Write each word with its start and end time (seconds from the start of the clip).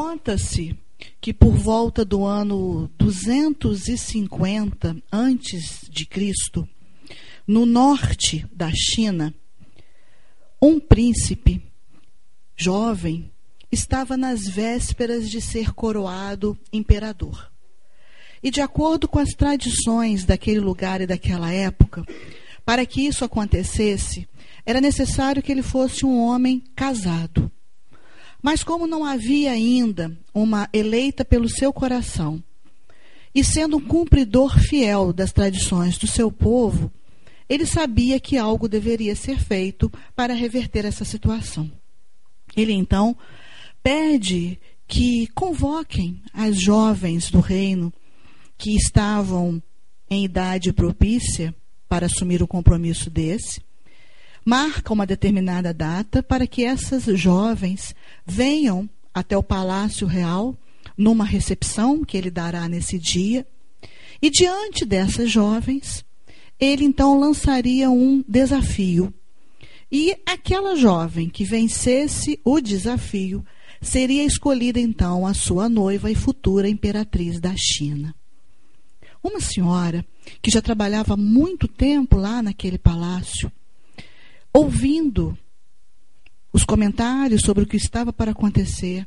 Conta-se 0.00 0.78
que 1.20 1.34
por 1.34 1.56
volta 1.56 2.04
do 2.04 2.24
ano 2.24 2.88
250 2.96 4.96
antes 5.10 5.88
de 5.90 6.06
Cristo, 6.06 6.68
no 7.44 7.66
norte 7.66 8.46
da 8.52 8.70
China, 8.72 9.34
um 10.62 10.78
príncipe 10.78 11.60
jovem 12.56 13.28
estava 13.72 14.16
nas 14.16 14.46
vésperas 14.46 15.28
de 15.28 15.40
ser 15.40 15.74
coroado 15.74 16.56
imperador. 16.72 17.50
E 18.40 18.52
de 18.52 18.60
acordo 18.60 19.08
com 19.08 19.18
as 19.18 19.30
tradições 19.30 20.24
daquele 20.24 20.60
lugar 20.60 21.00
e 21.00 21.08
daquela 21.08 21.52
época, 21.52 22.04
para 22.64 22.86
que 22.86 23.04
isso 23.04 23.24
acontecesse, 23.24 24.28
era 24.64 24.80
necessário 24.80 25.42
que 25.42 25.50
ele 25.50 25.60
fosse 25.60 26.06
um 26.06 26.20
homem 26.20 26.62
casado. 26.76 27.50
Mas 28.42 28.62
como 28.62 28.86
não 28.86 29.04
havia 29.04 29.52
ainda 29.52 30.16
uma 30.32 30.68
eleita 30.72 31.24
pelo 31.24 31.48
seu 31.48 31.72
coração, 31.72 32.42
e 33.34 33.44
sendo 33.44 33.76
um 33.76 33.80
cumpridor 33.80 34.58
fiel 34.58 35.12
das 35.12 35.32
tradições 35.32 35.98
do 35.98 36.06
seu 36.06 36.30
povo, 36.30 36.90
ele 37.48 37.66
sabia 37.66 38.20
que 38.20 38.36
algo 38.36 38.68
deveria 38.68 39.16
ser 39.16 39.38
feito 39.38 39.90
para 40.14 40.34
reverter 40.34 40.84
essa 40.84 41.04
situação. 41.04 41.70
Ele 42.56 42.72
então 42.72 43.16
pede 43.82 44.58
que 44.86 45.26
convoquem 45.28 46.20
as 46.32 46.60
jovens 46.60 47.30
do 47.30 47.40
reino 47.40 47.92
que 48.56 48.74
estavam 48.74 49.62
em 50.10 50.24
idade 50.24 50.72
propícia 50.72 51.54
para 51.88 52.06
assumir 52.06 52.42
o 52.42 52.48
compromisso 52.48 53.08
desse, 53.10 53.60
marca 54.44 54.92
uma 54.92 55.06
determinada 55.06 55.72
data 55.72 56.22
para 56.22 56.46
que 56.46 56.64
essas 56.64 57.04
jovens 57.18 57.94
venham 58.26 58.88
até 59.12 59.36
o 59.36 59.42
Palácio 59.42 60.06
Real 60.06 60.56
numa 60.96 61.24
recepção 61.24 62.04
que 62.04 62.16
ele 62.16 62.30
dará 62.30 62.68
nesse 62.68 62.98
dia. 62.98 63.46
E 64.20 64.30
diante 64.30 64.84
dessas 64.84 65.30
jovens, 65.30 66.04
ele 66.58 66.84
então 66.84 67.18
lançaria 67.18 67.90
um 67.90 68.24
desafio. 68.26 69.12
E 69.90 70.14
aquela 70.26 70.76
jovem 70.76 71.28
que 71.28 71.44
vencesse 71.44 72.38
o 72.44 72.60
desafio 72.60 73.44
seria 73.80 74.24
escolhida 74.24 74.80
então 74.80 75.26
a 75.26 75.32
sua 75.32 75.68
noiva 75.68 76.10
e 76.10 76.14
futura 76.14 76.68
imperatriz 76.68 77.40
da 77.40 77.54
China. 77.56 78.14
Uma 79.22 79.40
senhora 79.40 80.04
que 80.42 80.50
já 80.50 80.60
trabalhava 80.60 81.16
muito 81.16 81.66
tempo 81.66 82.16
lá 82.16 82.42
naquele 82.42 82.78
palácio, 82.78 83.50
ouvindo 84.52 85.36
os 86.52 86.64
comentários 86.64 87.42
sobre 87.42 87.64
o 87.64 87.66
que 87.66 87.76
estava 87.76 88.12
para 88.12 88.32
acontecer, 88.32 89.06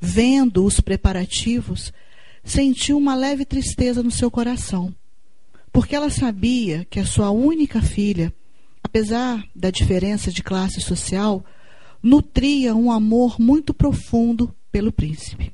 vendo 0.00 0.64
os 0.64 0.80
preparativos, 0.80 1.92
sentiu 2.44 2.98
uma 2.98 3.14
leve 3.14 3.44
tristeza 3.44 4.02
no 4.02 4.10
seu 4.10 4.30
coração, 4.30 4.94
porque 5.72 5.94
ela 5.94 6.10
sabia 6.10 6.84
que 6.90 7.00
a 7.00 7.06
sua 7.06 7.30
única 7.30 7.80
filha, 7.80 8.32
apesar 8.82 9.44
da 9.54 9.70
diferença 9.70 10.30
de 10.30 10.42
classe 10.42 10.80
social, 10.80 11.44
nutria 12.02 12.74
um 12.74 12.90
amor 12.90 13.40
muito 13.40 13.72
profundo 13.72 14.54
pelo 14.70 14.92
príncipe. 14.92 15.52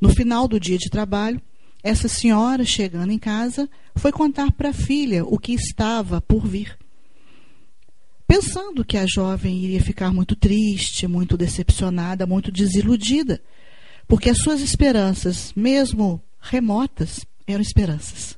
No 0.00 0.10
final 0.10 0.46
do 0.46 0.60
dia 0.60 0.78
de 0.78 0.88
trabalho, 0.88 1.40
essa 1.82 2.08
senhora, 2.08 2.64
chegando 2.64 3.12
em 3.12 3.18
casa, 3.18 3.68
foi 3.94 4.12
contar 4.12 4.52
para 4.52 4.70
a 4.70 4.74
filha 4.74 5.24
o 5.24 5.38
que 5.38 5.52
estava 5.52 6.20
por 6.20 6.46
vir. 6.46 6.76
Pensando 8.26 8.84
que 8.84 8.96
a 8.96 9.06
jovem 9.06 9.58
iria 9.64 9.80
ficar 9.80 10.12
muito 10.12 10.34
triste, 10.34 11.06
muito 11.06 11.36
decepcionada, 11.36 12.26
muito 12.26 12.50
desiludida, 12.50 13.40
porque 14.08 14.30
as 14.30 14.38
suas 14.38 14.60
esperanças, 14.60 15.52
mesmo 15.54 16.22
remotas, 16.40 17.24
eram 17.46 17.62
esperanças. 17.62 18.36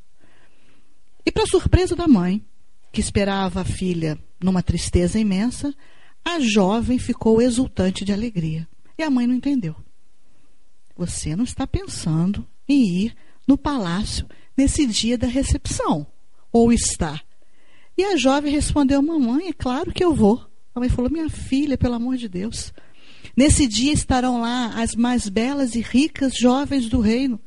E 1.25 1.33
para 1.33 1.47
surpresa 1.47 1.97
da 1.97 2.07
mãe, 2.07 2.45
que 2.93 3.01
esperava 3.01 3.63
a 3.63 3.65
filha 3.65 4.19
numa 4.41 4.63
tristeza 4.63 5.19
imensa, 5.19 5.75
a 6.25 6.39
jovem 6.41 6.99
ficou 6.99 7.41
exultante 7.41 8.05
de 8.05 8.13
alegria. 8.13 8.69
E 8.99 9.03
a 9.03 9.11
mãe 9.11 9.27
não 9.27 9.35
entendeu. 9.35 9.77
Você 10.97 11.37
não 11.37 11.45
está 11.45 11.67
pensando 11.67 12.47
em 12.69 13.05
ir 13.05 13.17
no 13.47 13.57
palácio 13.57 14.27
nesse 14.57 14.87
dia 14.87 15.17
da 15.17 15.27
recepção. 15.27 16.07
Ou 16.53 16.73
está? 16.73 17.21
E 17.99 18.05
a 18.05 18.17
jovem 18.17 18.53
respondeu: 18.53 19.03
Mamãe, 19.03 19.49
é 19.49 19.53
claro 19.53 19.93
que 19.93 20.05
eu 20.05 20.15
vou. 20.15 20.41
A 20.73 20.79
mãe 20.79 20.89
falou: 20.89 21.11
Minha 21.11 21.29
filha, 21.29 21.77
pelo 21.77 21.95
amor 21.95 22.17
de 22.17 22.29
Deus. 22.29 22.73
Nesse 23.37 23.67
dia 23.67 23.93
estarão 23.93 24.41
lá 24.41 24.81
as 24.81 24.95
mais 24.95 25.29
belas 25.29 25.75
e 25.75 25.81
ricas 25.81 26.35
jovens 26.37 26.89
do 26.89 27.01
reino. 27.01 27.41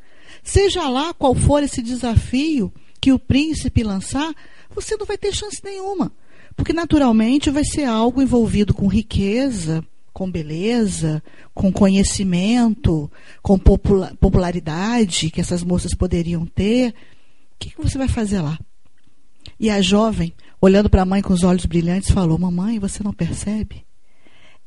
Seja 0.44 0.90
lá 0.90 1.14
qual 1.14 1.34
for 1.34 1.64
esse 1.64 1.82
desafio 1.82 2.72
que 3.00 3.14
o 3.14 3.20
príncipe 3.20 3.82
lançar, 3.82 4.34
você 4.70 4.98
não 4.98 5.06
vai 5.06 5.18
ter 5.18 5.34
chance 5.34 5.60
nenhuma. 5.64 6.12
Porque 6.56 6.74
naturalmente 6.74 7.50
vai 7.50 7.64
ser 7.64 7.86
algo 7.86 8.22
envolvido 8.22 8.74
com 8.74 8.88
riqueza, 8.88 9.86
com 10.14 10.30
beleza, 10.30 11.24
com 11.54 11.72
conhecimento, 11.72 13.10
com 13.42 13.58
popularidade 13.58 15.30
que 15.30 15.42
essas 15.42 15.64
moças 15.64 15.96
poderiam 15.96 16.46
ter, 16.46 16.90
o 16.90 16.94
que, 17.58 17.74
você 17.78 17.98
vai 17.98 18.08
fazer 18.08 18.42
lá? 18.42 18.60
E 19.62 19.70
a 19.70 19.80
jovem, 19.80 20.34
olhando 20.60 20.90
para 20.90 21.04
a 21.04 21.06
mãe 21.06 21.22
com 21.22 21.34
os 21.34 21.44
olhos 21.44 21.68
brilhantes, 21.68 22.10
falou: 22.10 22.36
Mamãe, 22.36 22.80
você 22.80 23.04
não 23.04 23.14
percebe? 23.14 23.86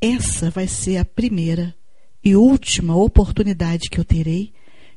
Essa 0.00 0.50
vai 0.50 0.69
ser 0.69 0.99
a 0.99 1.05
primeira 1.05 1.75
e 2.22 2.37
última 2.37 2.94
oportunidade 2.94 3.91
que 3.91 3.99
eu 3.99 4.05
terei 4.05 4.53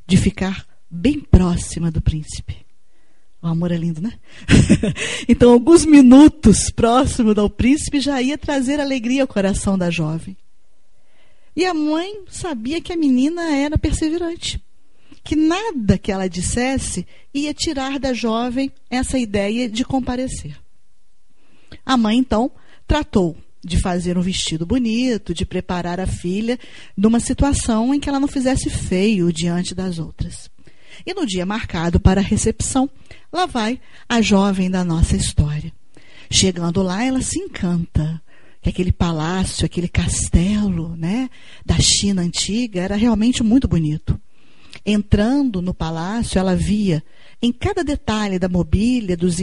de 0.05 0.15
ficar 0.15 0.67
bem 0.87 1.19
próxima 1.19 1.89
do 1.89 1.99
príncipe. 1.99 2.57
O 3.41 3.47
amor 3.47 3.71
é 3.71 3.75
lindo, 3.75 3.99
né? 3.99 4.13
então, 5.27 5.51
alguns 5.51 5.83
minutos 5.83 6.69
próximo 6.69 7.33
do 7.33 7.49
príncipe 7.49 7.99
já 7.99 8.21
ia 8.21 8.37
trazer 8.37 8.79
alegria 8.79 9.23
ao 9.23 9.27
coração 9.27 9.79
da 9.79 9.89
jovem. 9.89 10.37
E 11.55 11.65
a 11.65 11.73
mãe 11.73 12.23
sabia 12.29 12.79
que 12.79 12.93
a 12.93 12.97
menina 12.97 13.55
era 13.55 13.79
perseverante, 13.79 14.63
que 15.27 15.35
nada 15.35 15.97
que 15.97 16.09
ela 16.09 16.29
dissesse 16.29 17.05
ia 17.33 17.53
tirar 17.53 17.99
da 17.99 18.13
jovem 18.13 18.71
essa 18.89 19.19
ideia 19.19 19.67
de 19.67 19.83
comparecer. 19.83 20.57
A 21.85 21.97
mãe, 21.97 22.17
então, 22.17 22.49
tratou 22.87 23.35
de 23.61 23.77
fazer 23.77 24.17
um 24.17 24.21
vestido 24.21 24.65
bonito, 24.65 25.33
de 25.33 25.45
preparar 25.45 25.99
a 25.99 26.07
filha 26.07 26.57
numa 26.95 27.19
situação 27.19 27.93
em 27.93 27.99
que 27.99 28.07
ela 28.07 28.21
não 28.21 28.27
fizesse 28.29 28.69
feio 28.69 29.33
diante 29.33 29.75
das 29.75 29.99
outras. 29.99 30.49
E 31.05 31.13
no 31.13 31.25
dia 31.25 31.45
marcado 31.45 31.99
para 31.99 32.21
a 32.21 32.23
recepção, 32.23 32.89
lá 33.29 33.45
vai 33.45 33.81
a 34.07 34.21
jovem 34.21 34.71
da 34.71 34.85
nossa 34.85 35.17
história. 35.17 35.73
Chegando 36.31 36.81
lá, 36.81 37.03
ela 37.03 37.21
se 37.21 37.37
encanta. 37.37 38.21
Que 38.61 38.69
aquele 38.69 38.93
palácio, 38.93 39.65
aquele 39.65 39.89
castelo, 39.89 40.95
né, 40.95 41.29
da 41.65 41.75
China 41.79 42.21
antiga 42.21 42.79
era 42.81 42.95
realmente 42.95 43.43
muito 43.43 43.67
bonito. 43.67 44.17
Entrando 44.89 45.61
no 45.61 45.73
palácio, 45.73 46.39
ela 46.39 46.55
via 46.55 47.03
em 47.41 47.51
cada 47.51 47.83
detalhe 47.83 48.39
da 48.39 48.47
mobília, 48.47 49.17
dos 49.17 49.35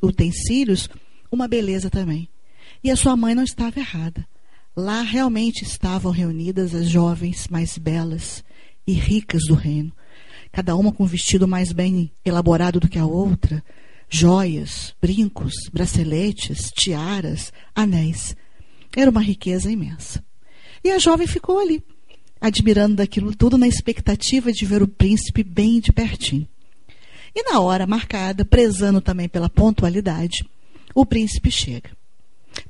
utensílios, 0.00 0.88
uma 1.30 1.48
beleza 1.48 1.90
também. 1.90 2.28
E 2.84 2.90
a 2.90 2.96
sua 2.96 3.16
mãe 3.16 3.34
não 3.34 3.42
estava 3.42 3.80
errada. 3.80 4.24
Lá 4.76 5.02
realmente 5.02 5.64
estavam 5.64 6.12
reunidas 6.12 6.72
as 6.74 6.88
jovens 6.88 7.48
mais 7.48 7.76
belas 7.76 8.44
e 8.86 8.92
ricas 8.92 9.42
do 9.48 9.54
reino 9.54 9.92
cada 10.56 10.74
uma 10.74 10.90
com 10.90 11.04
um 11.04 11.06
vestido 11.06 11.46
mais 11.46 11.70
bem 11.70 12.10
elaborado 12.24 12.80
do 12.80 12.88
que 12.88 12.98
a 12.98 13.04
outra, 13.04 13.62
joias, 14.08 14.96
brincos, 15.02 15.52
braceletes, 15.70 16.70
tiaras, 16.74 17.52
anéis. 17.74 18.34
Era 18.96 19.10
uma 19.10 19.20
riqueza 19.20 19.70
imensa. 19.70 20.24
E 20.82 20.90
a 20.90 20.98
jovem 20.98 21.26
ficou 21.26 21.58
ali, 21.58 21.82
admirando 22.40 22.96
daquilo 22.96 23.34
tudo 23.34 23.56
na 23.56 23.66
expectativa 23.66 24.52
de 24.52 24.64
ver 24.66 24.82
o 24.82 24.88
príncipe 24.88 25.42
bem 25.42 25.80
de 25.80 25.92
pertinho. 25.92 26.46
E 27.34 27.42
na 27.50 27.60
hora 27.60 27.86
marcada, 27.86 28.44
prezando 28.44 29.00
também 29.00 29.28
pela 29.28 29.50
pontualidade, 29.50 30.44
o 30.94 31.04
príncipe 31.04 31.50
chega. 31.50 31.90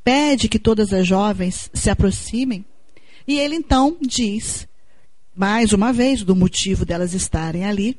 Pede 0.03 0.49
que 0.49 0.59
todas 0.59 0.93
as 0.93 1.07
jovens 1.07 1.71
se 1.73 1.89
aproximem 1.89 2.65
e 3.27 3.39
ele 3.39 3.55
então 3.57 3.97
diz 4.01 4.67
mais 5.37 5.75
uma 5.75 5.93
vez, 5.93 6.23
do 6.23 6.35
motivo 6.35 6.87
delas 6.87 7.13
estarem 7.13 7.67
ali, 7.67 7.99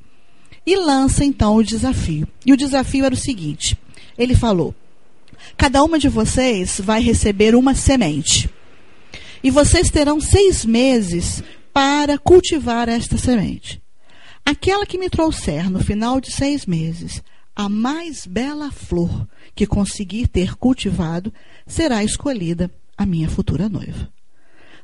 e 0.65 0.75
lança 0.75 1.23
então 1.23 1.55
o 1.55 1.63
desafio. 1.63 2.27
E 2.43 2.51
o 2.51 2.57
desafio 2.57 3.05
era 3.05 3.13
o 3.13 3.17
seguinte: 3.17 3.77
ele 4.17 4.35
falou: 4.35 4.73
cada 5.55 5.83
uma 5.83 5.99
de 5.99 6.09
vocês 6.09 6.81
vai 6.83 7.01
receber 7.01 7.55
uma 7.55 7.75
semente. 7.75 8.49
E 9.47 9.49
vocês 9.49 9.89
terão 9.89 10.19
seis 10.19 10.65
meses 10.65 11.41
para 11.71 12.17
cultivar 12.17 12.89
esta 12.89 13.17
semente. 13.17 13.81
Aquela 14.45 14.85
que 14.85 14.97
me 14.97 15.09
trouxer 15.09 15.71
no 15.71 15.81
final 15.81 16.19
de 16.19 16.33
seis 16.33 16.65
meses 16.65 17.23
a 17.55 17.69
mais 17.69 18.27
bela 18.27 18.69
flor 18.69 19.25
que 19.55 19.65
conseguir 19.65 20.27
ter 20.27 20.57
cultivado 20.57 21.33
será 21.65 22.03
escolhida 22.03 22.69
a 22.97 23.05
minha 23.05 23.29
futura 23.29 23.69
noiva. 23.69 24.11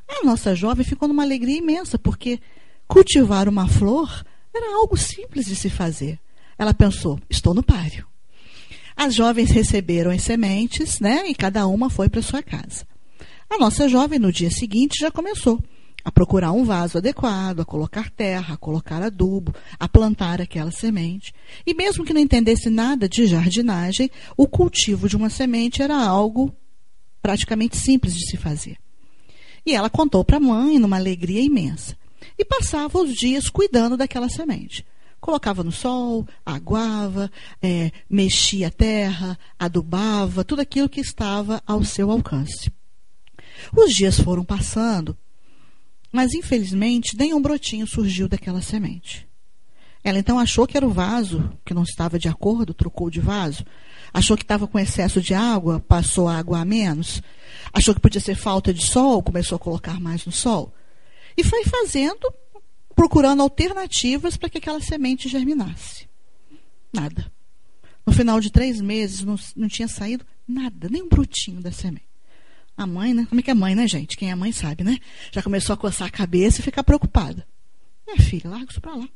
A 0.08 0.24
nossa 0.24 0.54
jovem 0.54 0.82
ficou 0.82 1.08
numa 1.08 1.24
alegria 1.24 1.58
imensa, 1.58 1.98
porque 1.98 2.40
cultivar 2.88 3.50
uma 3.50 3.68
flor 3.68 4.24
era 4.54 4.76
algo 4.76 4.96
simples 4.96 5.44
de 5.44 5.56
se 5.56 5.68
fazer. 5.68 6.18
Ela 6.56 6.72
pensou: 6.72 7.20
estou 7.28 7.52
no 7.52 7.62
páreo. 7.62 8.06
As 8.96 9.14
jovens 9.14 9.50
receberam 9.50 10.10
as 10.10 10.22
sementes, 10.22 11.00
né? 11.00 11.28
E 11.28 11.34
cada 11.34 11.66
uma 11.66 11.90
foi 11.90 12.08
para 12.08 12.22
sua 12.22 12.42
casa. 12.42 12.86
A 13.48 13.58
nossa 13.58 13.88
jovem, 13.88 14.18
no 14.18 14.32
dia 14.32 14.50
seguinte, 14.50 14.98
já 14.98 15.10
começou 15.10 15.62
a 16.04 16.12
procurar 16.12 16.52
um 16.52 16.64
vaso 16.64 16.98
adequado, 16.98 17.60
a 17.60 17.64
colocar 17.64 18.10
terra, 18.10 18.54
a 18.54 18.58
colocar 18.58 19.02
adubo, 19.02 19.54
a 19.80 19.88
plantar 19.88 20.40
aquela 20.40 20.70
semente. 20.70 21.32
E 21.66 21.72
mesmo 21.72 22.04
que 22.04 22.12
não 22.12 22.20
entendesse 22.20 22.68
nada 22.68 23.08
de 23.08 23.26
jardinagem, 23.26 24.10
o 24.36 24.46
cultivo 24.46 25.08
de 25.08 25.16
uma 25.16 25.30
semente 25.30 25.82
era 25.82 25.96
algo 25.96 26.54
praticamente 27.22 27.78
simples 27.78 28.14
de 28.14 28.28
se 28.28 28.36
fazer. 28.36 28.76
E 29.64 29.74
ela 29.74 29.88
contou 29.88 30.22
para 30.22 30.36
a 30.36 30.40
mãe 30.40 30.78
numa 30.78 30.96
alegria 30.96 31.40
imensa. 31.40 31.96
E 32.38 32.44
passava 32.44 32.98
os 32.98 33.14
dias 33.14 33.48
cuidando 33.48 33.96
daquela 33.96 34.28
semente. 34.28 34.84
Colocava 35.20 35.64
no 35.64 35.72
sol, 35.72 36.26
aguava, 36.44 37.30
é, 37.62 37.90
mexia 38.10 38.68
a 38.68 38.70
terra, 38.70 39.38
adubava, 39.58 40.44
tudo 40.44 40.60
aquilo 40.60 40.88
que 40.88 41.00
estava 41.00 41.62
ao 41.66 41.82
seu 41.82 42.10
alcance. 42.10 42.70
Os 43.72 43.94
dias 43.94 44.18
foram 44.18 44.44
passando 44.44 45.16
mas, 46.14 46.32
infelizmente, 46.32 47.18
nenhum 47.18 47.42
brotinho 47.42 47.88
surgiu 47.88 48.28
daquela 48.28 48.62
semente. 48.62 49.26
Ela 50.04 50.20
então 50.20 50.38
achou 50.38 50.64
que 50.64 50.76
era 50.76 50.86
o 50.86 50.92
vaso 50.92 51.52
que 51.64 51.74
não 51.74 51.82
estava 51.82 52.20
de 52.20 52.28
acordo, 52.28 52.72
trocou 52.72 53.10
de 53.10 53.18
vaso. 53.18 53.66
Achou 54.12 54.36
que 54.36 54.44
estava 54.44 54.68
com 54.68 54.78
excesso 54.78 55.20
de 55.20 55.34
água, 55.34 55.80
passou 55.80 56.28
a 56.28 56.38
água 56.38 56.60
a 56.60 56.64
menos. 56.64 57.20
Achou 57.72 57.92
que 57.92 58.00
podia 58.00 58.20
ser 58.20 58.36
falta 58.36 58.72
de 58.72 58.86
sol, 58.86 59.24
começou 59.24 59.56
a 59.56 59.58
colocar 59.58 59.98
mais 59.98 60.24
no 60.24 60.30
sol. 60.30 60.72
E 61.36 61.42
foi 61.42 61.64
fazendo, 61.64 62.32
procurando 62.94 63.42
alternativas 63.42 64.36
para 64.36 64.48
que 64.48 64.58
aquela 64.58 64.80
semente 64.80 65.28
germinasse. 65.28 66.08
Nada. 66.92 67.28
No 68.06 68.12
final 68.12 68.38
de 68.38 68.52
três 68.52 68.80
meses, 68.80 69.24
não, 69.24 69.34
não 69.56 69.66
tinha 69.66 69.88
saído 69.88 70.24
nada, 70.46 70.88
nem 70.88 71.02
um 71.02 71.08
brotinho 71.08 71.60
da 71.60 71.72
semente. 71.72 72.13
A 72.76 72.86
mãe, 72.86 73.14
né? 73.14 73.26
Como 73.28 73.40
é 73.40 73.42
que 73.42 73.50
é 73.50 73.54
mãe, 73.54 73.74
né, 73.74 73.86
gente? 73.86 74.16
Quem 74.16 74.30
é 74.30 74.34
mãe 74.34 74.50
sabe, 74.52 74.82
né? 74.82 74.98
Já 75.30 75.42
começou 75.42 75.74
a 75.74 75.76
coçar 75.76 76.08
a 76.08 76.10
cabeça 76.10 76.60
e 76.60 76.64
ficar 76.64 76.82
preocupada. 76.82 77.46
Minha 78.06 78.18
filha, 78.18 78.50
larga 78.50 78.70
isso 78.70 78.80
para 78.80 78.94
lá. 78.96 79.08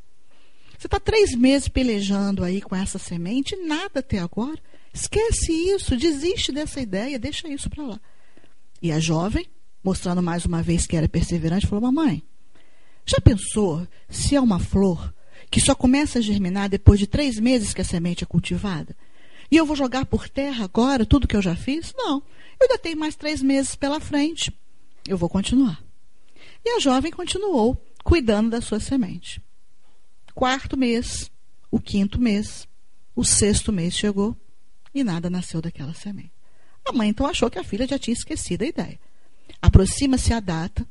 Você 0.79 0.87
está 0.87 1.01
três 1.01 1.35
meses 1.35 1.69
pelejando 1.69 2.45
aí 2.45 2.63
com 2.63 2.77
essa 2.77 2.99
semente, 2.99 3.57
nada 3.57 3.99
até 3.99 4.21
agora. 4.21 4.61
Esquece 4.95 5.53
isso, 5.53 5.97
desiste 5.97 6.53
dessa 6.53 6.81
ideia, 6.81 7.19
deixa 7.19 7.49
isso 7.49 7.69
para 7.69 7.85
lá. 7.85 8.01
E 8.81 8.93
a 8.93 9.01
jovem, 9.01 9.47
mostrando 9.83 10.23
mais 10.23 10.45
uma 10.45 10.63
vez 10.63 10.87
que 10.87 10.97
era 10.97 11.09
perseverante, 11.09 11.67
falou: 11.67 11.83
Mamãe, 11.83 12.23
já 13.05 13.21
pensou 13.21 13.87
se 14.09 14.37
é 14.37 14.41
uma 14.41 14.61
flor 14.61 15.13
que 15.51 15.61
só 15.61 15.75
começa 15.75 16.19
a 16.21 16.23
germinar 16.23 16.69
depois 16.69 17.01
de 17.01 17.07
três 17.07 17.41
meses 17.41 17.75
que 17.75 17.81
a 17.81 17.85
semente 17.85 18.23
é 18.23 18.27
cultivada? 18.27 18.95
E 19.51 19.57
eu 19.57 19.67
vou 19.67 19.75
jogar 19.75 20.05
por 20.05 20.29
terra 20.29 20.65
agora 20.65 21.07
tudo 21.07 21.27
que 21.27 21.35
eu 21.35 21.43
já 21.43 21.57
fiz? 21.57 21.93
Não. 21.97 22.23
Eu 22.61 22.67
ainda 22.67 22.79
tenho 22.79 22.99
mais 22.99 23.15
três 23.17 23.43
meses 23.43 23.75
pela 23.75 24.01
frente. 24.01 24.53
Eu 25.07 25.17
vou 25.17 25.29
continuar. 25.29 25.83
E 26.65 26.77
a 26.77 26.81
jovem 26.81 27.11
continuou 27.11 27.77
cuidando 28.03 28.51
da 28.51 28.61
sua 28.61 28.81
semente. 28.81 29.41
Quarto 30.35 30.77
mês, 30.77 31.31
o 31.71 31.81
quinto 31.81 32.21
mês, 32.21 32.67
o 33.15 33.25
sexto 33.25 33.73
mês 33.73 33.95
chegou 33.95 34.37
e 34.95 35.05
nada 35.05 35.31
nasceu 35.31 35.61
daquela 35.61 35.95
semente. 35.95 36.33
A 36.85 36.93
mãe 36.93 37.11
então 37.11 37.27
achou 37.27 37.51
que 37.51 37.59
a 37.59 37.65
filha 37.65 37.87
já 37.87 37.99
tinha 37.99 38.15
esquecido 38.15 38.63
a 38.63 38.67
ideia. 38.67 38.99
Aproxima-se 39.61 40.33
a 40.33 40.41
data 40.41 40.87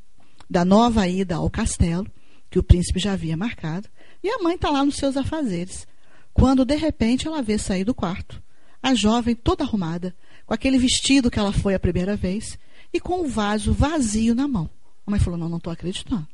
da 0.49 0.63
nova 0.63 1.07
ida 1.07 1.35
ao 1.35 1.49
castelo, 1.49 2.07
que 2.49 2.59
o 2.59 2.63
príncipe 2.63 2.99
já 2.99 3.13
havia 3.13 3.35
marcado, 3.35 3.89
e 4.23 4.29
a 4.29 4.39
mãe 4.39 4.55
está 4.55 4.69
lá 4.69 4.85
nos 4.85 4.95
seus 4.95 5.17
afazeres, 5.17 5.87
quando 6.33 6.63
de 6.63 6.75
repente 6.75 7.27
ela 7.27 7.41
vê 7.41 7.57
sair 7.57 7.83
do 7.83 7.93
quarto 7.93 8.41
a 8.81 8.93
jovem 8.93 9.35
toda 9.35 9.63
arrumada, 9.63 10.15
com 10.47 10.53
aquele 10.53 10.79
vestido 10.79 11.29
que 11.29 11.37
ela 11.37 11.51
foi 11.51 11.75
a 11.75 11.79
primeira 11.79 12.15
vez 12.15 12.57
e 12.91 12.99
com 12.99 13.21
o 13.21 13.27
vaso 13.27 13.73
vazio 13.73 14.33
na 14.33 14.47
mão. 14.47 14.69
A 15.05 15.11
mãe 15.11 15.19
falou: 15.19 15.37
Não, 15.37 15.49
não 15.49 15.57
estou 15.57 15.71
acreditando. 15.71 16.27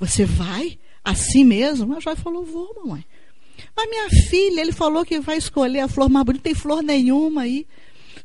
Você 0.00 0.24
vai 0.24 0.78
assim 1.04 1.44
mesmo? 1.44 1.94
A 1.94 2.00
jovem 2.00 2.20
falou: 2.20 2.44
Vou, 2.44 2.74
mamãe. 2.82 3.04
Mas 3.76 3.90
minha 3.90 4.08
filha, 4.28 4.62
ele 4.62 4.72
falou 4.72 5.04
que 5.04 5.20
vai 5.20 5.36
escolher 5.36 5.80
a 5.80 5.88
flor 5.88 6.08
mais 6.08 6.24
bonita, 6.24 6.40
não 6.40 6.54
tem 6.54 6.54
flor 6.54 6.82
nenhuma 6.82 7.42
aí. 7.42 7.66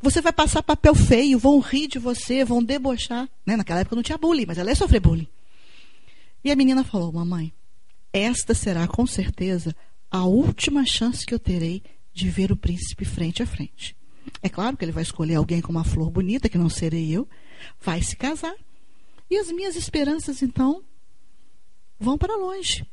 Você 0.02 0.22
vai 0.22 0.32
passar 0.32 0.64
papel 0.64 0.96
feio, 0.96 1.38
vão 1.38 1.60
rir 1.60 1.88
de 1.88 2.00
você, 2.00 2.46
vão 2.46 2.64
debochar. 2.64 3.30
Né? 3.46 3.58
Naquela 3.58 3.82
época 3.82 3.96
não 3.96 4.04
tinha 4.04 4.18
bullying, 4.18 4.46
mas 4.48 4.58
ela 4.58 4.70
ia 4.70 4.76
sofrer 4.76 5.02
bullying. 5.02 5.28
E 6.44 6.52
a 6.52 6.56
menina 6.56 6.84
falou: 6.86 7.12
Mamãe, 7.12 7.52
esta 8.14 8.54
será 8.54 8.88
com 8.88 9.06
certeza 9.06 9.76
a 10.10 10.24
última 10.24 10.86
chance 10.86 11.26
que 11.26 11.34
eu 11.34 11.40
terei 11.40 11.84
de 12.14 12.30
ver 12.30 12.54
o 12.54 12.56
príncipe 12.56 13.04
frente 13.04 13.44
a 13.44 13.46
frente. 13.46 13.94
É 14.42 14.50
claro 14.50 14.78
que 14.78 14.86
ele 14.86 14.92
vai 14.92 15.04
escolher 15.04 15.36
alguém 15.36 15.62
com 15.62 15.72
uma 15.72 15.84
flor 15.84 16.10
bonita, 16.10 16.50
que 16.50 16.58
não 16.58 16.70
serei 16.70 17.12
eu, 17.12 17.28
vai 17.82 18.02
se 18.02 18.16
casar. 18.16 18.56
E 19.30 19.38
as 19.38 19.52
minhas 19.52 19.76
esperanças, 19.76 20.42
então, 20.42 20.84
vão 22.00 22.18
para 22.18 22.36
longe. 22.36 22.86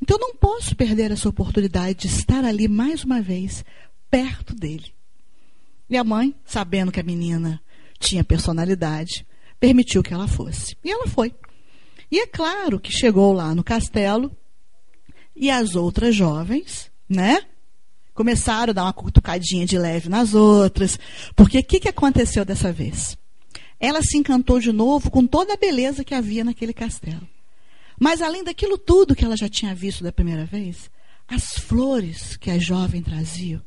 Então, 0.00 0.18
não 0.18 0.34
posso 0.34 0.76
perder 0.76 1.10
essa 1.10 1.28
oportunidade 1.28 2.00
de 2.00 2.06
estar 2.06 2.44
ali 2.44 2.68
mais 2.68 3.04
uma 3.04 3.20
vez, 3.20 3.64
perto 4.10 4.54
dele. 4.54 4.94
E 5.88 5.96
a 5.96 6.04
mãe, 6.04 6.34
sabendo 6.44 6.92
que 6.92 7.00
a 7.00 7.04
menina 7.04 7.60
tinha 7.98 8.22
personalidade, 8.22 9.26
permitiu 9.58 10.02
que 10.02 10.12
ela 10.12 10.28
fosse. 10.28 10.76
E 10.84 10.90
ela 10.90 11.06
foi. 11.06 11.34
E 12.10 12.20
é 12.20 12.26
claro 12.26 12.80
que 12.80 12.92
chegou 12.92 13.32
lá 13.32 13.54
no 13.54 13.64
castelo 13.64 14.34
e 15.34 15.50
as 15.50 15.74
outras 15.76 16.14
jovens, 16.14 16.90
né? 17.08 17.42
Começaram 18.18 18.72
a 18.72 18.74
dar 18.74 18.82
uma 18.82 18.92
cutucadinha 18.92 19.64
de 19.64 19.78
leve 19.78 20.08
nas 20.08 20.34
outras. 20.34 20.98
Porque 21.36 21.60
o 21.60 21.64
que, 21.64 21.78
que 21.78 21.88
aconteceu 21.88 22.44
dessa 22.44 22.72
vez? 22.72 23.16
Ela 23.78 24.02
se 24.02 24.18
encantou 24.18 24.58
de 24.58 24.72
novo 24.72 25.08
com 25.08 25.24
toda 25.24 25.54
a 25.54 25.56
beleza 25.56 26.02
que 26.02 26.16
havia 26.16 26.42
naquele 26.42 26.72
castelo. 26.72 27.28
Mas 27.96 28.20
além 28.20 28.42
daquilo 28.42 28.76
tudo 28.76 29.14
que 29.14 29.24
ela 29.24 29.36
já 29.36 29.48
tinha 29.48 29.72
visto 29.72 30.02
da 30.02 30.10
primeira 30.10 30.44
vez, 30.44 30.90
as 31.28 31.44
flores 31.58 32.36
que 32.36 32.50
a 32.50 32.58
jovem 32.58 33.00
trazia 33.02 33.62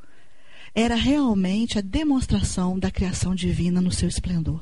era 0.76 0.96
realmente 0.96 1.78
a 1.78 1.82
demonstração 1.82 2.78
da 2.78 2.92
criação 2.92 3.34
divina 3.34 3.80
no 3.80 3.92
seu 3.92 4.10
esplendor. 4.10 4.62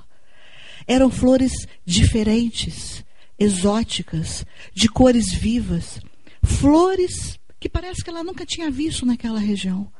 Eram 0.85 1.09
flores 1.09 1.67
diferentes, 1.83 3.03
exóticas, 3.39 4.45
de 4.71 4.87
cores 4.87 5.33
vivas, 5.33 5.99
flores 6.43 7.38
que 7.59 7.69
parece 7.69 8.03
que 8.03 8.09
ela 8.09 8.23
nunca 8.23 8.45
tinha 8.45 8.71
visto 8.71 9.05
naquela 9.05 9.39
região. 9.39 9.91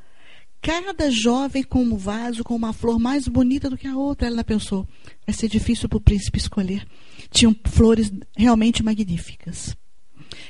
Cada 0.62 1.10
jovem 1.10 1.64
com 1.64 1.82
um 1.82 1.96
vaso 1.96 2.44
com 2.44 2.56
uma 2.56 2.74
flor 2.74 3.00
mais 3.00 3.28
bonita 3.28 3.70
do 3.70 3.78
que 3.78 3.88
a 3.88 3.96
outra. 3.96 4.28
Ela 4.28 4.44
pensou: 4.44 4.88
vai 5.26 5.34
ser 5.34 5.48
difícil 5.48 5.88
para 5.88 5.98
o 5.98 6.02
príncipe 6.02 6.38
escolher. 6.38 6.86
Tinham 7.32 7.56
flores 7.66 8.12
realmente 8.36 8.84
magníficas. 8.84 9.76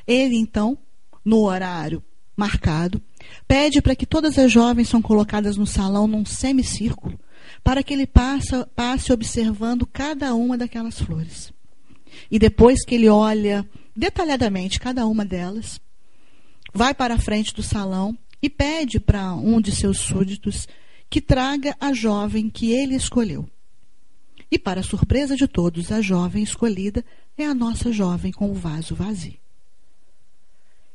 Ele, 0.08 0.36
então, 0.36 0.78
no 1.24 1.42
horário 1.42 2.04
marcado, 2.36 3.02
pede 3.48 3.82
para 3.82 3.96
que 3.96 4.06
todas 4.06 4.40
as 4.40 4.52
jovens 4.52 4.88
são 4.88 5.02
colocadas 5.02 5.58
no 5.58 5.68
salão 5.68 6.08
num 6.08 6.26
semicírculo, 6.26 7.20
para 7.64 7.84
que 7.84 7.94
ele 7.94 8.08
passe, 8.08 8.52
passe 8.76 9.12
observando 9.12 9.86
cada 9.86 10.34
uma 10.34 10.58
daquelas 10.58 11.00
flores. 11.00 11.52
E 12.32 12.40
depois 12.40 12.84
que 12.86 12.96
ele 12.96 13.10
olha 13.10 13.68
detalhadamente 13.96 14.80
cada 14.80 15.06
uma 15.06 15.26
delas, 15.26 15.80
vai 16.74 16.94
para 16.94 17.16
a 17.16 17.20
frente 17.20 17.54
do 17.54 17.64
salão 17.64 18.18
e 18.42 18.50
pede 18.50 19.00
para 19.00 19.34
um 19.34 19.60
de 19.60 19.72
seus 19.72 19.98
súditos 19.98 20.68
que 21.10 21.20
traga 21.20 21.76
a 21.80 21.94
jovem 21.94 22.50
que 22.50 22.72
ele 22.72 22.96
escolheu. 22.96 23.50
E, 24.52 24.58
para 24.58 24.84
surpresa 24.84 25.36
de 25.36 25.48
todos, 25.48 25.92
a 25.92 26.02
jovem 26.02 26.44
escolhida 26.44 27.04
é 27.38 27.46
a 27.46 27.54
nossa 27.54 27.92
jovem 27.92 28.32
com 28.32 28.50
o 28.50 28.54
vaso 28.54 28.96
vazio. 28.96 29.38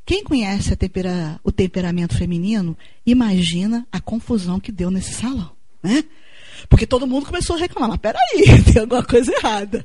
Quem 0.06 0.22
conhece 0.22 0.76
tempera, 0.76 1.40
o 1.42 1.50
temperamento 1.50 2.16
feminino, 2.16 2.76
imagina 3.06 3.86
a 3.90 4.00
confusão 4.00 4.60
que 4.60 4.70
deu 4.70 4.90
nesse 4.90 5.14
salão, 5.14 5.52
né? 5.82 6.04
Porque 6.68 6.86
todo 6.86 7.06
mundo 7.06 7.26
começou 7.26 7.56
a 7.56 7.58
reclamar, 7.58 7.90
mas 7.90 8.00
peraí, 8.00 8.64
tem 8.72 8.82
alguma 8.82 9.02
coisa 9.02 9.32
errada. 9.32 9.84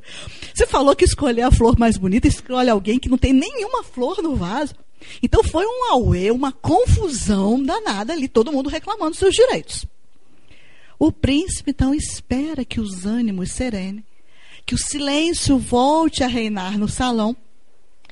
Você 0.54 0.66
falou 0.66 0.94
que 0.94 1.04
escolher 1.04 1.42
a 1.42 1.50
flor 1.50 1.78
mais 1.78 1.96
bonita, 1.96 2.28
escolhe 2.28 2.68
alguém 2.68 2.98
que 2.98 3.08
não 3.08 3.18
tem 3.18 3.32
nenhuma 3.32 3.82
flor 3.82 4.22
no 4.22 4.36
vaso. 4.36 4.74
Então 5.22 5.42
foi 5.42 5.64
um 5.66 5.92
auê, 5.92 6.30
uma 6.30 6.52
confusão 6.52 7.62
danada 7.62 8.12
ali, 8.12 8.28
todo 8.28 8.52
mundo 8.52 8.68
reclamando 8.68 9.16
seus 9.16 9.34
direitos. 9.34 9.86
O 10.98 11.10
príncipe 11.10 11.70
então 11.70 11.94
espera 11.94 12.64
que 12.64 12.80
os 12.80 13.06
ânimos 13.06 13.52
serenem, 13.52 14.04
que 14.66 14.74
o 14.74 14.78
silêncio 14.78 15.58
volte 15.58 16.22
a 16.22 16.26
reinar 16.26 16.78
no 16.78 16.88
salão 16.88 17.36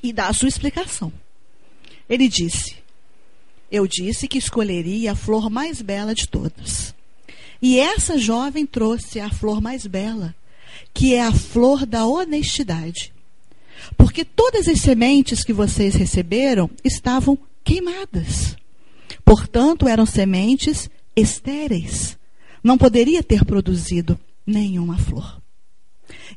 e 0.01 0.11
dá 0.11 0.27
a 0.27 0.33
sua 0.33 0.49
explicação. 0.49 1.13
Ele 2.09 2.27
disse: 2.27 2.77
Eu 3.71 3.85
disse 3.85 4.27
que 4.27 4.39
escolheria 4.39 5.11
a 5.11 5.15
flor 5.15 5.49
mais 5.49 5.81
bela 5.81 6.15
de 6.15 6.27
todas. 6.27 6.95
E 7.61 7.77
essa 7.77 8.17
jovem 8.17 8.65
trouxe 8.65 9.19
a 9.19 9.29
flor 9.29 9.61
mais 9.61 9.85
bela, 9.85 10.33
que 10.93 11.13
é 11.13 11.21
a 11.21 11.31
flor 11.31 11.85
da 11.85 12.05
honestidade. 12.05 13.13
Porque 13.97 14.23
todas 14.23 14.67
as 14.67 14.79
sementes 14.81 15.43
que 15.43 15.53
vocês 15.53 15.95
receberam 15.95 16.69
estavam 16.83 17.37
queimadas. 17.63 18.55
Portanto, 19.23 19.87
eram 19.87 20.05
sementes 20.05 20.89
estéreis. 21.15 22.17
Não 22.63 22.77
poderia 22.77 23.23
ter 23.23 23.45
produzido 23.45 24.19
nenhuma 24.45 24.97
flor. 24.97 25.41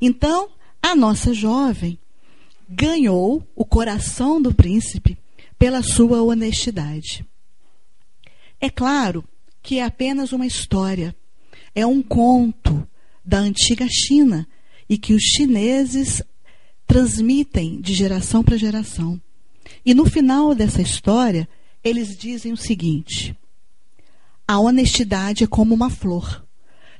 Então, 0.00 0.50
a 0.82 0.94
nossa 0.94 1.32
jovem 1.32 1.98
ganhou 2.68 3.46
o 3.54 3.64
coração 3.64 4.40
do 4.40 4.52
príncipe 4.52 5.18
pela 5.58 5.82
sua 5.82 6.22
honestidade. 6.22 7.24
É 8.60 8.70
claro 8.70 9.24
que 9.62 9.78
é 9.78 9.84
apenas 9.84 10.32
uma 10.32 10.46
história, 10.46 11.14
é 11.74 11.86
um 11.86 12.02
conto 12.02 12.86
da 13.24 13.38
antiga 13.38 13.86
China 13.88 14.46
e 14.88 14.98
que 14.98 15.14
os 15.14 15.22
chineses 15.22 16.22
transmitem 16.92 17.80
de 17.80 17.94
geração 17.94 18.44
para 18.44 18.58
geração. 18.58 19.18
E 19.82 19.94
no 19.94 20.04
final 20.04 20.54
dessa 20.54 20.82
história, 20.82 21.48
eles 21.82 22.18
dizem 22.18 22.52
o 22.52 22.56
seguinte: 22.56 23.34
a 24.46 24.60
honestidade 24.60 25.42
é 25.42 25.46
como 25.46 25.74
uma 25.74 25.88
flor, 25.88 26.46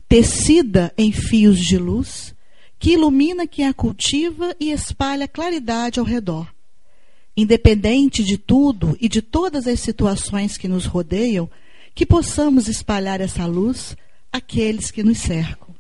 tecida 0.09 0.95
em 0.97 1.13
fios 1.13 1.59
de 1.59 1.77
luz, 1.77 2.35
que 2.79 2.93
ilumina 2.93 3.47
quem 3.47 3.67
a 3.67 3.75
cultiva 3.75 4.57
e 4.59 4.73
espalha 4.73 5.29
claridade 5.29 6.01
ao 6.01 6.07
redor. 6.07 6.51
Independente 7.37 8.25
de 8.25 8.39
tudo 8.39 8.97
e 8.99 9.11
de 9.11 9.21
todas 9.21 9.67
as 9.67 9.79
situações 9.81 10.57
que 10.57 10.69
nos 10.69 10.87
rodeiam, 10.87 11.51
que 11.95 12.07
possamos 12.07 12.67
espalhar 12.67 13.21
essa 13.21 13.45
luz 13.45 13.95
àqueles 14.33 14.91
que 14.91 15.03
nos 15.03 15.19
cercam. 15.19 15.75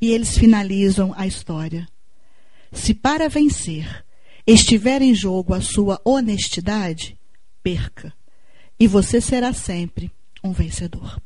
E 0.00 0.12
eles 0.12 0.38
finalizam 0.38 1.12
a 1.16 1.26
história. 1.26 1.88
Se 2.72 2.94
para 2.94 3.28
vencer 3.28 4.04
estiver 4.46 5.02
em 5.02 5.14
jogo 5.14 5.54
a 5.54 5.60
sua 5.60 6.00
honestidade, 6.04 7.18
perca, 7.62 8.12
e 8.80 8.86
você 8.86 9.20
será 9.20 9.52
sempre 9.52 10.10
um 10.42 10.52
vencedor. 10.52 11.20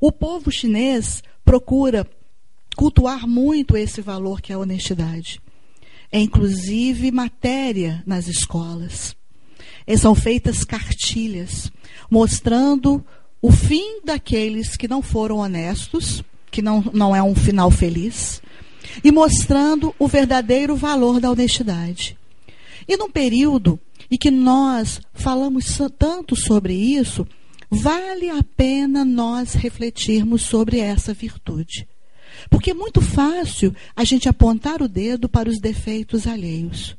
O 0.00 0.12
povo 0.12 0.50
chinês 0.50 1.22
procura 1.44 2.06
cultuar 2.76 3.26
muito 3.26 3.76
esse 3.76 4.00
valor 4.00 4.40
que 4.40 4.52
é 4.52 4.56
a 4.56 4.58
honestidade. 4.58 5.40
É 6.10 6.20
inclusive 6.20 7.10
matéria 7.10 8.02
nas 8.06 8.28
escolas. 8.28 9.16
E 9.86 9.96
são 9.96 10.14
feitas 10.14 10.64
cartilhas 10.64 11.70
mostrando 12.10 13.04
o 13.40 13.50
fim 13.50 14.00
daqueles 14.04 14.76
que 14.76 14.88
não 14.88 15.02
foram 15.02 15.38
honestos, 15.38 16.22
que 16.50 16.62
não, 16.62 16.82
não 16.92 17.14
é 17.14 17.22
um 17.22 17.34
final 17.34 17.70
feliz, 17.70 18.40
e 19.02 19.10
mostrando 19.10 19.94
o 19.98 20.06
verdadeiro 20.06 20.76
valor 20.76 21.20
da 21.20 21.30
honestidade. 21.30 22.16
E 22.86 22.96
num 22.96 23.10
período 23.10 23.80
em 24.10 24.16
que 24.16 24.30
nós 24.30 25.00
falamos 25.12 25.78
tanto 25.98 26.36
sobre 26.36 26.74
isso, 26.74 27.26
vale 27.70 28.28
a 28.30 28.42
pena 28.56 29.04
nós 29.04 29.54
refletirmos 29.54 30.42
sobre 30.42 30.78
essa 30.78 31.14
virtude. 31.14 31.88
Porque 32.50 32.70
é 32.70 32.74
muito 32.74 33.00
fácil 33.00 33.74
a 33.96 34.04
gente 34.04 34.28
apontar 34.28 34.82
o 34.82 34.88
dedo 34.88 35.28
para 35.28 35.48
os 35.48 35.58
defeitos 35.58 36.26
alheios. 36.26 36.96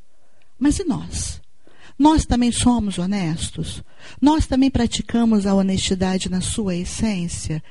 Mas 0.57 0.79
e 0.79 0.83
nós? 0.83 1.41
Nós 1.97 2.25
também 2.25 2.51
somos 2.51 2.97
honestos? 2.97 3.83
Nós 4.21 4.45
também 4.45 4.69
praticamos 4.69 5.45
a 5.45 5.53
honestidade 5.53 6.29
na 6.29 6.41
sua 6.41 6.75
essência? 6.75 7.63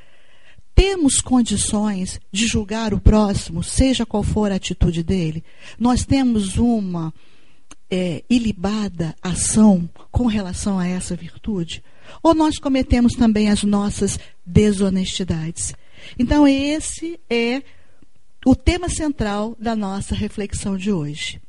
Temos 0.75 1.21
condições 1.21 2.21
de 2.33 2.47
julgar 2.47 2.93
o 2.93 3.01
próximo, 3.01 3.63
seja 3.63 4.05
qual 4.05 4.23
for 4.23 4.51
a 4.51 4.57
atitude 4.57 5.03
dele? 5.03 5.45
Nós 5.79 6.05
temos 6.05 6.57
uma 6.57 7.15
é, 7.89 8.25
ilibada 8.29 9.15
ação 9.23 9.89
com 10.11 10.27
relação 10.27 10.79
a 10.79 10.87
essa 10.87 11.15
virtude? 11.15 11.83
Ou 12.23 12.35
nós 12.35 12.59
cometemos 12.59 13.15
também 13.15 13.51
as 13.51 13.63
nossas 13.63 14.19
desonestidades? 14.45 15.75
Então, 16.19 16.47
esse 16.47 17.21
é 17.31 17.63
o 18.45 18.57
tema 18.57 18.89
central 18.89 19.57
da 19.59 19.77
nossa 19.77 20.15
reflexão 20.15 20.77
de 20.77 20.91
hoje. 20.91 21.41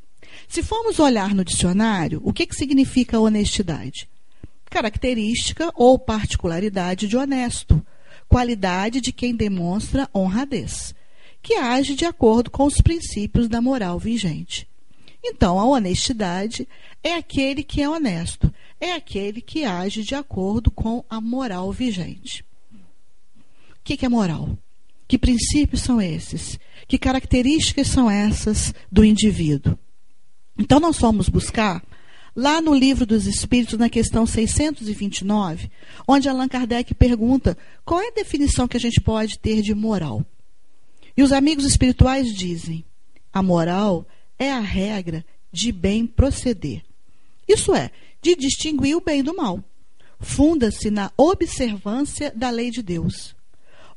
Se 0.48 0.62
formos 0.62 1.00
olhar 1.00 1.34
no 1.34 1.44
dicionário, 1.44 2.22
o 2.24 2.32
que, 2.32 2.46
que 2.46 2.56
significa 2.56 3.20
honestidade? 3.20 4.08
Característica 4.70 5.72
ou 5.76 5.98
particularidade 5.98 7.08
de 7.08 7.18
honesto, 7.18 7.84
qualidade 8.28 9.02
de 9.02 9.12
quem 9.12 9.36
demonstra 9.36 10.10
honradez, 10.14 10.94
que 11.42 11.56
age 11.56 11.96
de 11.96 12.06
acordo 12.06 12.50
com 12.50 12.66
os 12.66 12.82
princípios 12.82 13.48
da 13.48 13.62
moral 13.62 14.00
vigente. 14.00 14.68
Então, 15.24 15.60
a 15.60 15.66
honestidade 15.66 16.68
é 17.04 17.16
aquele 17.16 17.64
que 17.64 17.82
é 17.82 17.90
honesto, 17.90 18.54
é 18.80 18.94
aquele 18.94 19.42
que 19.42 19.66
age 19.66 20.04
de 20.04 20.16
acordo 20.16 20.70
com 20.70 21.04
a 21.10 21.20
moral 21.20 21.72
vigente. 21.72 22.44
O 23.72 23.84
que 23.84 24.06
é 24.06 24.10
moral? 24.10 24.58
Que 25.08 25.18
princípios 25.18 25.82
são 25.82 26.02
esses? 26.02 26.60
Que 26.88 26.98
características 26.98 27.88
são 27.88 28.10
essas 28.10 28.74
do 28.92 29.04
indivíduo? 29.04 29.78
Então, 30.58 30.80
nós 30.80 30.98
fomos 30.98 31.30
buscar 31.30 31.84
lá 32.36 32.60
no 32.60 32.74
Livro 32.74 33.06
dos 33.06 33.26
Espíritos, 33.26 33.80
na 33.80 33.90
questão 33.90 34.26
629, 34.26 35.72
onde 36.08 36.28
Allan 36.28 36.48
Kardec 36.48 36.94
pergunta 36.94 37.58
qual 37.86 38.02
é 38.02 38.08
a 38.10 38.14
definição 38.14 38.68
que 38.68 38.76
a 38.76 38.80
gente 38.80 39.00
pode 39.00 39.40
ter 39.40 39.62
de 39.62 39.74
moral. 39.74 40.26
E 41.16 41.24
os 41.24 41.32
amigos 41.32 41.66
espirituais 41.66 42.28
dizem: 42.34 42.84
a 43.32 43.42
moral 43.42 44.06
é 44.38 44.52
a 44.52 44.60
regra 44.60 45.26
de 45.52 45.72
bem 45.72 46.06
proceder. 46.06 46.84
Isso 47.48 47.74
é, 47.74 47.92
de 48.22 48.36
distinguir 48.36 48.98
o 48.98 49.02
bem 49.02 49.24
do 49.24 49.36
mal. 49.36 49.64
Funda-se 50.20 50.90
na 50.90 51.12
observância 51.16 52.32
da 52.36 52.50
lei 52.50 52.72
de 52.72 52.82
Deus. 52.82 53.36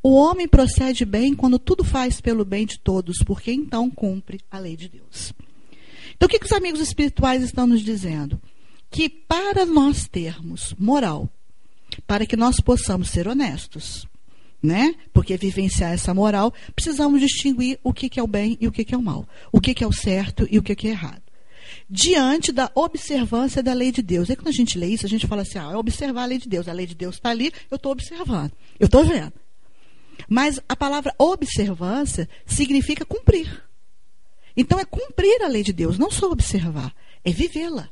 O 0.03 0.15
homem 0.15 0.47
procede 0.47 1.05
bem 1.05 1.35
quando 1.35 1.59
tudo 1.59 1.83
faz 1.83 2.21
pelo 2.21 2.45
bem 2.45 2.67
de 2.67 2.79
todos, 2.79 3.17
porque 3.25 3.51
então 3.51 3.91
cumpre 3.91 4.41
a 4.51 4.59
lei 4.59 4.77
de 4.77 4.89
Deus. 4.89 5.33
Então, 6.19 6.27
o 6.27 6.29
que, 6.29 6.41
que 6.41 6.47
os 6.47 6.53
amigos 6.53 6.81
espirituais 6.81 7.45
estão 7.45 7.65
nos 7.65 7.81
dizendo? 7.81 8.41
Que 8.91 9.09
para 9.09 9.65
nós 9.65 10.09
termos 10.09 10.75
moral, 10.77 11.31
para 12.09 12.27
que 12.27 12.37
nós 12.37 12.57
possamos 12.57 13.09
ser 13.09 13.29
honestos, 13.29 14.05
né? 14.61 14.97
Porque 15.13 15.37
vivenciar 15.37 15.93
essa 15.93 16.13
moral, 16.13 16.53
precisamos 16.75 17.21
distinguir 17.21 17.79
o 17.85 17.93
que, 17.93 18.09
que 18.09 18.19
é 18.19 18.23
o 18.23 18.27
bem 18.27 18.59
e 18.61 18.67
o 18.67 18.73
que, 18.73 18.85
que 18.85 18.93
é 18.93 18.99
o 18.99 19.03
mal, 19.03 19.29
o 19.53 19.61
que, 19.61 19.73
que 19.73 19.85
é 19.85 19.87
o 19.87 19.93
certo 19.93 20.45
e 20.51 20.59
o 20.59 20.63
que, 20.63 20.75
que 20.75 20.89
é 20.89 20.91
errado. 20.91 21.23
Diante 21.89 22.51
da 22.51 22.69
observância 22.75 23.63
da 23.63 23.73
lei 23.73 23.93
de 23.93 24.03
Deus. 24.03 24.29
Aí 24.29 24.35
quando 24.35 24.49
a 24.49 24.53
gente 24.53 24.77
lê 24.77 24.89
isso, 24.89 25.07
a 25.07 25.09
gente 25.09 25.27
fala 25.29 25.43
assim: 25.43 25.59
ah, 25.59 25.71
é 25.73 25.77
observar 25.77 26.25
a 26.25 26.27
lei 26.27 26.39
de 26.39 26.49
Deus. 26.49 26.67
A 26.67 26.73
lei 26.73 26.87
de 26.87 26.97
Deus 26.97 27.15
está 27.15 27.31
ali, 27.31 27.53
eu 27.71 27.77
estou 27.77 27.93
observando, 27.93 28.51
eu 28.81 28.87
estou 28.87 29.05
vendo. 29.05 29.35
Mas 30.29 30.59
a 30.69 30.75
palavra 30.75 31.15
observância 31.17 32.29
significa 32.45 33.05
cumprir. 33.05 33.68
Então 34.61 34.81
é 34.81 34.85
cumprir 34.85 35.41
a 35.43 35.47
lei 35.47 35.63
de 35.63 35.73
Deus, 35.73 35.97
não 35.99 36.11
só 36.11 36.29
observar, 36.29 36.93
é 37.25 37.31
vivê-la. 37.31 37.89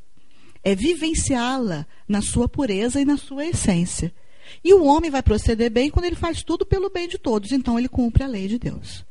É 0.64 0.75
vivenciá-la 0.75 1.87
na 2.08 2.20
sua 2.20 2.49
pureza 2.49 3.00
e 3.00 3.04
na 3.04 3.16
sua 3.16 3.46
essência. 3.46 4.12
E 4.64 4.75
o 4.75 4.82
homem 4.85 5.08
vai 5.08 5.23
proceder 5.23 5.70
bem 5.70 5.90
quando 5.90 6.06
ele 6.06 6.16
faz 6.16 6.42
tudo 6.42 6.66
pelo 6.66 6.90
bem 6.90 7.06
de 7.06 7.18
todos, 7.18 7.52
então 7.52 7.78
ele 7.78 7.88
cumpre 7.88 8.25
a 8.25 8.26
lei 8.26 8.49
de 8.49 8.58
Deus. 8.58 9.04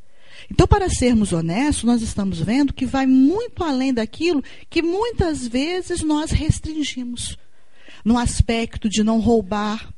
Então, 0.51 0.67
para 0.67 0.89
sermos 0.89 1.31
honestos, 1.31 1.85
nós 1.85 2.01
estamos 2.01 2.41
vendo 2.41 2.73
que 2.73 2.85
vai 2.85 3.07
muito 3.07 3.63
além 3.63 3.93
daquilo 3.93 4.43
que 4.69 4.81
muitas 4.81 5.47
vezes 5.47 6.01
nós 6.01 6.31
restringimos. 6.31 7.37
No 8.03 8.17
aspecto 8.17 8.89
de 8.89 9.01
não 9.01 9.21
roubar, 9.21 9.93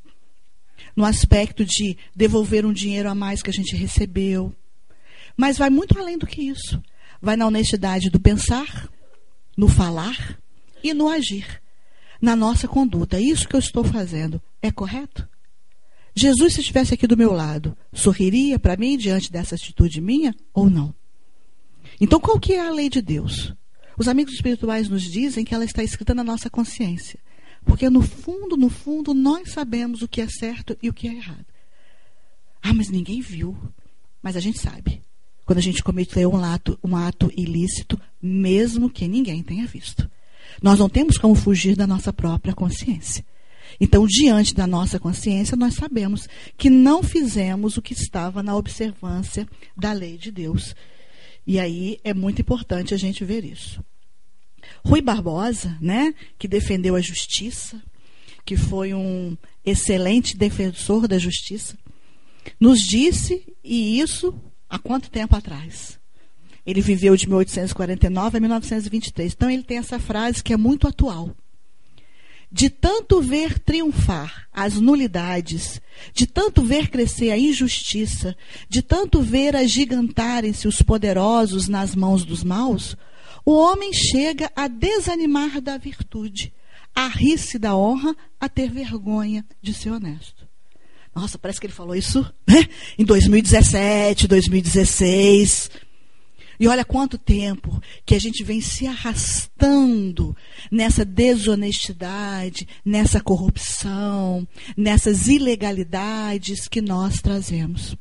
no 0.95 1.03
aspecto 1.03 1.65
de 1.65 1.97
devolver 2.15 2.67
um 2.67 2.71
dinheiro 2.71 3.09
a 3.09 3.15
mais 3.15 3.41
que 3.41 3.49
a 3.49 3.53
gente 3.53 3.75
recebeu. 3.75 4.53
Mas 5.35 5.57
vai 5.57 5.71
muito 5.71 5.97
além 5.97 6.19
do 6.19 6.27
que 6.27 6.43
isso. 6.43 6.79
Vai 7.21 7.35
na 7.35 7.47
honestidade 7.47 8.09
do 8.09 8.19
pensar, 8.19 8.89
no 9.57 9.67
falar 9.67 10.39
e 10.83 10.93
no 10.93 11.09
agir, 11.09 11.61
na 12.21 12.35
nossa 12.35 12.67
conduta. 12.67 13.19
Isso 13.19 13.47
que 13.47 13.55
eu 13.55 13.59
estou 13.59 13.83
fazendo 13.83 14.41
é 14.61 14.71
correto? 14.71 15.27
Jesus, 16.15 16.53
se 16.53 16.61
estivesse 16.61 16.93
aqui 16.93 17.05
do 17.05 17.17
meu 17.17 17.31
lado, 17.31 17.77
sorriria 17.93 18.57
para 18.57 18.75
mim 18.75 18.97
diante 18.97 19.31
dessa 19.31 19.55
atitude 19.55 20.01
minha 20.01 20.35
ou 20.53 20.69
não? 20.69 20.93
Então, 22.01 22.19
qual 22.19 22.39
que 22.39 22.53
é 22.53 22.59
a 22.59 22.71
lei 22.71 22.89
de 22.89 23.01
Deus? 23.01 23.53
Os 23.97 24.07
amigos 24.07 24.33
espirituais 24.33 24.89
nos 24.89 25.03
dizem 25.03 25.43
que 25.43 25.53
ela 25.53 25.65
está 25.65 25.83
escrita 25.83 26.13
na 26.13 26.23
nossa 26.23 26.49
consciência. 26.49 27.19
Porque 27.65 27.89
no 27.89 28.01
fundo, 28.01 28.55
no 28.55 28.69
fundo, 28.69 29.13
nós 29.13 29.51
sabemos 29.51 30.01
o 30.01 30.07
que 30.07 30.21
é 30.21 30.27
certo 30.27 30.77
e 30.81 30.89
o 30.89 30.93
que 30.93 31.07
é 31.07 31.13
errado. 31.13 31.45
Ah, 32.61 32.73
mas 32.73 32.89
ninguém 32.89 33.21
viu. 33.21 33.57
Mas 34.21 34.35
a 34.35 34.39
gente 34.39 34.59
sabe. 34.59 35.03
Quando 35.47 35.59
a 35.59 35.61
gente 35.61 35.81
cometeu 35.81 36.29
um 36.29 36.43
ato, 36.43 36.77
um 36.83 36.93
ato 36.93 37.31
ilícito, 37.33 37.97
mesmo 38.21 38.89
que 38.89 39.07
ninguém 39.07 39.41
tenha 39.41 39.65
visto. 39.65 40.11
Nós 40.61 40.77
não 40.77 40.89
temos 40.89 41.17
como 41.17 41.35
fugir 41.35 41.73
da 41.73 41.87
nossa 41.87 42.11
própria 42.11 42.53
consciência. 42.53 43.25
Então, 43.79 44.05
diante 44.05 44.53
da 44.53 44.67
nossa 44.67 44.99
consciência, 44.99 45.55
nós 45.55 45.75
sabemos 45.75 46.27
que 46.57 46.69
não 46.69 47.01
fizemos 47.01 47.77
o 47.77 47.81
que 47.81 47.93
estava 47.93 48.43
na 48.43 48.57
observância 48.57 49.47
da 49.75 49.93
lei 49.93 50.17
de 50.17 50.31
Deus. 50.31 50.75
E 51.45 51.61
aí 51.61 51.97
é 52.03 52.13
muito 52.13 52.41
importante 52.41 52.93
a 52.93 52.97
gente 52.97 53.23
ver 53.23 53.45
isso. 53.45 53.81
Rui 54.85 55.01
Barbosa, 55.01 55.77
né, 55.79 56.13
que 56.37 56.49
defendeu 56.49 56.93
a 56.93 57.01
justiça, 57.01 57.81
que 58.43 58.57
foi 58.57 58.93
um 58.93 59.37
excelente 59.65 60.35
defensor 60.35 61.07
da 61.07 61.17
justiça, 61.17 61.77
nos 62.59 62.81
disse, 62.81 63.45
e 63.63 64.01
isso 64.01 64.37
há 64.69 64.77
quanto 64.77 65.09
tempo 65.09 65.35
atrás? 65.35 65.99
Ele 66.65 66.81
viveu 66.81 67.15
de 67.15 67.27
1849 67.27 68.37
a 68.37 68.39
1923. 68.41 69.33
Então 69.33 69.49
ele 69.49 69.63
tem 69.63 69.77
essa 69.77 69.99
frase 69.99 70.43
que 70.43 70.51
é 70.51 70.57
muito 70.57 70.87
atual. 70.87 71.35
De 72.51 72.69
tanto 72.69 73.21
ver 73.21 73.59
triunfar 73.59 74.47
as 74.53 74.75
nulidades, 74.75 75.81
de 76.13 76.25
tanto 76.25 76.63
ver 76.63 76.89
crescer 76.89 77.31
a 77.31 77.37
injustiça, 77.37 78.35
de 78.69 78.81
tanto 78.81 79.21
ver 79.21 79.55
agigantarem-se 79.55 80.67
os 80.67 80.81
poderosos 80.81 81.67
nas 81.67 81.95
mãos 81.95 82.23
dos 82.23 82.43
maus, 82.43 82.95
o 83.45 83.53
homem 83.53 83.93
chega 83.93 84.51
a 84.53 84.67
desanimar 84.67 85.61
da 85.61 85.77
virtude, 85.77 86.53
a 86.93 87.07
rir-se 87.07 87.57
da 87.57 87.77
honra, 87.77 88.13
a 88.37 88.49
ter 88.49 88.69
vergonha 88.69 89.45
de 89.61 89.73
ser 89.73 89.91
honesto. 89.91 90.36
Nossa, 91.17 91.39
parece 91.39 91.59
que 91.59 91.65
ele 91.65 91.73
falou 91.73 91.95
isso 91.95 92.21
né? 92.47 92.67
em 92.95 93.03
2017, 93.03 94.27
2016. 94.27 95.71
E 96.59 96.67
olha 96.67 96.85
quanto 96.85 97.17
tempo 97.17 97.81
que 98.05 98.13
a 98.13 98.19
gente 98.19 98.43
vem 98.43 98.61
se 98.61 98.85
arrastando 98.85 100.37
nessa 100.71 101.03
desonestidade, 101.03 102.67
nessa 102.85 103.19
corrupção, 103.19 104.47
nessas 104.77 105.27
ilegalidades 105.27 106.67
que 106.67 106.81
nós 106.81 107.15
trazemos. 107.15 107.95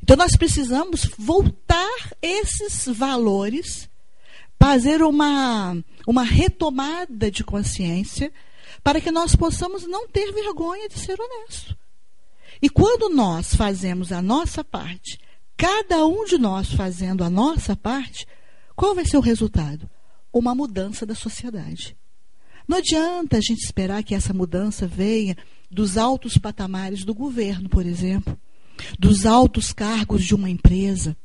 Então 0.00 0.16
nós 0.16 0.36
precisamos 0.36 1.10
voltar 1.18 2.12
esses 2.22 2.86
valores 2.86 3.90
fazer 4.62 5.02
uma, 5.02 5.76
uma 6.06 6.22
retomada 6.22 7.32
de 7.32 7.42
consciência 7.42 8.32
para 8.82 9.00
que 9.00 9.10
nós 9.10 9.34
possamos 9.34 9.86
não 9.86 10.08
ter 10.08 10.32
vergonha 10.32 10.88
de 10.88 10.98
ser 10.98 11.18
honesto. 11.20 11.76
E 12.62 12.68
quando 12.68 13.08
nós 13.08 13.54
fazemos 13.54 14.12
a 14.12 14.20
nossa 14.20 14.62
parte, 14.62 15.18
cada 15.56 16.06
um 16.06 16.24
de 16.24 16.38
nós 16.38 16.72
fazendo 16.72 17.24
a 17.24 17.30
nossa 17.30 17.76
parte, 17.76 18.26
qual 18.76 18.94
vai 18.94 19.04
ser 19.04 19.16
o 19.16 19.22
resultado? 19.22 19.88
Uma 20.32 20.54
mudança 20.54 21.04
da 21.04 21.14
sociedade. 21.14 21.96
Não 22.68 22.78
adianta 22.78 23.38
a 23.38 23.40
gente 23.40 23.64
esperar 23.64 24.02
que 24.02 24.14
essa 24.14 24.32
mudança 24.32 24.86
venha 24.86 25.36
dos 25.70 25.96
altos 25.96 26.36
patamares 26.36 27.04
do 27.04 27.14
governo, 27.14 27.68
por 27.68 27.84
exemplo, 27.84 28.38
dos 28.98 29.26
altos 29.26 29.72
cargos 29.72 30.24
de 30.24 30.34
uma 30.34 30.48
empresa. 30.48 31.16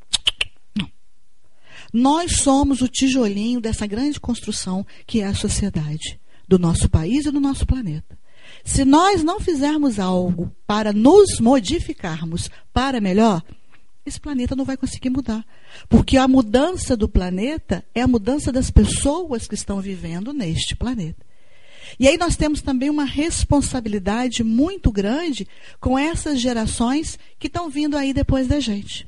Nós 1.93 2.37
somos 2.37 2.81
o 2.81 2.87
tijolinho 2.87 3.61
dessa 3.61 3.85
grande 3.85 4.19
construção 4.19 4.85
que 5.05 5.21
é 5.21 5.25
a 5.25 5.35
sociedade 5.35 6.19
do 6.47 6.59
nosso 6.59 6.89
país 6.89 7.25
e 7.25 7.31
do 7.31 7.39
nosso 7.39 7.65
planeta. 7.65 8.17
Se 8.63 8.85
nós 8.85 9.23
não 9.23 9.39
fizermos 9.39 9.99
algo 9.99 10.51
para 10.65 10.93
nos 10.93 11.39
modificarmos 11.39 12.49
para 12.73 13.01
melhor, 13.01 13.43
esse 14.05 14.19
planeta 14.19 14.55
não 14.55 14.65
vai 14.65 14.77
conseguir 14.77 15.09
mudar. 15.09 15.43
Porque 15.89 16.17
a 16.17 16.27
mudança 16.27 16.95
do 16.95 17.09
planeta 17.09 17.83
é 17.93 18.01
a 18.01 18.07
mudança 18.07 18.51
das 18.51 18.69
pessoas 18.69 19.47
que 19.47 19.55
estão 19.55 19.81
vivendo 19.81 20.31
neste 20.31 20.75
planeta. 20.75 21.25
E 21.99 22.07
aí 22.07 22.17
nós 22.17 22.35
temos 22.35 22.61
também 22.61 22.89
uma 22.89 23.05
responsabilidade 23.05 24.43
muito 24.43 24.91
grande 24.91 25.47
com 25.79 25.97
essas 25.97 26.39
gerações 26.39 27.17
que 27.39 27.47
estão 27.47 27.69
vindo 27.69 27.95
aí 27.95 28.13
depois 28.13 28.47
da 28.47 28.59
gente. 28.59 29.07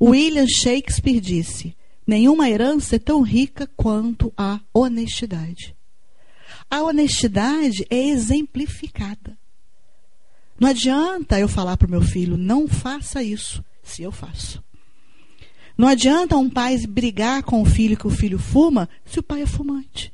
William 0.00 0.46
Shakespeare 0.46 1.20
disse: 1.20 1.76
Nenhuma 2.06 2.48
herança 2.48 2.96
é 2.96 2.98
tão 2.98 3.22
rica 3.22 3.68
quanto 3.76 4.32
a 4.36 4.60
honestidade. 4.72 5.74
A 6.70 6.82
honestidade 6.82 7.86
é 7.90 8.08
exemplificada. 8.08 9.38
Não 10.58 10.68
adianta 10.68 11.38
eu 11.38 11.48
falar 11.48 11.76
para 11.76 11.88
o 11.88 11.90
meu 11.90 12.02
filho, 12.02 12.36
não 12.36 12.68
faça 12.68 13.22
isso, 13.22 13.64
se 13.82 14.02
eu 14.02 14.12
faço. 14.12 14.62
Não 15.76 15.88
adianta 15.88 16.36
um 16.36 16.48
pai 16.48 16.78
brigar 16.86 17.42
com 17.42 17.60
o 17.60 17.64
filho 17.64 17.96
que 17.96 18.06
o 18.06 18.10
filho 18.10 18.38
fuma, 18.38 18.88
se 19.04 19.18
o 19.18 19.22
pai 19.22 19.42
é 19.42 19.46
fumante. 19.46 20.12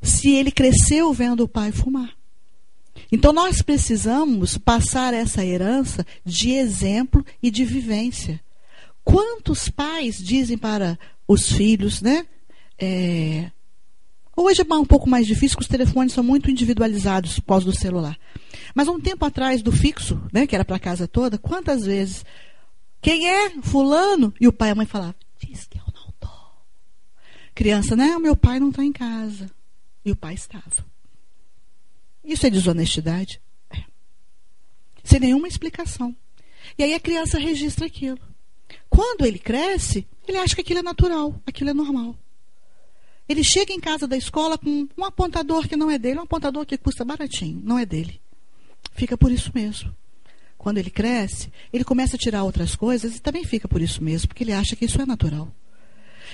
Se 0.00 0.30
ele 0.30 0.52
cresceu 0.52 1.12
vendo 1.12 1.40
o 1.40 1.48
pai 1.48 1.72
fumar. 1.72 2.14
Então 3.10 3.32
nós 3.32 3.60
precisamos 3.60 4.56
passar 4.56 5.12
essa 5.12 5.44
herança 5.44 6.06
de 6.24 6.52
exemplo 6.52 7.24
e 7.42 7.50
de 7.50 7.64
vivência. 7.64 8.40
Quantos 9.02 9.68
pais 9.68 10.16
dizem 10.18 10.56
para 10.56 10.98
os 11.26 11.50
filhos, 11.50 12.00
né? 12.00 12.26
É, 12.78 13.50
hoje 14.44 14.62
é 14.62 14.74
um 14.74 14.84
pouco 14.84 15.08
mais 15.08 15.26
difícil, 15.26 15.56
porque 15.56 15.64
os 15.64 15.70
telefones 15.70 16.12
são 16.12 16.22
muito 16.22 16.50
individualizados 16.50 17.40
causa 17.46 17.66
do 17.66 17.76
celular. 17.76 18.18
Mas 18.74 18.88
um 18.88 19.00
tempo 19.00 19.24
atrás, 19.24 19.62
do 19.62 19.72
fixo, 19.72 20.20
né, 20.32 20.46
que 20.46 20.54
era 20.54 20.64
para 20.64 20.78
casa 20.78 21.08
toda, 21.08 21.38
quantas 21.38 21.84
vezes? 21.84 22.24
Quem 23.00 23.28
é? 23.28 23.50
Fulano? 23.62 24.32
E 24.40 24.46
o 24.46 24.52
pai 24.52 24.68
e 24.68 24.72
a 24.72 24.74
mãe 24.74 24.86
falavam, 24.86 25.14
diz 25.38 25.66
que 25.66 25.78
eu 25.78 25.84
não 25.94 26.08
estou. 26.10 26.30
Criança, 27.54 27.96
né? 27.96 28.18
Meu 28.18 28.36
pai 28.36 28.60
não 28.60 28.70
está 28.70 28.84
em 28.84 28.92
casa. 28.92 29.50
E 30.04 30.10
o 30.12 30.16
pai 30.16 30.34
estava. 30.34 30.86
Isso 32.24 32.46
é 32.46 32.50
desonestidade? 32.50 33.40
É. 33.70 33.82
Sem 35.02 35.20
nenhuma 35.20 35.48
explicação. 35.48 36.14
E 36.78 36.84
aí 36.84 36.94
a 36.94 37.00
criança 37.00 37.38
registra 37.38 37.86
aquilo. 37.86 38.20
Quando 38.88 39.24
ele 39.24 39.38
cresce, 39.38 40.06
ele 40.26 40.38
acha 40.38 40.54
que 40.54 40.60
aquilo 40.60 40.80
é 40.80 40.82
natural, 40.82 41.40
aquilo 41.46 41.70
é 41.70 41.74
normal. 41.74 42.16
Ele 43.30 43.44
chega 43.44 43.72
em 43.72 43.78
casa 43.78 44.08
da 44.08 44.16
escola 44.16 44.58
com 44.58 44.88
um 44.98 45.04
apontador 45.04 45.68
que 45.68 45.76
não 45.76 45.88
é 45.88 45.96
dele, 45.96 46.18
um 46.18 46.22
apontador 46.22 46.66
que 46.66 46.76
custa 46.76 47.04
baratinho, 47.04 47.62
não 47.62 47.78
é 47.78 47.86
dele. 47.86 48.20
Fica 48.92 49.16
por 49.16 49.30
isso 49.30 49.52
mesmo. 49.54 49.94
Quando 50.58 50.78
ele 50.78 50.90
cresce, 50.90 51.48
ele 51.72 51.84
começa 51.84 52.16
a 52.16 52.18
tirar 52.18 52.42
outras 52.42 52.74
coisas 52.74 53.14
e 53.14 53.22
também 53.22 53.44
fica 53.44 53.68
por 53.68 53.80
isso 53.80 54.02
mesmo, 54.02 54.26
porque 54.26 54.42
ele 54.42 54.52
acha 54.52 54.74
que 54.74 54.84
isso 54.84 55.00
é 55.00 55.06
natural. 55.06 55.48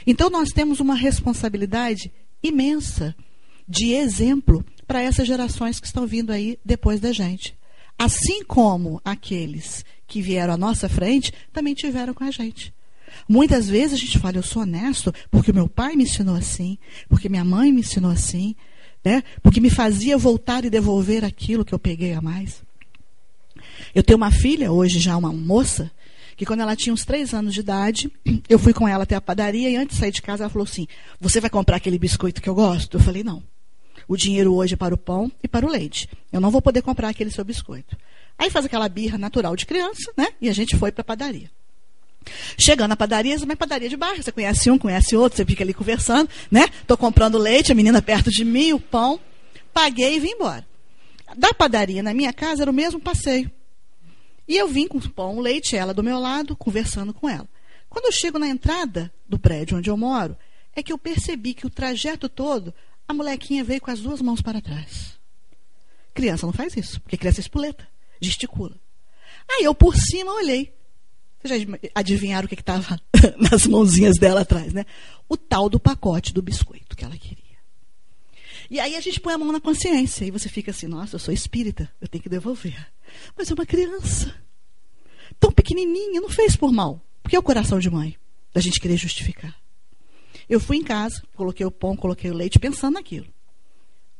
Então 0.06 0.30
nós 0.30 0.48
temos 0.48 0.80
uma 0.80 0.94
responsabilidade 0.94 2.10
imensa 2.42 3.14
de 3.68 3.92
exemplo 3.92 4.64
para 4.86 5.02
essas 5.02 5.28
gerações 5.28 5.78
que 5.78 5.86
estão 5.86 6.06
vindo 6.06 6.32
aí 6.32 6.58
depois 6.64 6.98
da 6.98 7.12
gente. 7.12 7.54
Assim 7.98 8.42
como 8.42 9.02
aqueles 9.04 9.84
que 10.06 10.22
vieram 10.22 10.54
à 10.54 10.56
nossa 10.56 10.88
frente 10.88 11.30
também 11.52 11.74
tiveram 11.74 12.14
com 12.14 12.24
a 12.24 12.30
gente. 12.30 12.72
Muitas 13.28 13.68
vezes 13.68 13.94
a 13.94 13.96
gente 13.96 14.18
fala, 14.18 14.36
eu 14.36 14.42
sou 14.42 14.62
honesto 14.62 15.12
porque 15.30 15.52
meu 15.52 15.68
pai 15.68 15.96
me 15.96 16.04
ensinou 16.04 16.36
assim, 16.36 16.78
porque 17.08 17.28
minha 17.28 17.44
mãe 17.44 17.72
me 17.72 17.80
ensinou 17.80 18.10
assim, 18.10 18.54
né? 19.04 19.22
porque 19.42 19.60
me 19.60 19.70
fazia 19.70 20.16
voltar 20.16 20.64
e 20.64 20.70
devolver 20.70 21.24
aquilo 21.24 21.64
que 21.64 21.74
eu 21.74 21.78
peguei 21.78 22.12
a 22.12 22.20
mais. 22.20 22.62
Eu 23.94 24.02
tenho 24.02 24.16
uma 24.16 24.30
filha, 24.30 24.70
hoje 24.70 24.98
já 24.98 25.16
uma 25.16 25.32
moça, 25.32 25.90
que 26.36 26.44
quando 26.44 26.60
ela 26.60 26.76
tinha 26.76 26.92
uns 26.92 27.04
três 27.04 27.32
anos 27.32 27.54
de 27.54 27.60
idade, 27.60 28.10
eu 28.48 28.58
fui 28.58 28.72
com 28.72 28.86
ela 28.86 29.04
até 29.04 29.14
a 29.14 29.20
padaria 29.20 29.70
e 29.70 29.76
antes 29.76 29.96
de 29.96 30.00
sair 30.00 30.12
de 30.12 30.22
casa 30.22 30.44
ela 30.44 30.50
falou 30.50 30.64
assim: 30.64 30.86
Você 31.20 31.40
vai 31.40 31.50
comprar 31.50 31.76
aquele 31.76 31.98
biscoito 31.98 32.42
que 32.42 32.48
eu 32.48 32.54
gosto? 32.54 32.98
Eu 32.98 33.00
falei: 33.00 33.24
Não. 33.24 33.42
O 34.06 34.16
dinheiro 34.16 34.54
hoje 34.54 34.74
é 34.74 34.76
para 34.76 34.94
o 34.94 34.98
pão 34.98 35.32
e 35.42 35.48
para 35.48 35.66
o 35.66 35.68
leite. 35.68 36.08
Eu 36.32 36.40
não 36.40 36.50
vou 36.50 36.62
poder 36.62 36.82
comprar 36.82 37.08
aquele 37.08 37.30
seu 37.30 37.44
biscoito. 37.44 37.96
Aí 38.38 38.50
faz 38.50 38.66
aquela 38.66 38.88
birra 38.88 39.18
natural 39.18 39.56
de 39.56 39.66
criança, 39.66 40.12
né? 40.16 40.28
E 40.40 40.48
a 40.48 40.52
gente 40.52 40.76
foi 40.76 40.92
para 40.92 41.00
a 41.00 41.04
padaria. 41.04 41.50
Chegando 42.58 42.88
na 42.90 42.96
padaria, 42.96 43.36
uma 43.36 43.56
padaria 43.56 43.88
de 43.88 43.96
bairro. 43.96 44.22
Você 44.22 44.32
conhece 44.32 44.70
um, 44.70 44.78
conhece 44.78 45.16
outro, 45.16 45.36
você 45.36 45.44
fica 45.44 45.62
ali 45.62 45.74
conversando, 45.74 46.28
né? 46.50 46.68
Tô 46.86 46.96
comprando 46.96 47.38
leite, 47.38 47.72
a 47.72 47.74
menina 47.74 48.00
perto 48.02 48.30
de 48.30 48.44
mim, 48.44 48.72
o 48.72 48.80
pão. 48.80 49.20
Paguei 49.72 50.16
e 50.16 50.20
vim 50.20 50.30
embora. 50.30 50.66
Da 51.36 51.52
padaria 51.52 52.02
na 52.02 52.14
minha 52.14 52.32
casa 52.32 52.62
era 52.62 52.70
o 52.70 52.74
mesmo 52.74 53.00
passeio. 53.00 53.50
E 54.48 54.56
eu 54.56 54.68
vim 54.68 54.86
com 54.86 54.98
o 54.98 55.10
pão, 55.10 55.36
o 55.36 55.40
leite, 55.40 55.76
ela 55.76 55.92
do 55.92 56.02
meu 56.02 56.18
lado, 56.18 56.56
conversando 56.56 57.12
com 57.12 57.28
ela. 57.28 57.48
Quando 57.88 58.06
eu 58.06 58.12
chego 58.12 58.38
na 58.38 58.46
entrada 58.46 59.12
do 59.28 59.38
prédio 59.38 59.78
onde 59.78 59.90
eu 59.90 59.96
moro, 59.96 60.36
é 60.74 60.82
que 60.82 60.92
eu 60.92 60.98
percebi 60.98 61.54
que 61.54 61.66
o 61.66 61.70
trajeto 61.70 62.28
todo, 62.28 62.72
a 63.08 63.14
molequinha 63.14 63.64
veio 63.64 63.80
com 63.80 63.90
as 63.90 64.00
duas 64.00 64.20
mãos 64.20 64.40
para 64.40 64.60
trás. 64.60 65.18
Criança 66.14 66.46
não 66.46 66.52
faz 66.52 66.76
isso, 66.76 67.00
porque 67.00 67.16
criança 67.16 67.40
é 67.40 67.42
espoleta 67.42 67.86
gesticula. 68.20 68.76
Aí 69.50 69.64
eu 69.64 69.74
por 69.74 69.96
cima 69.96 70.32
olhei. 70.32 70.74
Vocês 71.42 71.62
já 71.62 71.78
adivinharam 71.94 72.46
o 72.46 72.48
que 72.48 72.54
estava 72.54 73.00
nas 73.38 73.66
mãozinhas 73.66 74.18
dela 74.18 74.40
atrás, 74.40 74.72
né? 74.72 74.84
O 75.28 75.36
tal 75.36 75.68
do 75.68 75.78
pacote 75.78 76.32
do 76.32 76.42
biscoito 76.42 76.96
que 76.96 77.04
ela 77.04 77.16
queria. 77.16 77.44
E 78.70 78.80
aí 78.80 78.96
a 78.96 79.00
gente 79.00 79.20
põe 79.20 79.34
a 79.34 79.38
mão 79.38 79.52
na 79.52 79.60
consciência 79.60 80.24
e 80.24 80.30
você 80.30 80.48
fica 80.48 80.70
assim, 80.70 80.86
nossa, 80.86 81.16
eu 81.16 81.20
sou 81.20 81.32
espírita, 81.32 81.90
eu 82.00 82.08
tenho 82.08 82.22
que 82.22 82.28
devolver. 82.28 82.90
Mas 83.36 83.50
é 83.50 83.54
uma 83.54 83.66
criança, 83.66 84.34
tão 85.38 85.52
pequenininha, 85.52 86.20
não 86.20 86.28
fez 86.28 86.56
por 86.56 86.72
mal. 86.72 87.00
Porque 87.22 87.36
é 87.36 87.38
o 87.38 87.42
coração 87.42 87.78
de 87.78 87.90
mãe, 87.90 88.16
da 88.52 88.60
gente 88.60 88.80
querer 88.80 88.96
justificar. 88.96 89.54
Eu 90.48 90.60
fui 90.60 90.76
em 90.76 90.82
casa, 90.82 91.22
coloquei 91.34 91.66
o 91.66 91.70
pão, 91.70 91.96
coloquei 91.96 92.30
o 92.30 92.34
leite, 92.34 92.58
pensando 92.58 92.94
naquilo. 92.94 93.26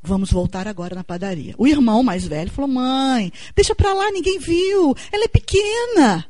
Vamos 0.02 0.31
voltar 0.31 0.68
agora 0.68 0.94
na 0.94 1.02
padaria. 1.02 1.55
O 1.59 1.66
irmão 1.66 2.02
mais 2.02 2.26
velho 2.26 2.50
falou: 2.50 2.70
Mãe, 2.70 3.33
deixa 3.55 3.74
pra 3.74 3.92
lá, 3.92 4.11
ninguém 4.11 4.38
viu. 4.38 4.94
Ela 5.11 5.24
é 5.24 5.29
pequena. 5.29 6.26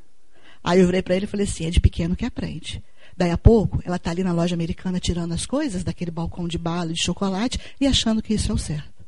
Aí 0.66 0.80
eu 0.80 0.86
virei 0.86 1.00
para 1.00 1.14
ele 1.14 1.26
e 1.26 1.28
falei 1.28 1.46
assim: 1.46 1.64
É 1.64 1.70
de 1.70 1.80
pequeno 1.80 2.16
que 2.16 2.26
aprende. 2.26 2.82
Daí 3.16 3.30
a 3.30 3.38
pouco, 3.38 3.80
ela 3.84 3.96
está 3.96 4.10
ali 4.10 4.24
na 4.24 4.32
loja 4.32 4.56
americana 4.56 4.98
tirando 4.98 5.32
as 5.32 5.46
coisas 5.46 5.84
daquele 5.84 6.10
balcão 6.10 6.48
de 6.48 6.58
bala 6.58 6.92
de 6.92 7.00
chocolate 7.00 7.58
e 7.80 7.86
achando 7.86 8.20
que 8.20 8.34
isso 8.34 8.50
é 8.50 8.54
o 8.54 8.58
certo. 8.58 9.06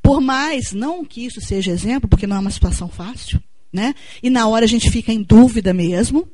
Por 0.00 0.20
mais, 0.20 0.72
não 0.72 1.04
que 1.04 1.26
isso 1.26 1.40
seja 1.40 1.72
exemplo, 1.72 2.08
porque 2.08 2.28
não 2.28 2.36
é 2.36 2.38
uma 2.38 2.50
situação 2.50 2.88
fácil, 2.88 3.42
né? 3.72 3.92
E 4.22 4.30
na 4.30 4.46
hora 4.46 4.64
a 4.64 4.68
gente 4.68 4.88
fica 4.88 5.12
em 5.12 5.20
dúvida 5.20 5.74
mesmo. 5.74 6.28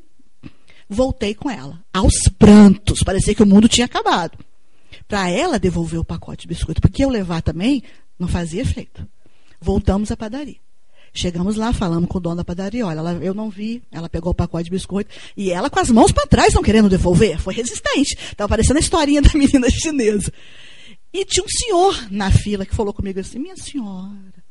Voltei 0.89 1.35
com 1.35 1.51
ela, 1.51 1.83
aos 1.93 2.29
prantos, 2.39 3.03
parecia 3.03 3.35
que 3.35 3.43
o 3.43 3.47
mundo 3.47 3.69
tinha 3.69 3.87
acabado. 3.87 4.39
Para 5.09 5.31
ela 5.31 5.59
devolver 5.59 5.99
o 5.99 6.05
pacote 6.05 6.43
de 6.43 6.49
biscoito, 6.49 6.81
porque 6.81 7.05
eu 7.05 7.09
levar 7.09 7.41
também 7.41 7.83
não 8.19 8.29
fazia 8.29 8.63
efeito. 8.63 9.07
Voltamos 9.61 10.11
à 10.11 10.17
padaria. 10.17 10.57
Chegamos 11.13 11.57
lá, 11.57 11.73
falamos 11.73 12.09
com 12.09 12.19
o 12.19 12.21
dono 12.21 12.37
da 12.37 12.45
padaria. 12.45 12.87
Olha, 12.87 12.99
ela, 13.01 13.13
eu 13.15 13.35
não 13.35 13.51
vi. 13.51 13.83
Ela 13.91 14.09
pegou 14.09 14.31
o 14.31 14.35
pacote 14.35 14.65
de 14.65 14.71
biscoito 14.71 15.13
e 15.37 15.51
ela 15.51 15.69
com 15.69 15.81
as 15.81 15.91
mãos 15.91 16.13
para 16.13 16.27
trás, 16.27 16.55
não 16.55 16.63
querendo 16.63 16.89
devolver. 16.89 17.39
Foi 17.41 17.53
resistente. 17.53 18.17
Estava 18.31 18.49
parecendo 18.49 18.79
a 18.79 18.81
historinha 18.81 19.21
da 19.23 19.31
menina 19.35 19.69
chinesa. 19.69 20.33
E 21.13 21.25
tinha 21.25 21.45
um 21.45 21.49
senhor 21.49 22.13
na 22.13 22.31
fila 22.31 22.65
que 22.65 22.75
falou 22.75 22.93
comigo 22.93 23.19
assim: 23.19 23.41
Minha 23.41 23.57
senhora, 23.57 24.09
senhora 24.09 24.45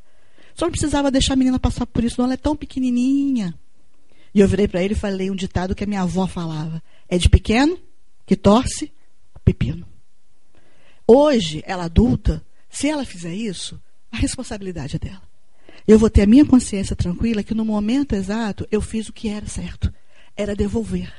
não 0.60 0.70
precisava 0.70 1.10
deixar 1.10 1.32
a 1.32 1.36
menina 1.36 1.58
passar 1.58 1.86
por 1.86 2.04
isso, 2.04 2.16
não. 2.18 2.26
Ela 2.26 2.34
é 2.34 2.36
tão 2.36 2.54
pequenininha. 2.54 3.54
E 4.34 4.40
eu 4.40 4.46
virei 4.46 4.68
para 4.68 4.82
ele 4.82 4.92
e 4.92 4.96
falei 4.96 5.30
um 5.30 5.36
ditado 5.36 5.74
que 5.74 5.84
a 5.84 5.86
minha 5.86 6.02
avó 6.02 6.26
falava: 6.26 6.82
É 7.08 7.16
de 7.16 7.28
pequeno 7.30 7.78
que 8.26 8.36
torce 8.36 8.92
pepino. 9.42 9.88
Hoje, 11.06 11.62
ela 11.66 11.84
adulta, 11.84 12.44
se 12.68 12.88
ela 12.88 13.04
fizer 13.04 13.34
isso, 13.34 13.80
a 14.12 14.18
responsabilidade 14.18 14.96
é 14.96 14.98
dela 14.98 15.29
eu 15.86 15.98
vou 15.98 16.10
ter 16.10 16.22
a 16.22 16.26
minha 16.26 16.44
consciência 16.44 16.94
tranquila 16.94 17.42
que 17.42 17.54
no 17.54 17.64
momento 17.64 18.14
exato 18.14 18.66
eu 18.70 18.80
fiz 18.80 19.08
o 19.08 19.12
que 19.12 19.28
era 19.28 19.46
certo. 19.46 19.92
Era 20.36 20.54
devolver. 20.54 21.12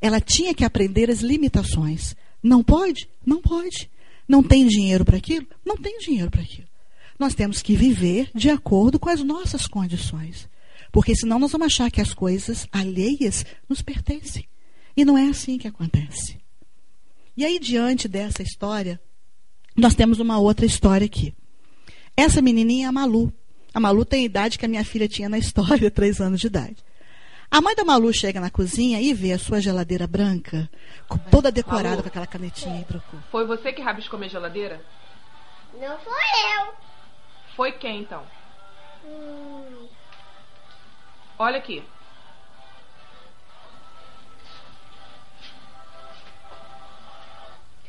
Ela 0.00 0.20
tinha 0.20 0.54
que 0.54 0.64
aprender 0.64 1.10
as 1.10 1.20
limitações. 1.20 2.14
Não 2.42 2.62
pode? 2.62 3.08
Não 3.24 3.40
pode. 3.40 3.90
Não 4.26 4.42
tem 4.42 4.66
dinheiro 4.66 5.04
para 5.04 5.16
aquilo? 5.16 5.46
Não 5.64 5.76
tem 5.76 5.98
dinheiro 5.98 6.30
para 6.30 6.42
aquilo. 6.42 6.68
Nós 7.18 7.34
temos 7.34 7.62
que 7.62 7.74
viver 7.74 8.30
de 8.34 8.50
acordo 8.50 8.98
com 8.98 9.08
as 9.08 9.22
nossas 9.22 9.66
condições. 9.66 10.48
Porque 10.92 11.14
senão 11.14 11.38
nós 11.38 11.52
vamos 11.52 11.66
achar 11.66 11.90
que 11.90 12.00
as 12.00 12.14
coisas 12.14 12.66
alheias 12.72 13.44
nos 13.68 13.82
pertencem. 13.82 14.48
E 14.96 15.04
não 15.04 15.18
é 15.18 15.28
assim 15.28 15.58
que 15.58 15.68
acontece. 15.68 16.38
E 17.36 17.44
aí, 17.44 17.58
diante 17.58 18.08
dessa 18.08 18.42
história, 18.42 19.00
nós 19.76 19.94
temos 19.94 20.18
uma 20.18 20.38
outra 20.38 20.66
história 20.66 21.04
aqui. 21.04 21.34
Essa 22.16 22.42
menininha 22.42 22.86
é 22.86 22.88
a 22.88 22.92
Malu. 22.92 23.32
A 23.78 23.80
Malu 23.80 24.04
tem 24.04 24.22
a 24.22 24.24
idade 24.24 24.58
que 24.58 24.66
a 24.66 24.68
minha 24.68 24.84
filha 24.84 25.06
tinha 25.06 25.28
na 25.28 25.38
história, 25.38 25.88
três 25.88 26.20
anos 26.20 26.40
de 26.40 26.48
idade. 26.48 26.84
A 27.48 27.60
mãe 27.60 27.76
da 27.76 27.84
Malu 27.84 28.12
chega 28.12 28.40
na 28.40 28.50
cozinha 28.50 29.00
e 29.00 29.14
vê 29.14 29.32
a 29.32 29.38
sua 29.38 29.60
geladeira 29.60 30.04
branca, 30.04 30.68
toda 31.30 31.52
decorada 31.52 31.90
Malu, 31.90 32.02
com 32.02 32.08
aquela 32.08 32.26
canetinha 32.26 32.74
aí 32.74 32.84
pra 32.84 33.00
Foi 33.30 33.46
você 33.46 33.72
que 33.72 33.80
rabiscou 33.80 34.18
minha 34.18 34.28
geladeira? 34.28 34.84
Não 35.74 35.96
foi 36.00 36.12
eu. 36.58 36.74
Foi 37.54 37.70
quem 37.70 38.00
então? 38.00 38.24
Hum. 39.06 39.86
Olha 41.38 41.58
aqui. 41.58 41.84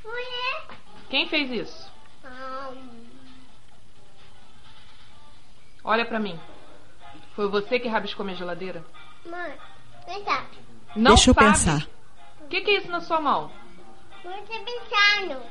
Eu. 0.06 0.76
Quem 1.10 1.28
fez 1.28 1.50
isso? 1.50 1.89
Olha 5.84 6.06
pra 6.06 6.20
mim. 6.20 6.40
Foi 7.36 7.48
você 7.48 7.80
que 7.80 7.88
rabiscou 7.88 8.26
minha 8.26 8.38
geladeira? 8.38 8.84
Mãe, 9.26 9.58
cá. 10.26 10.46
Não 10.96 11.16
Deixa 11.16 11.34
sabe. 11.34 11.46
eu 11.46 11.52
pensar. 11.52 11.88
O 12.42 12.48
que, 12.48 12.62
que, 12.62 12.72
é 12.72 12.78
isso 12.78 12.90
na 12.92 13.02
sua 13.02 13.22
mão? 13.22 13.52
Mãe, 14.24 14.44
tô 14.46 14.60
pensando. 14.60 15.42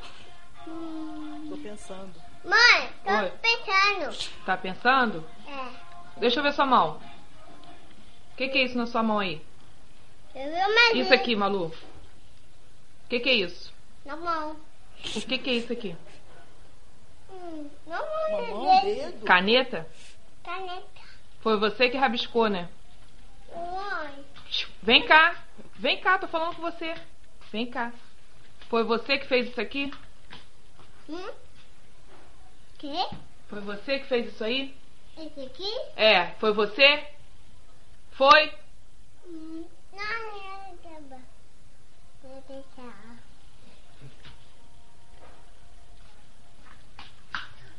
Hum... 0.67 1.47
Tô 1.49 1.57
pensando. 1.57 2.13
Mãe, 2.43 2.89
tô 3.03 3.11
Oi. 3.11 3.31
pensando. 3.41 4.45
Tá 4.45 4.57
pensando? 4.57 5.25
É. 5.47 6.19
Deixa 6.19 6.39
eu 6.39 6.43
ver 6.43 6.53
sua 6.53 6.65
mão. 6.65 6.99
O 8.33 8.35
que, 8.35 8.49
que, 8.49 8.57
é 8.57 8.63
isso 8.63 8.77
na 8.77 8.85
sua 8.85 9.01
mão 9.03 9.19
aí? 9.19 9.41
Eu 10.35 10.45
vi 10.45 10.55
uma 10.55 11.01
Isso 11.01 11.13
aqui, 11.13 11.35
Malu. 11.35 11.65
O 11.67 13.09
que, 13.09 13.19
que, 13.19 13.29
é 13.29 13.33
isso? 13.33 13.73
Na 14.05 14.15
mão. 14.15 14.51
O 15.15 15.21
que, 15.21 15.37
que 15.37 15.49
é 15.49 15.53
isso 15.53 15.73
aqui? 15.73 15.95
Hum, 17.31 17.69
na 17.87 17.97
mão, 17.97 18.07
Uma 18.29 18.41
no 18.41 18.63
mão, 18.63 18.81
dedo. 18.81 19.11
dedo. 19.11 19.25
Caneta? 19.25 19.87
Caneta. 20.43 21.01
Foi 21.41 21.57
você 21.57 21.89
que 21.89 21.97
rabiscou, 21.97 22.47
né? 22.49 22.69
Mãe. 23.55 24.25
Vem 24.81 25.05
cá. 25.05 25.43
Vem 25.75 25.99
cá, 26.01 26.17
tô 26.17 26.27
falando 26.27 26.55
com 26.55 26.61
você. 26.61 26.93
Vem 27.51 27.69
cá. 27.69 27.93
Foi 28.69 28.83
você 28.83 29.17
que 29.17 29.27
fez 29.27 29.49
isso 29.49 29.59
aqui? 29.61 29.91
Hum? 31.07 31.31
Que? 32.77 32.95
Foi 33.47 33.61
você 33.61 33.99
que 33.99 34.07
fez 34.07 34.27
isso 34.27 34.43
aí? 34.43 34.75
Esse 35.17 35.41
aqui? 35.41 35.81
É, 35.95 36.27
foi 36.39 36.53
você? 36.53 37.07
Foi? 38.11 38.53
Hum, 39.25 39.65
não, 39.91 40.37
não, 40.37 40.77
tá 40.77 41.01
bom. 41.01 41.21
Vou 42.21 42.43
deixar. 42.47 43.17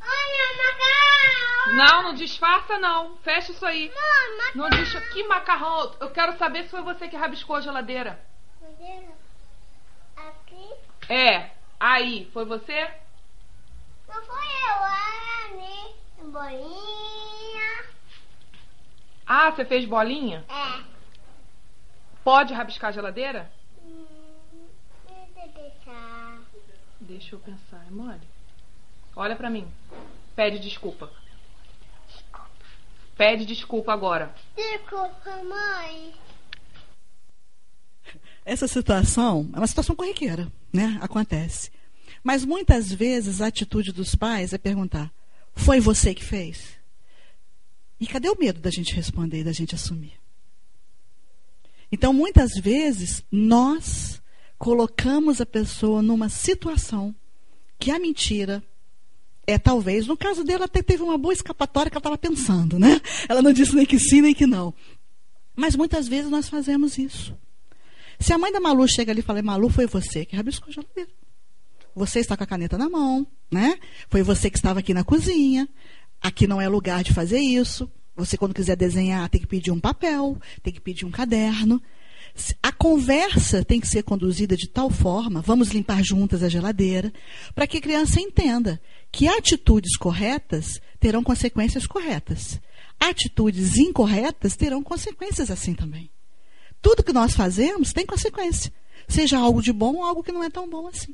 Olha, 0.01 0.57
macarrão! 0.57 1.70
Não, 1.81 2.03
não 2.03 2.13
disfarça 2.13 2.77
não. 2.77 3.17
Fecha 3.17 3.51
isso 3.51 3.65
aí. 3.65 3.89
Mãe, 3.89 4.37
macarrão. 4.37 4.51
Não 4.55 4.69
diz 4.69 4.93
que 5.11 5.27
macarrão. 5.27 5.95
Eu 5.99 6.11
quero 6.11 6.37
saber 6.37 6.63
se 6.63 6.69
foi 6.69 6.83
você 6.83 7.07
que 7.07 7.15
rabiscou 7.15 7.55
a 7.55 7.61
geladeira. 7.61 8.23
Aqui? 10.15 10.73
É, 11.09 11.49
aí, 11.79 12.29
foi 12.31 12.45
você? 12.45 12.83
Não 14.07 14.23
foi 14.23 14.45
eu, 14.45 14.85
era 14.85 15.45
ali. 15.45 15.95
Bolinha. 16.31 17.85
Ah, 19.25 19.51
você 19.51 19.65
fez 19.65 19.85
bolinha? 19.85 20.45
É. 20.47 20.83
Pode 22.23 22.53
rabiscar 22.53 22.89
a 22.89 22.93
geladeira? 22.93 23.51
Hum, 23.83 24.05
deixa 25.07 25.39
eu 25.39 25.47
deixar. 25.49 26.37
Deixa 26.99 27.35
eu 27.35 27.39
pensar, 27.39 27.83
é 27.87 27.89
mole. 27.89 28.27
Olha 29.15 29.35
pra 29.35 29.49
mim. 29.49 29.67
Pede 30.35 30.59
desculpa. 30.59 31.09
Pede 33.21 33.45
desculpa 33.45 33.93
agora. 33.93 34.33
Desculpa, 34.55 35.43
mãe. 35.43 36.11
Essa 38.43 38.67
situação 38.67 39.47
é 39.53 39.59
uma 39.59 39.67
situação 39.67 39.95
corriqueira, 39.95 40.51
né? 40.73 40.97
Acontece. 40.99 41.69
Mas 42.23 42.43
muitas 42.43 42.91
vezes 42.91 43.39
a 43.39 43.45
atitude 43.45 43.91
dos 43.91 44.15
pais 44.15 44.53
é 44.53 44.57
perguntar: 44.57 45.13
foi 45.53 45.79
você 45.79 46.15
que 46.15 46.23
fez? 46.23 46.79
E 47.99 48.07
cadê 48.07 48.27
o 48.27 48.39
medo 48.39 48.59
da 48.59 48.71
gente 48.71 48.95
responder 48.95 49.41
e 49.41 49.43
da 49.43 49.51
gente 49.51 49.75
assumir? 49.75 50.19
Então, 51.91 52.11
muitas 52.11 52.53
vezes, 52.55 53.23
nós 53.31 54.19
colocamos 54.57 55.39
a 55.39 55.45
pessoa 55.45 56.01
numa 56.01 56.27
situação 56.27 57.13
que 57.77 57.91
a 57.91 57.99
mentira 57.99 58.63
é 59.51 59.59
talvez, 59.59 60.07
no 60.07 60.17
caso 60.17 60.43
dela, 60.43 60.65
até 60.65 60.81
teve 60.81 61.03
uma 61.03 61.17
boa 61.17 61.33
escapatória 61.33 61.89
que 61.89 61.95
ela 61.95 61.99
estava 61.99 62.17
pensando, 62.17 62.79
né? 62.79 62.99
Ela 63.27 63.41
não 63.41 63.53
disse 63.53 63.75
nem 63.75 63.85
que 63.85 63.99
sim, 63.99 64.21
nem 64.21 64.33
que 64.33 64.47
não. 64.47 64.73
Mas 65.55 65.75
muitas 65.75 66.07
vezes 66.07 66.29
nós 66.29 66.49
fazemos 66.49 66.97
isso. 66.97 67.35
Se 68.19 68.33
a 68.33 68.37
mãe 68.37 68.51
da 68.51 68.59
Malu 68.59 68.87
chega 68.87 69.11
ali 69.11 69.19
e 69.19 69.23
fala, 69.23 69.41
Malu, 69.41 69.69
foi 69.69 69.87
você 69.87 70.25
que 70.25 70.35
rabiscou 70.35 70.69
a 70.69 70.71
geladeira. 70.71 71.09
Você 71.95 72.19
está 72.19 72.37
com 72.37 72.43
a 72.43 72.47
caneta 72.47 72.77
na 72.77 72.89
mão, 72.89 73.27
né? 73.51 73.77
Foi 74.09 74.21
você 74.23 74.49
que 74.49 74.57
estava 74.57 74.79
aqui 74.79 74.93
na 74.93 75.03
cozinha. 75.03 75.67
Aqui 76.21 76.47
não 76.47 76.61
é 76.61 76.67
lugar 76.67 77.03
de 77.03 77.13
fazer 77.13 77.39
isso. 77.39 77.91
Você, 78.15 78.37
quando 78.37 78.53
quiser 78.53 78.75
desenhar, 78.75 79.27
tem 79.29 79.41
que 79.41 79.47
pedir 79.47 79.71
um 79.71 79.79
papel, 79.79 80.37
tem 80.61 80.71
que 80.71 80.79
pedir 80.79 81.05
um 81.05 81.11
caderno. 81.11 81.81
A 82.63 82.71
conversa 82.71 83.63
tem 83.63 83.79
que 83.79 83.87
ser 83.87 84.03
conduzida 84.03 84.55
de 84.55 84.67
tal 84.67 84.89
forma, 84.89 85.41
vamos 85.41 85.69
limpar 85.69 86.03
juntas 86.03 86.41
a 86.43 86.49
geladeira, 86.49 87.11
para 87.53 87.67
que 87.67 87.77
a 87.77 87.81
criança 87.81 88.19
entenda 88.19 88.81
que 89.11 89.27
atitudes 89.27 89.97
corretas 89.97 90.81
terão 90.99 91.23
consequências 91.23 91.85
corretas. 91.85 92.59
Atitudes 92.99 93.77
incorretas 93.77 94.55
terão 94.55 94.81
consequências 94.81 95.51
assim 95.51 95.73
também. 95.73 96.09
Tudo 96.81 97.03
que 97.03 97.13
nós 97.13 97.33
fazemos 97.33 97.93
tem 97.93 98.05
consequência, 98.05 98.71
seja 99.07 99.37
algo 99.37 99.61
de 99.61 99.73
bom 99.73 99.95
ou 99.95 100.03
algo 100.03 100.23
que 100.23 100.31
não 100.31 100.43
é 100.43 100.49
tão 100.49 100.69
bom 100.69 100.87
assim. 100.87 101.13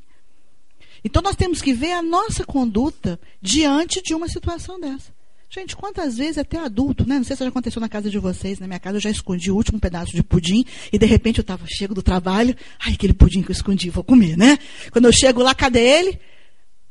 Então 1.04 1.22
nós 1.22 1.36
temos 1.36 1.60
que 1.60 1.72
ver 1.72 1.92
a 1.92 2.02
nossa 2.02 2.44
conduta 2.44 3.20
diante 3.40 4.02
de 4.02 4.14
uma 4.14 4.28
situação 4.28 4.80
dessa. 4.80 5.17
Gente, 5.50 5.74
quantas 5.74 6.18
vezes 6.18 6.36
até 6.36 6.58
adulto, 6.58 7.08
né? 7.08 7.16
Não 7.16 7.24
sei 7.24 7.34
se 7.34 7.42
já 7.42 7.48
aconteceu 7.48 7.80
na 7.80 7.88
casa 7.88 8.10
de 8.10 8.18
vocês, 8.18 8.58
na 8.58 8.66
minha 8.66 8.78
casa 8.78 8.98
eu 8.98 9.00
já 9.00 9.08
escondi 9.08 9.50
o 9.50 9.56
último 9.56 9.80
pedaço 9.80 10.12
de 10.12 10.22
pudim 10.22 10.62
e 10.92 10.98
de 10.98 11.06
repente 11.06 11.38
eu 11.38 11.42
estava 11.42 11.64
chego 11.66 11.94
do 11.94 12.02
trabalho, 12.02 12.54
ai, 12.78 12.92
aquele 12.92 13.14
pudim 13.14 13.42
que 13.42 13.50
eu 13.50 13.54
escondi, 13.54 13.88
vou 13.88 14.04
comer, 14.04 14.36
né? 14.36 14.58
Quando 14.92 15.06
eu 15.06 15.12
chego 15.12 15.42
lá, 15.42 15.54
cadê 15.54 15.80
ele? 15.80 16.20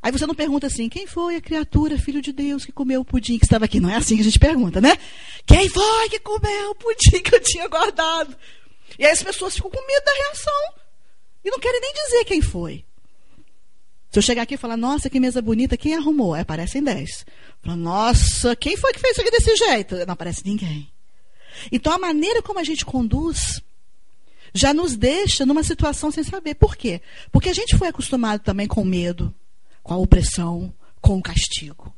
Aí 0.02 0.10
você 0.10 0.26
não 0.26 0.34
pergunta 0.34 0.66
assim, 0.66 0.88
quem 0.88 1.06
foi 1.06 1.36
a 1.36 1.40
criatura, 1.40 1.98
filho 1.98 2.20
de 2.20 2.32
Deus, 2.32 2.64
que 2.64 2.72
comeu 2.72 3.00
o 3.00 3.04
pudim 3.04 3.38
que 3.38 3.44
estava 3.44 3.64
aqui? 3.64 3.78
Não 3.78 3.90
é 3.90 3.94
assim 3.94 4.16
que 4.16 4.22
a 4.22 4.24
gente 4.24 4.38
pergunta, 4.40 4.80
né? 4.80 4.96
Quem 5.46 5.68
foi 5.68 6.08
que 6.08 6.18
comeu 6.18 6.70
o 6.70 6.74
pudim 6.74 7.22
que 7.22 7.34
eu 7.34 7.40
tinha 7.40 7.68
guardado? 7.68 8.36
E 8.98 9.04
aí 9.04 9.12
as 9.12 9.22
pessoas 9.22 9.54
ficam 9.54 9.70
com 9.70 9.86
medo 9.86 10.04
da 10.04 10.12
reação. 10.12 10.74
E 11.44 11.50
não 11.50 11.60
querem 11.60 11.80
nem 11.80 11.92
dizer 11.94 12.24
quem 12.24 12.42
foi. 12.42 12.84
Se 14.10 14.18
eu 14.18 14.22
chegar 14.22 14.42
aqui 14.42 14.54
e 14.54 14.58
falar, 14.58 14.76
nossa, 14.76 15.10
que 15.10 15.20
mesa 15.20 15.42
bonita, 15.42 15.76
quem 15.76 15.94
arrumou? 15.94 16.34
Aparecem 16.34 16.82
dez. 16.82 17.26
Falo, 17.62 17.76
nossa, 17.76 18.56
quem 18.56 18.76
foi 18.76 18.92
que 18.92 19.00
fez 19.00 19.12
isso 19.12 19.20
aqui 19.20 19.30
desse 19.30 19.54
jeito? 19.56 19.96
Não 20.06 20.14
aparece 20.14 20.42
ninguém. 20.44 20.90
Então 21.70 21.92
a 21.92 21.98
maneira 21.98 22.42
como 22.42 22.58
a 22.58 22.64
gente 22.64 22.84
conduz 22.84 23.60
já 24.54 24.72
nos 24.72 24.96
deixa 24.96 25.44
numa 25.44 25.62
situação 25.62 26.10
sem 26.10 26.24
saber. 26.24 26.54
Por 26.54 26.76
quê? 26.76 27.02
Porque 27.30 27.50
a 27.50 27.52
gente 27.54 27.76
foi 27.76 27.88
acostumado 27.88 28.40
também 28.40 28.66
com 28.66 28.84
medo, 28.84 29.34
com 29.82 29.92
a 29.92 29.98
opressão, 29.98 30.72
com 31.00 31.18
o 31.18 31.22
castigo. 31.22 31.94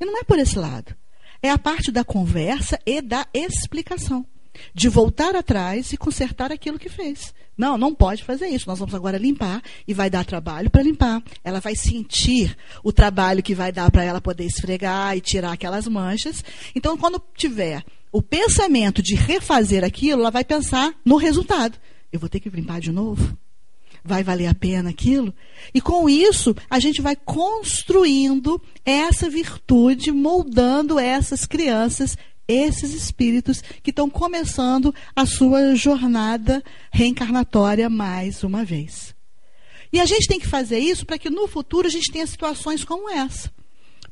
E 0.00 0.04
não 0.04 0.18
é 0.18 0.24
por 0.24 0.38
esse 0.38 0.58
lado. 0.58 0.94
É 1.42 1.50
a 1.50 1.58
parte 1.58 1.92
da 1.92 2.04
conversa 2.04 2.78
e 2.86 3.02
da 3.02 3.26
explicação. 3.34 4.26
De 4.74 4.88
voltar 4.88 5.34
atrás 5.34 5.92
e 5.92 5.96
consertar 5.96 6.52
aquilo 6.52 6.78
que 6.78 6.88
fez. 6.88 7.34
Não, 7.56 7.78
não 7.78 7.94
pode 7.94 8.24
fazer 8.24 8.48
isso. 8.48 8.68
Nós 8.68 8.78
vamos 8.78 8.94
agora 8.94 9.16
limpar 9.16 9.62
e 9.86 9.94
vai 9.94 10.10
dar 10.10 10.24
trabalho 10.24 10.70
para 10.70 10.82
limpar. 10.82 11.22
Ela 11.42 11.60
vai 11.60 11.76
sentir 11.76 12.56
o 12.82 12.92
trabalho 12.92 13.42
que 13.42 13.54
vai 13.54 13.70
dar 13.70 13.90
para 13.90 14.04
ela 14.04 14.20
poder 14.20 14.44
esfregar 14.44 15.16
e 15.16 15.20
tirar 15.20 15.52
aquelas 15.52 15.86
manchas. 15.86 16.44
Então, 16.74 16.96
quando 16.96 17.22
tiver 17.36 17.84
o 18.10 18.22
pensamento 18.22 19.02
de 19.02 19.14
refazer 19.14 19.84
aquilo, 19.84 20.20
ela 20.20 20.30
vai 20.30 20.44
pensar 20.44 20.94
no 21.04 21.16
resultado. 21.16 21.78
Eu 22.12 22.20
vou 22.20 22.28
ter 22.28 22.40
que 22.40 22.48
limpar 22.48 22.80
de 22.80 22.92
novo? 22.92 23.36
Vai 24.04 24.22
valer 24.22 24.46
a 24.46 24.54
pena 24.54 24.90
aquilo? 24.90 25.34
E 25.72 25.80
com 25.80 26.08
isso, 26.08 26.54
a 26.68 26.78
gente 26.78 27.00
vai 27.00 27.16
construindo 27.16 28.60
essa 28.84 29.30
virtude, 29.30 30.12
moldando 30.12 30.98
essas 30.98 31.46
crianças, 31.46 32.16
esses 32.46 32.92
espíritos 32.92 33.62
que 33.82 33.90
estão 33.90 34.08
começando 34.08 34.94
a 35.14 35.26
sua 35.26 35.74
jornada 35.74 36.62
reencarnatória 36.90 37.88
mais 37.88 38.42
uma 38.42 38.64
vez. 38.64 39.14
E 39.92 40.00
a 40.00 40.04
gente 40.04 40.26
tem 40.26 40.40
que 40.40 40.48
fazer 40.48 40.78
isso 40.78 41.06
para 41.06 41.18
que 41.18 41.30
no 41.30 41.46
futuro 41.46 41.86
a 41.86 41.90
gente 41.90 42.10
tenha 42.10 42.26
situações 42.26 42.84
como 42.84 43.08
essa. 43.08 43.52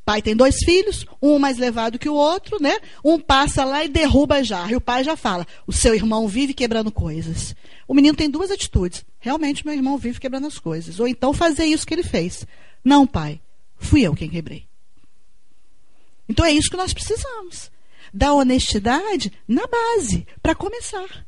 Pai 0.05 0.21
tem 0.21 0.35
dois 0.35 0.57
filhos, 0.65 1.07
um 1.21 1.39
mais 1.39 1.59
levado 1.59 1.99
que 1.99 2.09
o 2.09 2.15
outro, 2.15 2.61
né? 2.61 2.81
Um 3.05 3.21
passa 3.21 3.65
lá 3.65 3.85
e 3.85 3.89
derruba 3.89 4.37
a 4.37 4.43
jarra. 4.43 4.73
E 4.73 4.77
o 4.77 4.81
pai 4.81 5.05
já 5.05 5.17
fala: 5.17 5.47
o 5.67 5.73
seu 5.73 5.95
irmão 5.95 6.27
vive 6.27 6.53
quebrando 6.53 6.91
coisas. 6.91 7.55
O 7.87 7.95
menino 7.95 8.17
tem 8.17 8.29
duas 8.29 8.51
atitudes. 8.51 9.05
Realmente, 9.21 9.65
meu 9.65 9.75
irmão 9.75 9.97
vive 9.97 10.19
quebrando 10.19 10.47
as 10.47 10.59
coisas. 10.59 10.99
Ou 10.99 11.07
então 11.07 11.33
fazer 11.33 11.67
isso 11.67 11.87
que 11.87 11.95
ele 11.95 12.03
fez. 12.03 12.47
Não, 12.85 13.07
pai, 13.07 13.41
fui 13.77 14.03
eu 14.03 14.15
quem 14.15 14.29
quebrei. 14.29 14.67
Então 16.29 16.45
é 16.45 16.53
isso 16.53 16.71
que 16.71 16.77
nós 16.77 16.93
precisamos. 16.93 17.71
Da 18.13 18.33
honestidade 18.35 19.33
na 19.49 19.67
base, 19.67 20.27
para 20.43 20.55
começar. 20.55 21.27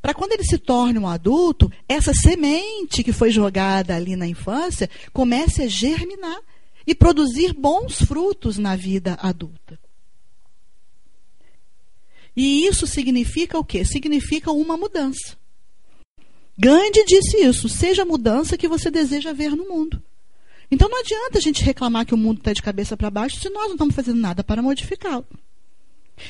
Para 0.00 0.14
quando 0.14 0.32
ele 0.32 0.44
se 0.44 0.58
torne 0.58 0.98
um 0.98 1.06
adulto, 1.06 1.70
essa 1.88 2.12
semente 2.12 3.04
que 3.04 3.12
foi 3.12 3.30
jogada 3.30 3.94
ali 3.94 4.16
na 4.16 4.26
infância 4.26 4.90
comece 5.12 5.62
a 5.62 5.68
germinar 5.68 6.40
e 6.86 6.94
produzir 6.94 7.52
bons 7.52 8.02
frutos 8.02 8.58
na 8.58 8.74
vida 8.74 9.16
adulta. 9.22 9.78
E 12.36 12.66
isso 12.66 12.86
significa 12.86 13.58
o 13.58 13.64
quê? 13.64 13.84
Significa 13.84 14.50
uma 14.50 14.76
mudança. 14.76 15.36
Gandhi 16.58 17.04
disse 17.04 17.36
isso: 17.38 17.68
seja 17.68 18.02
a 18.02 18.06
mudança 18.06 18.56
que 18.56 18.68
você 18.68 18.90
deseja 18.90 19.32
ver 19.32 19.54
no 19.54 19.68
mundo. 19.68 20.02
Então 20.70 20.88
não 20.88 21.00
adianta 21.00 21.38
a 21.38 21.40
gente 21.40 21.62
reclamar 21.62 22.06
que 22.06 22.14
o 22.14 22.18
mundo 22.18 22.38
está 22.38 22.52
de 22.52 22.62
cabeça 22.62 22.96
para 22.96 23.10
baixo 23.10 23.38
se 23.38 23.50
nós 23.50 23.66
não 23.66 23.72
estamos 23.72 23.94
fazendo 23.94 24.18
nada 24.18 24.42
para 24.42 24.62
modificá-lo. 24.62 25.26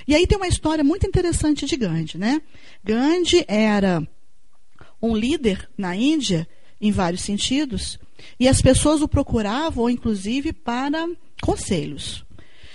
E 0.07 0.15
aí 0.15 0.27
tem 0.27 0.37
uma 0.37 0.49
história 0.49 0.85
muito 0.85 1.07
interessante 1.07 1.67
de 1.67 1.77
Gandhi, 1.77 2.19
né? 2.19 2.41
Gandhi 2.85 3.45
era 3.49 4.07
um 5.01 5.17
líder 5.17 5.69
na 5.77 5.97
Índia, 5.97 6.47
em 6.81 6.91
vários 6.91 7.23
sentidos, 7.23 7.99
e 8.39 8.49
as 8.49 8.63
pessoas 8.63 9.03
o 9.03 9.09
procuravam, 9.09 9.91
inclusive, 9.91 10.53
para 10.53 11.09
conselhos. 11.41 12.25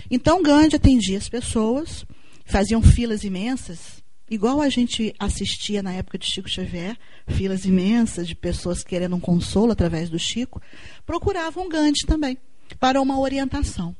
Então, 0.09 0.41
Gandhi 0.41 0.75
atendia 0.75 1.17
as 1.17 1.29
pessoas, 1.29 2.05
faziam 2.45 2.81
filas 2.81 3.23
imensas, 3.23 4.03
igual 4.29 4.61
a 4.61 4.69
gente 4.69 5.13
assistia 5.19 5.81
na 5.81 5.93
época 5.93 6.17
de 6.17 6.25
Chico 6.25 6.49
Xavier, 6.49 6.97
filas 7.27 7.65
imensas 7.65 8.27
de 8.27 8.35
pessoas 8.35 8.83
querendo 8.83 9.15
um 9.15 9.19
consolo 9.19 9.71
através 9.71 10.09
do 10.09 10.19
Chico, 10.19 10.61
procuravam 11.05 11.69
Gandhi 11.69 12.05
também, 12.05 12.37
para 12.79 13.01
uma 13.01 13.19
orientação. 13.19 13.95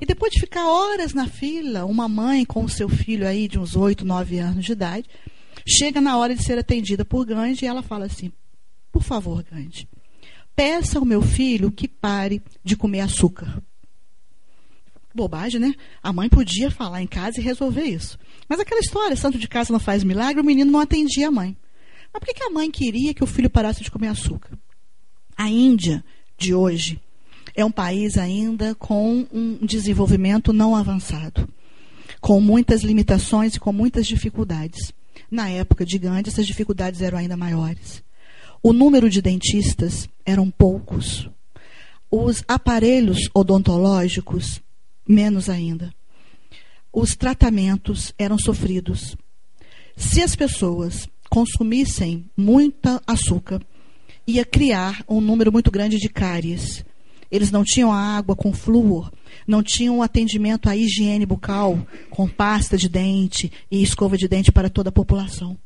E 0.00 0.06
depois 0.06 0.32
de 0.32 0.40
ficar 0.40 0.66
horas 0.66 1.14
na 1.14 1.26
fila, 1.26 1.86
uma 1.86 2.08
mãe 2.08 2.44
com 2.44 2.64
o 2.64 2.68
seu 2.68 2.88
filho 2.88 3.26
aí 3.26 3.48
de 3.48 3.58
uns 3.58 3.76
8, 3.76 4.04
9 4.04 4.38
anos 4.38 4.64
de 4.64 4.72
idade, 4.72 5.08
chega 5.66 6.00
na 6.00 6.16
hora 6.16 6.34
de 6.34 6.42
ser 6.42 6.58
atendida 6.58 7.04
por 7.04 7.24
Gandhi 7.24 7.64
e 7.64 7.68
ela 7.68 7.82
fala 7.82 8.06
assim: 8.06 8.32
Por 8.92 9.02
favor, 9.02 9.42
Gandhi, 9.42 9.88
peça 10.54 10.98
ao 10.98 11.04
meu 11.04 11.22
filho 11.22 11.70
que 11.70 11.88
pare 11.88 12.42
de 12.62 12.76
comer 12.76 13.00
açúcar. 13.00 13.62
Bobagem, 15.14 15.60
né? 15.60 15.74
A 16.02 16.12
mãe 16.12 16.28
podia 16.28 16.70
falar 16.70 17.02
em 17.02 17.06
casa 17.06 17.40
e 17.40 17.42
resolver 17.42 17.82
isso. 17.82 18.18
Mas 18.48 18.60
aquela 18.60 18.80
história, 18.80 19.16
santo 19.16 19.38
de 19.38 19.48
casa 19.48 19.72
não 19.72 19.80
faz 19.80 20.04
milagre, 20.04 20.40
o 20.40 20.44
menino 20.44 20.70
não 20.70 20.80
atendia 20.80 21.28
a 21.28 21.32
mãe. 21.32 21.56
Mas 22.12 22.20
por 22.20 22.34
que, 22.34 22.42
a 22.42 22.50
mãe 22.50 22.70
queria 22.70 23.14
que 23.14 23.22
o 23.22 23.26
filho 23.26 23.50
parasse 23.50 23.82
de 23.82 23.90
comer 23.90 24.08
açúcar? 24.08 24.56
A 25.36 25.48
Índia 25.48 26.04
de 26.36 26.54
hoje 26.54 27.00
é 27.54 27.64
um 27.64 27.70
país 27.70 28.16
ainda 28.16 28.74
com 28.74 29.26
um 29.32 29.58
desenvolvimento 29.64 30.52
não 30.52 30.74
avançado, 30.74 31.48
com 32.20 32.40
muitas 32.40 32.82
limitações 32.82 33.54
e 33.54 33.60
com 33.60 33.72
muitas 33.72 34.06
dificuldades. 34.06 34.92
Na 35.30 35.48
época 35.48 35.84
de 35.84 35.98
Gandhi, 35.98 36.28
essas 36.28 36.46
dificuldades 36.46 37.00
eram 37.00 37.18
ainda 37.18 37.36
maiores. 37.36 38.02
O 38.62 38.72
número 38.72 39.08
de 39.08 39.22
dentistas 39.22 40.08
eram 40.24 40.50
poucos. 40.50 41.28
Os 42.10 42.42
aparelhos 42.48 43.30
odontológicos, 43.32 44.60
menos 45.06 45.48
ainda. 45.48 45.94
Os 46.92 47.14
tratamentos 47.14 48.12
eram 48.18 48.36
sofridos. 48.36 49.16
Se 49.96 50.22
as 50.22 50.34
pessoas 50.34 51.08
consumissem 51.30 52.28
muita 52.36 53.00
açúcar, 53.06 53.62
ia 54.26 54.44
criar 54.44 55.04
um 55.08 55.20
número 55.20 55.52
muito 55.52 55.70
grande 55.70 55.98
de 55.98 56.08
cáries. 56.08 56.84
Eles 57.30 57.50
não 57.50 57.64
tinham 57.64 57.92
água 57.92 58.34
com 58.34 58.52
flúor, 58.52 59.12
não 59.46 59.62
tinham 59.62 60.02
atendimento 60.02 60.68
à 60.68 60.76
higiene 60.76 61.24
bucal 61.24 61.78
com 62.10 62.28
pasta 62.28 62.76
de 62.76 62.88
dente 62.88 63.52
e 63.70 63.82
escova 63.82 64.16
de 64.16 64.26
dente 64.26 64.50
para 64.50 64.70
toda 64.70 64.88
a 64.88 64.92
população. 64.92 65.56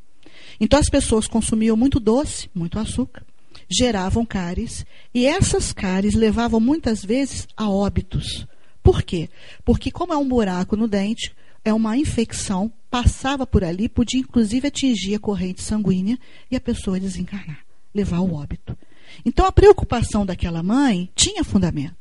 Então 0.61 0.79
as 0.79 0.89
pessoas 0.89 1.27
consumiam 1.27 1.77
muito 1.77 1.99
doce, 1.99 2.49
muito 2.55 2.79
açúcar, 2.79 3.25
geravam 3.69 4.25
cáries, 4.25 4.85
e 5.13 5.27
essas 5.27 5.73
cáries 5.73 6.15
levavam 6.15 6.61
muitas 6.61 7.05
vezes 7.05 7.47
a 7.57 7.69
óbitos. 7.69 8.47
Por 8.83 9.03
quê? 9.03 9.31
Porque, 9.65 9.91
como 9.91 10.13
é 10.13 10.17
um 10.17 10.29
buraco 10.29 10.77
no 10.77 10.87
dente, 10.87 11.35
é 11.65 11.73
uma 11.73 11.97
infecção, 11.97 12.71
passava 12.91 13.47
por 13.47 13.65
ali, 13.65 13.89
podia 13.89 14.21
inclusive 14.21 14.69
atingir 14.69 15.15
a 15.15 15.19
corrente 15.19 15.63
sanguínea 15.63 16.19
e 16.51 16.57
a 16.57 16.61
pessoa 16.61 17.01
desencarnar, 17.01 17.61
levar 17.95 18.19
ao 18.19 18.31
óbito. 18.31 18.77
Então 19.25 19.47
a 19.47 19.53
preocupação 19.53 20.25
daquela 20.25 20.63
mãe 20.63 21.11
tinha 21.15 21.45
fundamento. 21.45 21.97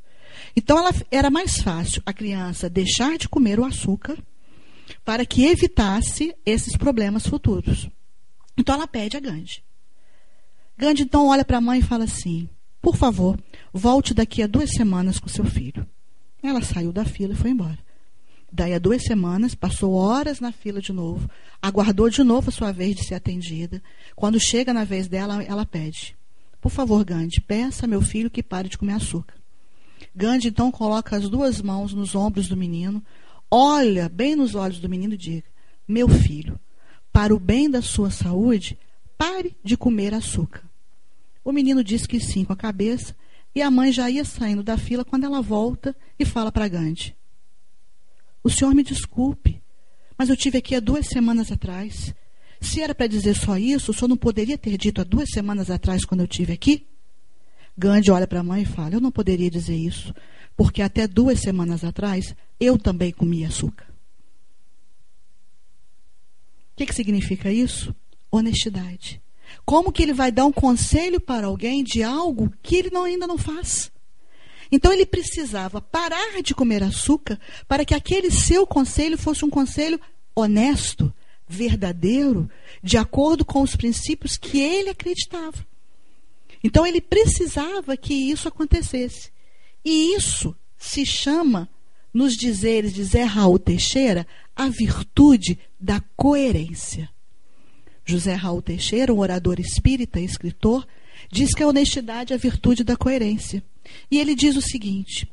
Então 0.55 0.77
ela, 0.77 0.91
era 1.11 1.29
mais 1.29 1.57
fácil 1.57 2.01
a 2.05 2.13
criança 2.13 2.69
deixar 2.69 3.17
de 3.17 3.27
comer 3.27 3.59
o 3.59 3.65
açúcar 3.65 4.17
para 5.03 5.25
que 5.25 5.45
evitasse 5.45 6.35
esses 6.45 6.77
problemas 6.77 7.25
futuros. 7.25 7.89
Então 8.57 8.75
ela 8.75 8.87
pede 8.87 9.17
a 9.17 9.19
Gandhi. 9.19 9.63
Gandhi 10.77 11.03
então 11.03 11.27
olha 11.27 11.45
para 11.45 11.57
a 11.57 11.61
mãe 11.61 11.79
e 11.79 11.83
fala 11.83 12.03
assim: 12.03 12.47
Por 12.81 12.95
favor, 12.95 13.39
volte 13.71 14.13
daqui 14.13 14.41
a 14.43 14.47
duas 14.47 14.71
semanas 14.71 15.19
com 15.19 15.27
seu 15.27 15.45
filho. 15.45 15.87
Ela 16.41 16.61
saiu 16.61 16.91
da 16.91 17.05
fila 17.05 17.33
e 17.33 17.37
foi 17.37 17.51
embora. 17.51 17.79
Daí 18.51 18.73
a 18.73 18.79
duas 18.79 19.03
semanas, 19.03 19.55
passou 19.55 19.93
horas 19.93 20.39
na 20.39 20.51
fila 20.51 20.79
de 20.79 20.93
novo, 20.93 21.27
aguardou 21.59 22.07
de 22.07 22.23
novo 22.23 22.49
a 22.49 22.51
sua 22.51 22.71
vez 22.71 22.95
de 22.95 23.03
ser 23.03 23.15
atendida. 23.15 23.81
Quando 24.15 24.39
chega 24.39 24.71
na 24.71 24.83
vez 24.83 25.07
dela, 25.07 25.41
ela 25.43 25.65
pede: 25.65 26.15
Por 26.63 26.71
favor, 26.71 27.03
Gandhi, 27.03 27.41
peça 27.41 27.83
a 27.83 27.89
meu 27.89 28.01
filho 28.01 28.31
que 28.31 28.41
pare 28.41 28.69
de 28.69 28.77
comer 28.77 28.93
açúcar. 28.93 29.35
Gandhi 30.15 30.47
então 30.47 30.71
coloca 30.71 31.13
as 31.17 31.27
duas 31.27 31.61
mãos 31.61 31.93
nos 31.93 32.15
ombros 32.15 32.47
do 32.47 32.55
menino, 32.55 33.03
olha 33.51 34.07
bem 34.07 34.33
nos 34.33 34.55
olhos 34.55 34.79
do 34.79 34.87
menino 34.87 35.13
e 35.13 35.17
diga: 35.17 35.43
Meu 35.85 36.07
filho, 36.07 36.57
para 37.11 37.35
o 37.35 37.39
bem 37.39 37.69
da 37.69 37.81
sua 37.81 38.09
saúde, 38.09 38.79
pare 39.17 39.57
de 39.61 39.75
comer 39.75 40.13
açúcar. 40.13 40.63
O 41.43 41.51
menino 41.51 41.83
diz 41.83 42.07
que 42.07 42.17
sim 42.17 42.45
com 42.45 42.53
a 42.53 42.55
cabeça 42.55 43.13
e 43.53 43.61
a 43.61 43.69
mãe 43.69 43.91
já 43.91 44.09
ia 44.09 44.23
saindo 44.23 44.63
da 44.63 44.77
fila 44.77 45.03
quando 45.03 45.25
ela 45.25 45.41
volta 45.41 45.93
e 46.17 46.23
fala 46.23 46.49
para 46.49 46.69
Gandhi: 46.69 47.13
O 48.41 48.49
senhor 48.49 48.73
me 48.73 48.83
desculpe, 48.83 49.61
mas 50.17 50.29
eu 50.29 50.37
tive 50.37 50.59
aqui 50.59 50.75
há 50.75 50.79
duas 50.79 51.07
semanas 51.07 51.51
atrás. 51.51 52.15
Se 52.63 52.81
era 52.81 52.95
para 52.95 53.07
dizer 53.07 53.35
só 53.35 53.57
isso, 53.57 53.91
o 53.91 53.93
senhor 53.93 54.07
não 54.07 54.15
poderia 54.15 54.57
ter 54.57 54.77
dito 54.77 55.01
há 55.01 55.03
duas 55.03 55.29
semanas 55.29 55.69
atrás 55.69 56.05
quando 56.05 56.21
eu 56.21 56.27
tive 56.27 56.53
aqui? 56.53 56.87
Gandhi 57.77 58.09
olha 58.09 58.25
para 58.25 58.39
a 58.39 58.43
mãe 58.43 58.63
e 58.63 58.65
fala: 58.65 58.95
Eu 58.95 59.01
não 59.01 59.11
poderia 59.11 59.51
dizer 59.51 59.75
isso, 59.75 60.13
porque 60.55 60.81
até 60.81 61.05
duas 61.05 61.41
semanas 61.41 61.83
atrás 61.83 62.33
eu 62.59 62.77
também 62.77 63.11
comia 63.11 63.49
açúcar. 63.49 63.85
O 66.71 66.77
que, 66.77 66.85
que 66.85 66.95
significa 66.95 67.51
isso? 67.51 67.93
Honestidade. 68.31 69.21
Como 69.65 69.91
que 69.91 70.01
ele 70.01 70.13
vai 70.13 70.31
dar 70.31 70.45
um 70.45 70.51
conselho 70.51 71.19
para 71.19 71.47
alguém 71.47 71.83
de 71.83 72.01
algo 72.01 72.51
que 72.63 72.77
ele 72.77 72.89
não, 72.89 73.03
ainda 73.03 73.27
não 73.27 73.37
faz? 73.37 73.91
Então 74.71 74.91
ele 74.91 75.05
precisava 75.05 75.81
parar 75.81 76.41
de 76.41 76.55
comer 76.55 76.81
açúcar 76.81 77.39
para 77.67 77.83
que 77.83 77.93
aquele 77.93 78.31
seu 78.31 78.65
conselho 78.65 79.17
fosse 79.17 79.43
um 79.43 79.49
conselho 79.49 79.99
honesto, 80.33 81.13
verdadeiro, 81.47 82.49
de 82.81 82.97
acordo 82.97 83.43
com 83.45 83.61
os 83.61 83.75
princípios 83.75 84.37
que 84.37 84.59
ele 84.59 84.89
acreditava. 84.89 85.65
Então 86.63 86.85
ele 86.85 87.01
precisava 87.01 87.97
que 87.97 88.13
isso 88.13 88.47
acontecesse. 88.47 89.31
E 89.83 90.15
isso 90.15 90.55
se 90.77 91.05
chama, 91.05 91.69
nos 92.13 92.37
dizeres 92.37 92.93
de 92.93 93.03
Zé 93.03 93.23
Raul 93.23 93.59
Teixeira, 93.59 94.25
a 94.55 94.69
virtude 94.69 95.59
da 95.79 96.01
coerência. 96.15 97.09
José 98.05 98.33
Raul 98.33 98.61
Teixeira, 98.61 99.13
um 99.13 99.19
orador 99.19 99.59
espírita 99.59 100.19
e 100.19 100.25
escritor, 100.25 100.87
diz 101.31 101.53
que 101.53 101.63
a 101.63 101.67
honestidade 101.67 102.33
é 102.33 102.35
a 102.35 102.39
virtude 102.39 102.83
da 102.83 102.95
coerência. 102.95 103.63
E 104.11 104.19
ele 104.19 104.35
diz 104.35 104.55
o 104.55 104.61
seguinte: 104.61 105.27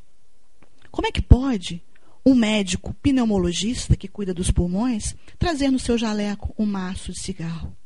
como 0.91 1.07
é 1.07 1.13
que 1.13 1.23
pode 1.23 1.83
um 2.25 2.35
médico 2.35 2.95
pneumologista 3.03 3.97
que 3.97 4.09
cuida 4.09 4.35
dos 4.35 4.51
pulmões 4.51 5.15
trazer 5.39 5.71
no 5.71 5.79
seu 5.79 5.97
jaleco 5.97 6.55
um 6.59 6.67
maço 6.67 7.13
de 7.13 7.21
cigarro? 7.21 7.77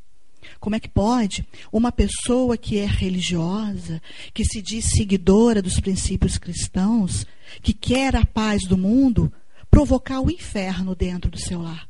Como 0.61 0.77
é 0.77 0.81
que 0.81 0.89
pode 0.89 1.47
uma 1.73 1.93
pessoa 1.93 2.57
que 2.57 2.79
é 2.79 2.87
religiosa, 2.87 4.01
que 4.33 4.45
se 4.45 4.61
diz 4.61 4.87
seguidora 4.97 5.63
dos 5.63 5.81
princípios 5.81 6.39
cristãos, 6.39 7.27
que 7.63 7.73
quer 7.73 8.17
a 8.17 8.25
paz 8.25 8.63
do 8.67 8.77
mundo, 8.77 9.33
provocar 9.71 10.21
o 10.21 10.31
inferno 10.31 10.95
dentro 10.95 11.31
do 11.31 11.39
seu 11.39 11.63
lar? 11.63 11.89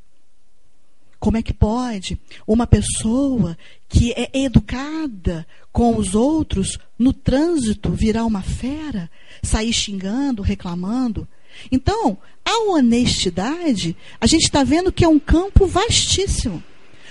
Como 1.19 1.39
é 1.39 1.43
que 1.43 1.55
pode 1.55 2.21
uma 2.47 2.67
pessoa 2.67 3.57
que 3.89 4.13
é 4.13 4.31
educada 4.35 5.47
com 5.73 5.97
os 5.97 6.15
outros 6.15 6.79
no 6.99 7.15
trânsito 7.15 7.91
virar 7.91 8.27
uma 8.27 8.43
fera, 8.43 9.11
sair 9.43 9.73
xingando, 9.73 10.43
reclamando? 10.43 11.27
Então, 11.71 12.19
a 12.45 12.71
honestidade, 12.71 13.97
a 14.21 14.27
gente 14.27 14.45
está 14.45 14.63
vendo 14.63 14.93
que 14.93 15.05
é 15.05 15.09
um 15.09 15.19
campo 15.19 15.67
vastíssimo. 15.67 16.63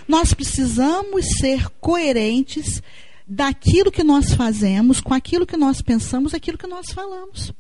Nós 0.08 0.34
precisamos 0.34 1.26
ser 1.40 1.70
coerentes 1.80 2.82
daquilo 3.28 3.92
que 3.92 4.04
nós 4.04 4.34
fazemos, 4.34 5.00
com 5.00 5.14
aquilo 5.14 5.46
que 5.46 5.58
nós 5.58 5.82
pensamos, 5.82 6.34
aquilo 6.34 6.58
que 6.58 6.68
nós 6.68 6.92
falamos 6.92 7.54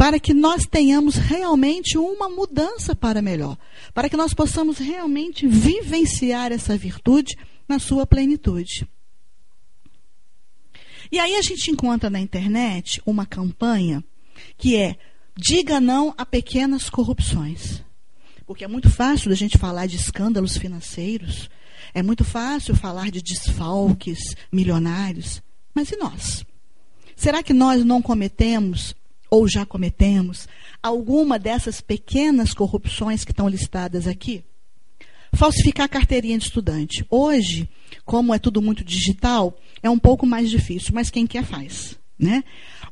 para 0.00 0.18
que 0.18 0.32
nós 0.32 0.64
tenhamos 0.64 1.16
realmente 1.16 1.98
uma 1.98 2.26
mudança 2.26 2.96
para 2.96 3.20
melhor, 3.20 3.58
para 3.92 4.08
que 4.08 4.16
nós 4.16 4.32
possamos 4.32 4.78
realmente 4.78 5.46
vivenciar 5.46 6.52
essa 6.52 6.74
virtude 6.74 7.36
na 7.68 7.78
sua 7.78 8.06
plenitude. 8.06 8.88
E 11.12 11.18
aí 11.18 11.36
a 11.36 11.42
gente 11.42 11.70
encontra 11.70 12.08
na 12.08 12.18
internet 12.18 13.02
uma 13.04 13.26
campanha 13.26 14.02
que 14.56 14.74
é 14.74 14.96
diga 15.40 15.80
não 15.80 16.14
a 16.18 16.26
pequenas 16.26 16.90
corrupções. 16.90 17.82
Porque 18.46 18.64
é 18.64 18.68
muito 18.68 18.90
fácil 18.90 19.30
da 19.30 19.36
gente 19.36 19.56
falar 19.56 19.86
de 19.86 19.96
escândalos 19.96 20.58
financeiros, 20.58 21.48
é 21.94 22.02
muito 22.02 22.24
fácil 22.24 22.74
falar 22.74 23.10
de 23.10 23.22
desfalques 23.22 24.18
milionários, 24.52 25.42
mas 25.74 25.90
e 25.90 25.96
nós? 25.96 26.44
Será 27.16 27.42
que 27.42 27.54
nós 27.54 27.84
não 27.84 28.02
cometemos 28.02 28.94
ou 29.30 29.48
já 29.48 29.64
cometemos 29.64 30.48
alguma 30.82 31.38
dessas 31.38 31.80
pequenas 31.80 32.52
corrupções 32.52 33.24
que 33.24 33.30
estão 33.30 33.48
listadas 33.48 34.06
aqui? 34.06 34.44
Falsificar 35.32 35.88
carteirinha 35.88 36.38
de 36.38 36.44
estudante. 36.44 37.06
Hoje, 37.08 37.68
como 38.04 38.34
é 38.34 38.38
tudo 38.38 38.60
muito 38.60 38.84
digital, 38.84 39.56
é 39.82 39.88
um 39.88 39.98
pouco 39.98 40.26
mais 40.26 40.50
difícil, 40.50 40.92
mas 40.92 41.08
quem 41.08 41.26
quer 41.26 41.44
faz, 41.44 41.96
né? 42.18 42.42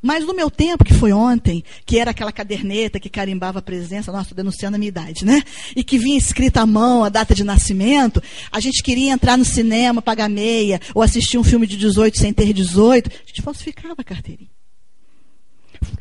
Mas 0.01 0.25
no 0.25 0.35
meu 0.35 0.51
tempo, 0.51 0.85
que 0.85 0.95
foi 0.95 1.13
ontem, 1.13 1.65
que 1.85 1.99
era 1.99 2.11
aquela 2.11 2.33
caderneta 2.33 3.01
que 3.01 3.09
carimbava 3.09 3.59
a 3.59 3.63
presença, 3.63 4.13
nossa, 4.13 4.35
denunciando 4.35 4.77
a 4.77 4.79
minha 4.79 4.89
idade, 4.89 5.25
né? 5.25 5.43
E 5.75 5.83
que 5.83 5.99
vinha 5.99 6.17
escrita 6.17 6.61
à 6.61 6.67
mão 6.67 7.05
a 7.05 7.09
data 7.09 7.35
de 7.35 7.45
nascimento, 7.45 8.23
a 8.51 8.61
gente 8.61 8.83
queria 8.83 9.13
entrar 9.13 9.37
no 9.37 9.45
cinema, 9.45 10.01
pagar 10.01 10.29
meia, 10.29 10.81
ou 10.95 11.03
assistir 11.03 11.39
um 11.39 11.45
filme 11.45 11.67
de 11.67 11.77
18 11.77 12.19
sem 12.19 12.33
ter 12.33 12.53
18, 12.53 13.11
a 13.11 13.27
gente 13.27 13.43
falsificava 13.43 13.97
a 13.99 14.05
carteirinha. 14.05 14.51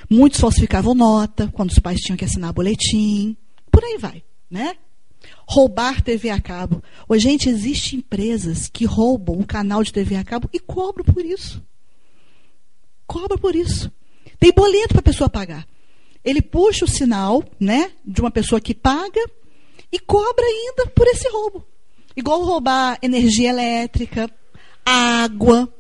Muitos 0.10 0.40
falsificavam 0.40 0.96
nota, 0.96 1.50
quando 1.54 1.72
os 1.72 1.80
pais 1.80 2.00
tinham 2.00 2.18
que 2.18 2.26
assinar 2.26 2.54
boletim. 2.54 3.36
Por 3.72 3.84
aí 3.84 3.98
vai, 4.00 4.24
né? 4.50 4.76
Roubar 5.48 6.02
TV 6.02 6.30
a 6.30 6.40
cabo. 6.40 6.82
Hoje, 7.08 7.24
gente, 7.24 7.50
existem 7.50 8.00
empresas 8.00 8.68
que 8.68 8.86
roubam 8.86 9.40
o 9.40 9.46
canal 9.46 9.84
de 9.84 9.92
TV 9.92 10.16
a 10.16 10.24
cabo 10.24 10.50
e 10.54 10.60
cobram 10.60 11.06
por 11.06 11.24
isso. 11.26 11.62
Cobra 13.08 13.38
por 13.38 13.56
isso. 13.56 13.92
Tem 14.38 14.52
boleto 14.52 14.90
para 14.90 15.00
a 15.00 15.04
pessoa 15.04 15.30
pagar. 15.30 15.66
Ele 16.24 16.42
puxa 16.42 16.86
o 16.86 16.90
sinal, 16.90 17.44
né, 17.60 17.92
de 18.06 18.20
uma 18.20 18.30
pessoa 18.30 18.60
que 18.60 18.76
paga 18.76 19.22
e 19.92 19.98
cobra 19.98 20.46
ainda 20.46 20.88
por 20.88 21.08
esse 21.08 21.28
roubo. 21.30 21.66
Igual 22.16 22.44
roubar 22.44 23.00
energia 23.02 23.50
elétrica, 23.50 24.30
água 24.86 25.72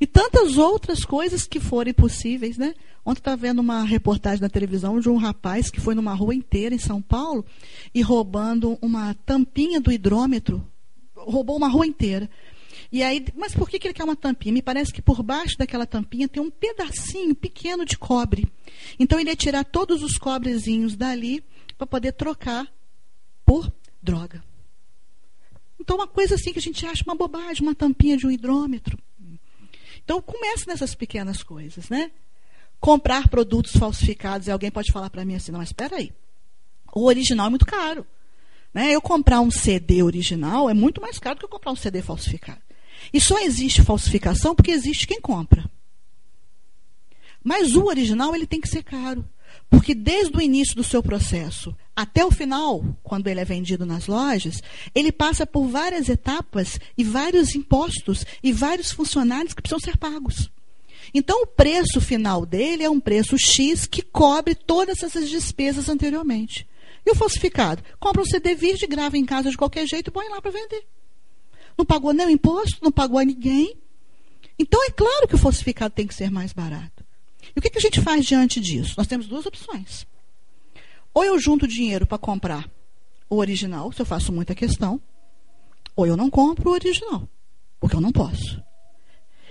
e 0.00 0.06
tantas 0.06 0.58
outras 0.58 1.04
coisas 1.04 1.46
que 1.46 1.60
forem 1.60 1.94
possíveis, 1.94 2.58
né? 2.58 2.74
Ontem 3.04 3.20
estava 3.20 3.36
vendo 3.36 3.60
uma 3.60 3.82
reportagem 3.84 4.40
na 4.40 4.48
televisão 4.48 5.00
de 5.00 5.08
um 5.08 5.16
rapaz 5.16 5.70
que 5.70 5.80
foi 5.80 5.94
numa 5.94 6.14
rua 6.14 6.34
inteira 6.34 6.74
em 6.74 6.78
São 6.78 7.02
Paulo 7.02 7.44
e 7.94 8.00
roubando 8.00 8.78
uma 8.80 9.14
tampinha 9.26 9.80
do 9.80 9.92
hidrômetro. 9.92 10.66
Roubou 11.14 11.56
uma 11.56 11.68
rua 11.68 11.86
inteira. 11.86 12.30
E 12.92 13.02
aí, 13.02 13.24
mas 13.34 13.54
por 13.54 13.68
que, 13.68 13.78
que 13.78 13.86
ele 13.88 13.94
quer 13.94 14.04
uma 14.04 14.14
tampinha? 14.14 14.52
Me 14.52 14.60
parece 14.60 14.92
que 14.92 15.00
por 15.00 15.22
baixo 15.22 15.56
daquela 15.56 15.86
tampinha 15.86 16.28
tem 16.28 16.42
um 16.42 16.50
pedacinho 16.50 17.34
pequeno 17.34 17.86
de 17.86 17.96
cobre. 17.96 18.46
Então 18.98 19.18
ele 19.18 19.30
ia 19.30 19.36
tirar 19.36 19.64
todos 19.64 20.02
os 20.02 20.18
cobrezinhos 20.18 20.94
dali 20.94 21.42
para 21.78 21.86
poder 21.86 22.12
trocar 22.12 22.70
por 23.46 23.72
droga. 24.02 24.44
Então, 25.80 25.96
uma 25.96 26.06
coisa 26.06 26.36
assim 26.36 26.52
que 26.52 26.58
a 26.58 26.62
gente 26.62 26.86
acha 26.86 27.02
uma 27.04 27.16
bobagem, 27.16 27.62
uma 27.62 27.74
tampinha 27.74 28.16
de 28.16 28.24
um 28.24 28.30
hidrômetro. 28.30 28.96
Então, 30.04 30.22
começa 30.22 30.64
nessas 30.68 30.94
pequenas 30.94 31.42
coisas, 31.42 31.88
né? 31.88 32.12
comprar 32.82 33.28
produtos 33.28 33.76
falsificados. 33.76 34.48
E 34.48 34.50
alguém 34.50 34.70
pode 34.70 34.92
falar 34.92 35.08
para 35.08 35.24
mim 35.24 35.36
assim: 35.36 35.52
não, 35.52 35.60
mas 35.60 35.68
espera 35.68 35.96
aí. 35.96 36.12
O 36.92 37.06
original 37.06 37.46
é 37.46 37.50
muito 37.50 37.64
caro. 37.64 38.04
Né? 38.74 38.90
Eu 38.90 39.00
comprar 39.00 39.40
um 39.40 39.50
CD 39.50 40.02
original 40.02 40.68
é 40.68 40.74
muito 40.74 41.00
mais 41.00 41.18
caro 41.18 41.36
do 41.36 41.38
que 41.38 41.44
eu 41.46 41.48
comprar 41.48 41.72
um 41.72 41.76
CD 41.76 42.02
falsificado. 42.02 42.60
E 43.12 43.20
só 43.20 43.38
existe 43.38 43.82
falsificação 43.82 44.54
porque 44.54 44.70
existe 44.70 45.06
quem 45.06 45.20
compra. 45.20 45.70
Mas 47.42 47.74
o 47.74 47.84
original 47.86 48.34
ele 48.34 48.46
tem 48.46 48.60
que 48.60 48.68
ser 48.68 48.82
caro. 48.82 49.24
Porque 49.68 49.94
desde 49.94 50.36
o 50.36 50.40
início 50.40 50.74
do 50.74 50.84
seu 50.84 51.02
processo 51.02 51.74
até 51.94 52.24
o 52.24 52.30
final, 52.30 52.84
quando 53.02 53.28
ele 53.28 53.40
é 53.40 53.44
vendido 53.44 53.84
nas 53.84 54.06
lojas, 54.06 54.62
ele 54.94 55.12
passa 55.12 55.46
por 55.46 55.66
várias 55.66 56.08
etapas 56.08 56.78
e 56.96 57.04
vários 57.04 57.54
impostos 57.54 58.24
e 58.42 58.52
vários 58.52 58.92
funcionários 58.92 59.54
que 59.54 59.62
precisam 59.62 59.80
ser 59.80 59.96
pagos. 59.96 60.50
Então, 61.12 61.42
o 61.42 61.46
preço 61.46 62.00
final 62.00 62.46
dele 62.46 62.82
é 62.82 62.90
um 62.90 63.00
preço 63.00 63.36
X 63.38 63.86
que 63.86 64.02
cobre 64.02 64.54
todas 64.54 65.02
essas 65.02 65.28
despesas 65.28 65.88
anteriormente. 65.88 66.66
E 67.04 67.10
o 67.10 67.14
falsificado? 67.14 67.82
Compra 67.98 68.22
um 68.22 68.26
CD 68.26 68.54
virgem, 68.54 68.88
grava 68.88 69.18
em 69.18 69.24
casa 69.24 69.50
de 69.50 69.56
qualquer 69.56 69.86
jeito 69.86 70.08
e 70.08 70.12
põe 70.12 70.28
lá 70.28 70.40
para 70.40 70.50
vender. 70.50 70.84
Não 71.76 71.84
pagou 71.84 72.12
nem 72.12 72.26
o 72.26 72.30
imposto, 72.30 72.78
não 72.82 72.92
pagou 72.92 73.18
a 73.18 73.24
ninguém. 73.24 73.76
Então, 74.58 74.84
é 74.84 74.90
claro 74.90 75.26
que 75.26 75.34
o 75.34 75.38
falsificado 75.38 75.94
tem 75.94 76.06
que 76.06 76.14
ser 76.14 76.30
mais 76.30 76.52
barato. 76.52 77.04
E 77.54 77.58
o 77.58 77.62
que, 77.62 77.70
que 77.70 77.78
a 77.78 77.80
gente 77.80 78.00
faz 78.00 78.24
diante 78.24 78.60
disso? 78.60 78.94
Nós 78.96 79.06
temos 79.06 79.26
duas 79.26 79.46
opções. 79.46 80.06
Ou 81.12 81.24
eu 81.24 81.38
junto 81.38 81.66
dinheiro 81.66 82.06
para 82.06 82.18
comprar 82.18 82.70
o 83.28 83.36
original, 83.36 83.90
se 83.92 84.00
eu 84.00 84.06
faço 84.06 84.32
muita 84.32 84.54
questão, 84.54 85.00
ou 85.96 86.06
eu 86.06 86.16
não 86.16 86.30
compro 86.30 86.70
o 86.70 86.72
original, 86.72 87.28
porque 87.80 87.96
eu 87.96 88.00
não 88.00 88.12
posso. 88.12 88.62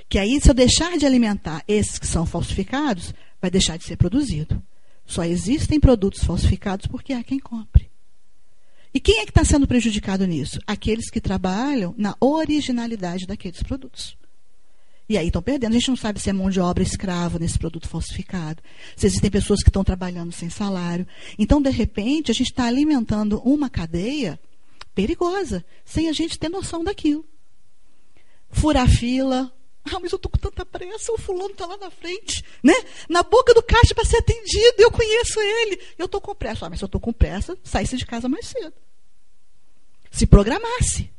Que 0.10 0.18
aí, 0.18 0.40
se 0.42 0.50
eu 0.50 0.54
deixar 0.54 0.98
de 0.98 1.06
alimentar 1.06 1.64
esses 1.68 2.00
que 2.00 2.08
são 2.08 2.26
falsificados, 2.26 3.14
vai 3.42 3.52
deixar 3.52 3.78
de 3.78 3.86
ser 3.86 3.98
produzido. 3.98 4.62
Só 5.06 5.24
existem 5.24 5.80
produtos 5.80 6.24
falsificados 6.24 6.88
porque 6.88 7.14
há 7.14 7.24
quem 7.24 7.40
compre. 7.40 7.91
E 8.94 9.00
quem 9.00 9.20
é 9.20 9.24
que 9.24 9.32
está 9.32 9.44
sendo 9.46 9.68
prejudicado 9.68 10.26
nisso? 10.26 10.60
Aqueles 10.68 11.10
que 11.10 11.22
trabalham 11.22 11.96
na 11.98 12.16
originalidade 12.20 13.26
daqueles 13.26 13.64
produtos. 13.64 14.18
E 15.08 15.18
aí 15.18 15.28
estão 15.28 15.42
perdendo. 15.42 15.72
A 15.72 15.80
gente 15.80 15.90
não 15.90 15.96
sabe 15.96 16.20
se 16.20 16.30
é 16.30 16.34
mão 16.34 16.50
de 16.50 16.60
obra 16.60 16.84
escrava 16.84 17.38
nesse 17.38 17.60
produto 17.60 17.88
falsificado, 17.88 18.62
se 18.96 19.06
existem 19.06 19.30
pessoas 19.30 19.62
que 19.62 19.70
estão 19.70 19.84
trabalhando 19.84 20.32
sem 20.32 20.50
salário. 20.50 21.06
Então, 21.38 21.62
de 21.62 21.70
repente, 21.70 22.32
a 22.32 22.34
gente 22.34 22.52
está 22.52 22.66
alimentando 22.66 23.42
uma 23.42 23.70
cadeia 23.70 24.40
perigosa, 24.96 25.66
sem 25.84 26.10
a 26.10 26.14
gente 26.14 26.40
ter 26.40 26.50
noção 26.50 26.84
daquilo. 26.84 27.26
Furar 28.50 28.90
fila, 28.90 29.52
ah, 29.86 30.00
mas 30.00 30.12
eu 30.12 30.20
tô 30.20 30.30
com 30.30 30.38
tanta 30.38 30.66
pressa, 30.66 31.12
o 31.12 31.18
fulano 31.18 31.52
está 31.52 31.66
lá 31.66 31.76
na 31.78 31.90
frente, 31.90 32.44
né? 32.64 32.74
Na 33.10 33.24
boca 33.24 33.54
do 33.54 33.64
caixa 33.64 33.96
para 33.96 34.06
ser 34.06 34.18
atendido, 34.18 34.76
eu 34.78 34.92
conheço 34.92 35.40
ele. 35.40 35.80
Eu 35.98 36.06
estou 36.06 36.22
com 36.22 36.36
pressa. 36.36 36.66
Ah, 36.66 36.70
mas 36.70 36.80
se 36.80 36.86
eu 36.86 36.88
estou 36.88 37.02
com 37.02 37.12
pressa, 37.12 37.58
saísse 37.64 37.98
de 37.98 38.06
casa 38.06 38.30
mais 38.30 38.48
cedo. 38.48 38.74
Se 40.12 40.28
programasse. 40.28 41.10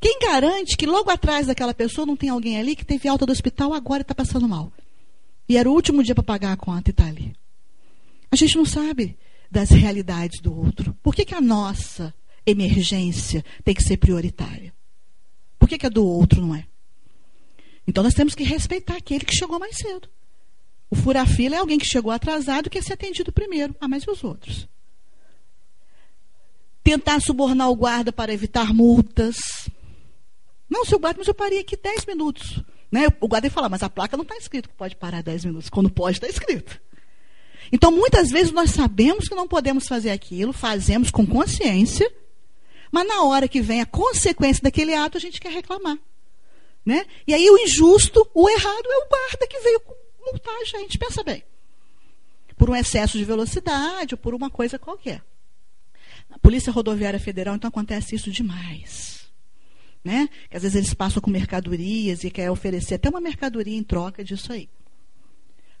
Quem 0.00 0.18
garante 0.18 0.76
que 0.76 0.86
logo 0.86 1.10
atrás 1.10 1.46
daquela 1.46 1.74
pessoa 1.74 2.06
não 2.06 2.16
tem 2.16 2.30
alguém 2.30 2.58
ali 2.58 2.74
que 2.74 2.84
teve 2.84 3.06
alta 3.06 3.26
do 3.26 3.32
hospital 3.32 3.72
agora 3.72 4.00
e 4.00 4.02
está 4.02 4.14
passando 4.14 4.48
mal? 4.48 4.72
E 5.48 5.56
era 5.56 5.68
o 5.68 5.74
último 5.74 6.02
dia 6.02 6.14
para 6.14 6.24
pagar 6.24 6.52
a 6.52 6.56
conta 6.56 6.90
e 6.90 6.92
está 6.92 7.06
ali. 7.06 7.36
A 8.30 8.36
gente 8.36 8.56
não 8.56 8.64
sabe 8.64 9.16
das 9.50 9.70
realidades 9.70 10.40
do 10.40 10.56
outro. 10.56 10.96
Por 11.02 11.14
que, 11.14 11.24
que 11.24 11.34
a 11.34 11.40
nossa 11.40 12.14
emergência 12.46 13.44
tem 13.62 13.74
que 13.74 13.82
ser 13.82 13.98
prioritária? 13.98 14.72
Por 15.58 15.68
que, 15.68 15.76
que 15.76 15.86
a 15.86 15.90
do 15.90 16.06
outro 16.06 16.40
não 16.40 16.54
é? 16.54 16.66
Então 17.90 18.04
nós 18.04 18.14
temos 18.14 18.36
que 18.36 18.44
respeitar 18.44 18.96
aquele 18.96 19.24
que 19.24 19.34
chegou 19.34 19.58
mais 19.58 19.76
cedo. 19.76 20.08
O 20.88 20.94
fura-fila 20.94 21.56
é 21.56 21.58
alguém 21.58 21.76
que 21.76 21.84
chegou 21.84 22.12
atrasado 22.12 22.68
e 22.68 22.70
quer 22.70 22.84
ser 22.84 22.92
atendido 22.92 23.32
primeiro. 23.32 23.74
Ah, 23.80 23.88
mas 23.88 24.04
e 24.04 24.10
os 24.10 24.22
outros? 24.22 24.68
Tentar 26.84 27.20
subornar 27.20 27.68
o 27.68 27.74
guarda 27.74 28.12
para 28.12 28.32
evitar 28.32 28.72
multas. 28.72 29.68
Não, 30.68 30.84
seu 30.84 31.00
guarda, 31.00 31.18
mas 31.18 31.26
eu 31.26 31.34
parei 31.34 31.58
aqui 31.58 31.76
10 31.76 32.06
minutos. 32.06 32.62
Né? 32.92 33.08
O 33.20 33.26
guarda 33.26 33.48
ia 33.48 33.50
falar, 33.50 33.68
mas 33.68 33.82
a 33.82 33.90
placa 33.90 34.16
não 34.16 34.22
está 34.22 34.36
escrito 34.36 34.68
que 34.68 34.76
pode 34.76 34.94
parar 34.94 35.20
10 35.20 35.46
minutos. 35.46 35.68
Quando 35.68 35.90
pode, 35.90 36.18
está 36.18 36.28
escrito. 36.28 36.80
Então, 37.72 37.90
muitas 37.90 38.30
vezes 38.30 38.52
nós 38.52 38.70
sabemos 38.70 39.28
que 39.28 39.34
não 39.34 39.48
podemos 39.48 39.88
fazer 39.88 40.10
aquilo, 40.10 40.52
fazemos 40.52 41.10
com 41.10 41.26
consciência, 41.26 42.08
mas 42.92 43.06
na 43.08 43.24
hora 43.24 43.48
que 43.48 43.60
vem 43.60 43.80
a 43.80 43.86
consequência 43.86 44.62
daquele 44.62 44.94
ato, 44.94 45.18
a 45.18 45.20
gente 45.20 45.40
quer 45.40 45.50
reclamar. 45.50 45.98
Né? 46.84 47.04
E 47.26 47.34
aí 47.34 47.50
o 47.50 47.58
injusto, 47.58 48.28
o 48.34 48.48
errado 48.48 48.86
é 48.86 48.96
o 48.96 49.08
guarda 49.08 49.46
que 49.46 49.60
veio 49.60 49.82
multar 50.20 50.54
a 50.54 50.64
gente. 50.64 50.98
Pensa 50.98 51.22
bem. 51.22 51.44
Por 52.56 52.70
um 52.70 52.76
excesso 52.76 53.16
de 53.16 53.24
velocidade 53.24 54.14
ou 54.14 54.18
por 54.18 54.34
uma 54.34 54.50
coisa 54.50 54.78
qualquer. 54.78 55.22
Na 56.28 56.38
Polícia 56.38 56.72
Rodoviária 56.72 57.18
Federal, 57.18 57.54
então, 57.56 57.68
acontece 57.68 58.14
isso 58.14 58.30
demais. 58.30 59.28
Né? 60.04 60.28
Que 60.48 60.56
às 60.56 60.62
vezes 60.62 60.76
eles 60.76 60.94
passam 60.94 61.20
com 61.20 61.30
mercadorias 61.30 62.24
e 62.24 62.30
quer 62.30 62.50
oferecer 62.50 62.94
até 62.94 63.08
uma 63.08 63.20
mercadoria 63.20 63.76
em 63.76 63.82
troca 63.82 64.24
disso 64.24 64.52
aí. 64.52 64.68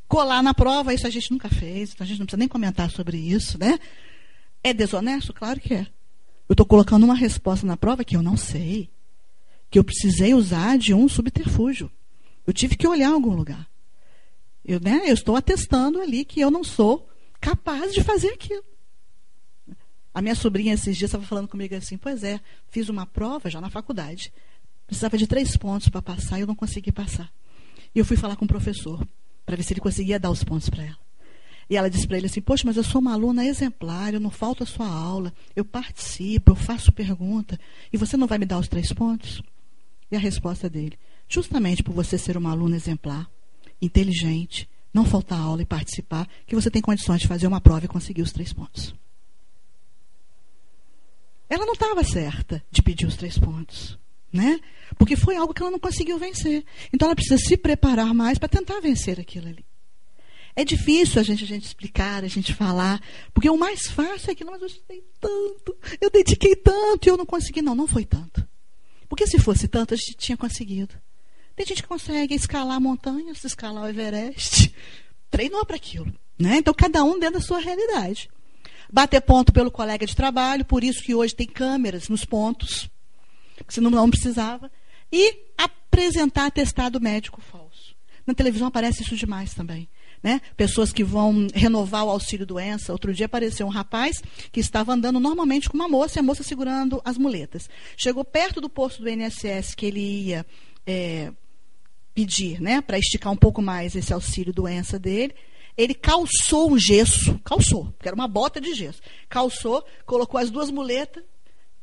Colar 0.08 0.42
na 0.42 0.52
prova, 0.52 0.92
isso 0.92 1.06
a 1.06 1.10
gente 1.10 1.30
nunca 1.30 1.48
fez, 1.48 1.92
então 1.92 2.04
a 2.04 2.08
gente 2.08 2.18
não 2.18 2.26
precisa 2.26 2.38
nem 2.38 2.48
comentar 2.48 2.90
sobre 2.90 3.16
isso, 3.16 3.56
né? 3.58 3.78
É 4.62 4.74
desonesto? 4.74 5.32
Claro 5.32 5.60
que 5.60 5.72
é. 5.72 5.86
Eu 6.48 6.54
estou 6.54 6.66
colocando 6.66 7.04
uma 7.04 7.14
resposta 7.14 7.64
na 7.64 7.76
prova 7.76 8.04
que 8.04 8.16
eu 8.16 8.22
não 8.22 8.36
sei. 8.36 8.90
Que 9.70 9.78
eu 9.78 9.84
precisei 9.84 10.34
usar 10.34 10.76
de 10.76 10.92
um 10.92 11.08
subterfúgio. 11.08 11.90
Eu 12.46 12.52
tive 12.52 12.76
que 12.76 12.88
olhar 12.88 13.10
algum 13.10 13.34
lugar. 13.34 13.68
Eu, 14.64 14.80
né, 14.80 15.02
eu 15.06 15.14
estou 15.14 15.36
atestando 15.36 16.00
ali 16.00 16.24
que 16.24 16.40
eu 16.40 16.50
não 16.50 16.64
sou 16.64 17.08
capaz 17.40 17.94
de 17.94 18.02
fazer 18.02 18.28
aquilo. 18.28 18.64
A 20.12 20.20
minha 20.20 20.34
sobrinha 20.34 20.74
esses 20.74 20.96
dias 20.96 21.08
estava 21.08 21.24
falando 21.24 21.48
comigo 21.48 21.74
assim: 21.74 21.96
Pois 21.96 22.24
é, 22.24 22.40
fiz 22.68 22.88
uma 22.88 23.06
prova 23.06 23.48
já 23.48 23.60
na 23.60 23.70
faculdade. 23.70 24.32
Precisava 24.86 25.16
de 25.16 25.26
três 25.26 25.56
pontos 25.56 25.88
para 25.88 26.02
passar 26.02 26.38
e 26.38 26.40
eu 26.40 26.46
não 26.46 26.54
consegui 26.56 26.90
passar. 26.90 27.32
E 27.94 27.98
eu 27.98 28.04
fui 28.04 28.16
falar 28.16 28.36
com 28.36 28.44
o 28.44 28.48
professor 28.48 29.06
para 29.46 29.56
ver 29.56 29.62
se 29.62 29.72
ele 29.72 29.80
conseguia 29.80 30.18
dar 30.18 30.30
os 30.30 30.42
pontos 30.42 30.68
para 30.68 30.84
ela. 30.84 30.98
E 31.68 31.76
ela 31.76 31.88
disse 31.88 32.06
para 32.06 32.16
ele 32.16 32.26
assim: 32.26 32.40
Poxa, 32.40 32.64
mas 32.66 32.76
eu 32.76 32.82
sou 32.82 33.00
uma 33.00 33.12
aluna 33.12 33.46
exemplar, 33.46 34.12
eu 34.12 34.18
não 34.18 34.30
falto 34.30 34.64
a 34.64 34.66
sua 34.66 34.88
aula, 34.88 35.32
eu 35.54 35.64
participo, 35.64 36.50
eu 36.50 36.56
faço 36.56 36.90
pergunta, 36.90 37.58
e 37.92 37.96
você 37.96 38.16
não 38.16 38.26
vai 38.26 38.38
me 38.38 38.46
dar 38.46 38.58
os 38.58 38.66
três 38.66 38.92
pontos? 38.92 39.40
E 40.10 40.16
a 40.16 40.18
resposta 40.18 40.68
dele: 40.68 40.98
Justamente 41.28 41.82
por 41.82 41.94
você 41.94 42.18
ser 42.18 42.36
uma 42.36 42.50
aluna 42.50 42.76
exemplar, 42.76 43.30
inteligente, 43.80 44.68
não 44.92 45.04
faltar 45.04 45.40
aula 45.40 45.62
e 45.62 45.66
participar, 45.66 46.28
que 46.46 46.54
você 46.54 46.70
tem 46.70 46.82
condições 46.82 47.20
de 47.20 47.28
fazer 47.28 47.46
uma 47.46 47.60
prova 47.60 47.84
e 47.84 47.88
conseguir 47.88 48.22
os 48.22 48.32
três 48.32 48.52
pontos. 48.52 48.94
Ela 51.48 51.66
não 51.66 51.72
estava 51.72 52.04
certa 52.04 52.62
de 52.70 52.82
pedir 52.82 53.06
os 53.06 53.16
três 53.16 53.36
pontos 53.38 53.98
né? 54.32 54.60
Porque 54.96 55.16
foi 55.16 55.36
algo 55.36 55.52
que 55.52 55.62
ela 55.62 55.70
não 55.70 55.78
conseguiu 55.78 56.18
vencer. 56.18 56.64
Então 56.92 57.06
ela 57.06 57.16
precisa 57.16 57.38
se 57.38 57.56
preparar 57.56 58.14
mais 58.14 58.38
para 58.38 58.48
tentar 58.48 58.80
vencer 58.80 59.18
aquilo 59.18 59.48
ali. 59.48 59.64
É 60.54 60.64
difícil 60.64 61.20
a 61.20 61.24
gente, 61.24 61.44
a 61.44 61.46
gente 61.46 61.64
explicar, 61.64 62.24
a 62.24 62.28
gente 62.28 62.52
falar, 62.52 63.00
porque 63.32 63.48
o 63.48 63.56
mais 63.56 63.86
fácil 63.86 64.30
é 64.30 64.32
aquilo, 64.32 64.50
mas 64.50 64.60
eu 64.60 64.66
estudei 64.66 65.04
tanto, 65.20 65.76
eu 66.00 66.10
dediquei 66.10 66.56
tanto 66.56 67.06
e 67.06 67.10
eu 67.10 67.16
não 67.16 67.26
consegui. 67.26 67.62
Não, 67.62 67.74
não 67.74 67.86
foi 67.86 68.04
tanto. 68.04 68.46
Porque 69.10 69.26
se 69.26 69.38
fosse 69.38 69.68
tanto, 69.68 69.92
a 69.92 69.96
gente 69.98 70.14
tinha 70.14 70.38
conseguido. 70.38 70.94
Tem 71.54 71.66
gente 71.66 71.82
que 71.82 71.88
consegue 71.88 72.34
escalar 72.34 72.80
montanhas, 72.80 73.44
escalar 73.44 73.84
o 73.84 73.88
Everest, 73.88 74.74
treinou 75.30 75.66
para 75.66 75.76
aquilo. 75.76 76.10
Né? 76.38 76.56
Então, 76.56 76.72
cada 76.72 77.04
um 77.04 77.18
dentro 77.18 77.38
da 77.38 77.44
sua 77.44 77.58
realidade. 77.58 78.30
Bater 78.90 79.20
ponto 79.20 79.52
pelo 79.52 79.70
colega 79.70 80.06
de 80.06 80.16
trabalho, 80.16 80.64
por 80.64 80.82
isso 80.82 81.02
que 81.02 81.14
hoje 81.14 81.34
tem 81.34 81.46
câmeras 81.46 82.08
nos 82.08 82.24
pontos 82.24 82.88
senão 83.68 83.90
não 83.90 84.10
precisava. 84.10 84.70
E 85.12 85.36
apresentar 85.58 86.46
atestado 86.46 87.00
médico 87.00 87.40
falso. 87.40 87.94
Na 88.26 88.34
televisão 88.34 88.68
aparece 88.68 89.02
isso 89.02 89.16
demais 89.16 89.54
também. 89.54 89.88
Né? 90.22 90.40
Pessoas 90.56 90.92
que 90.92 91.02
vão 91.02 91.46
renovar 91.54 92.04
o 92.04 92.10
auxílio 92.10 92.44
doença. 92.44 92.92
Outro 92.92 93.12
dia 93.14 93.26
apareceu 93.26 93.66
um 93.66 93.70
rapaz 93.70 94.22
que 94.52 94.60
estava 94.60 94.92
andando 94.92 95.18
normalmente 95.18 95.68
com 95.68 95.76
uma 95.76 95.88
moça 95.88 96.18
e 96.18 96.20
a 96.20 96.22
moça 96.22 96.42
segurando 96.42 97.00
as 97.04 97.16
muletas. 97.16 97.70
Chegou 97.96 98.24
perto 98.24 98.60
do 98.60 98.68
posto 98.68 99.02
do 99.02 99.08
INSS 99.08 99.74
que 99.74 99.86
ele 99.86 100.00
ia 100.00 100.46
é, 100.86 101.32
pedir, 102.14 102.60
né, 102.60 102.82
para 102.82 102.98
esticar 102.98 103.32
um 103.32 103.36
pouco 103.36 103.62
mais 103.62 103.94
esse 103.96 104.12
auxílio 104.12 104.52
doença 104.52 104.98
dele. 104.98 105.34
Ele 105.76 105.94
calçou 105.94 106.70
um 106.70 106.78
gesso, 106.78 107.38
calçou, 107.44 107.86
porque 107.92 108.08
era 108.08 108.14
uma 108.14 108.28
bota 108.28 108.60
de 108.60 108.74
gesso. 108.74 109.00
Calçou, 109.28 109.82
colocou 110.04 110.38
as 110.38 110.50
duas 110.50 110.70
muletas 110.70 111.24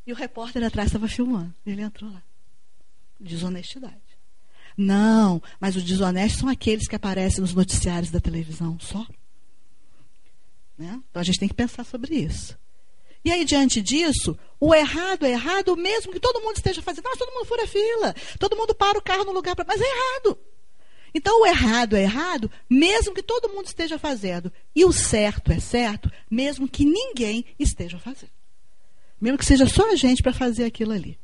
e 0.06 0.14
o 0.14 0.16
repórter 0.16 0.64
atrás 0.64 0.90
estava 0.90 1.08
filmando. 1.08 1.54
Ele 1.66 1.82
entrou 1.82 2.12
lá. 2.12 2.22
Desonestidade. 3.20 4.07
Não, 4.78 5.42
mas 5.60 5.76
os 5.76 5.84
desonestos 5.84 6.40
são 6.40 6.50
aqueles 6.50 6.88
que 6.88 6.96
aparecem 6.96 7.42
nos 7.42 7.56
noticiários 7.56 8.12
da 8.12 8.20
televisão 8.20 8.78
só. 8.80 9.06
Né? 10.78 11.02
Então 11.10 11.20
a 11.20 11.24
gente 11.24 11.40
tem 11.40 11.50
que 11.50 11.56
pensar 11.56 11.84
sobre 11.84 12.16
isso. 12.16 12.56
E 13.26 13.32
aí, 13.32 13.44
diante 13.44 13.82
disso, 13.82 14.38
o 14.60 14.74
errado 14.74 15.26
é 15.26 15.32
errado, 15.32 15.76
mesmo 15.76 16.14
que 16.14 16.20
todo 16.20 16.40
mundo 16.40 16.56
esteja 16.56 16.82
fazendo. 16.82 17.04
Todo 17.18 17.34
mundo 17.34 17.46
fura 17.46 17.68
fila, 17.68 18.16
todo 18.40 18.56
mundo 18.56 18.76
para 18.76 18.98
o 18.98 19.02
carro 19.02 19.26
no 19.26 19.32
lugar 19.32 19.56
para. 19.56 19.66
Mas 19.68 19.82
é 19.82 19.84
errado. 19.84 20.38
Então, 21.14 21.42
o 21.42 21.46
errado 21.46 21.96
é 21.96 22.04
errado, 22.04 22.50
mesmo 22.70 23.14
que 23.14 23.24
todo 23.24 23.50
mundo 23.50 23.66
esteja 23.66 23.98
fazendo. 23.98 24.52
E 24.76 24.86
o 24.86 24.94
certo 24.94 25.52
é 25.52 25.60
certo, 25.60 26.12
mesmo 26.30 26.70
que 26.70 26.86
ninguém 26.86 27.44
esteja 27.58 27.98
fazendo. 27.98 28.32
Mesmo 29.20 29.38
que 29.38 29.46
seja 29.46 29.66
só 29.68 29.92
a 29.92 29.96
gente 29.96 30.22
para 30.22 30.32
fazer 30.32 30.66
aquilo 30.66 30.92
ali. 30.92 31.20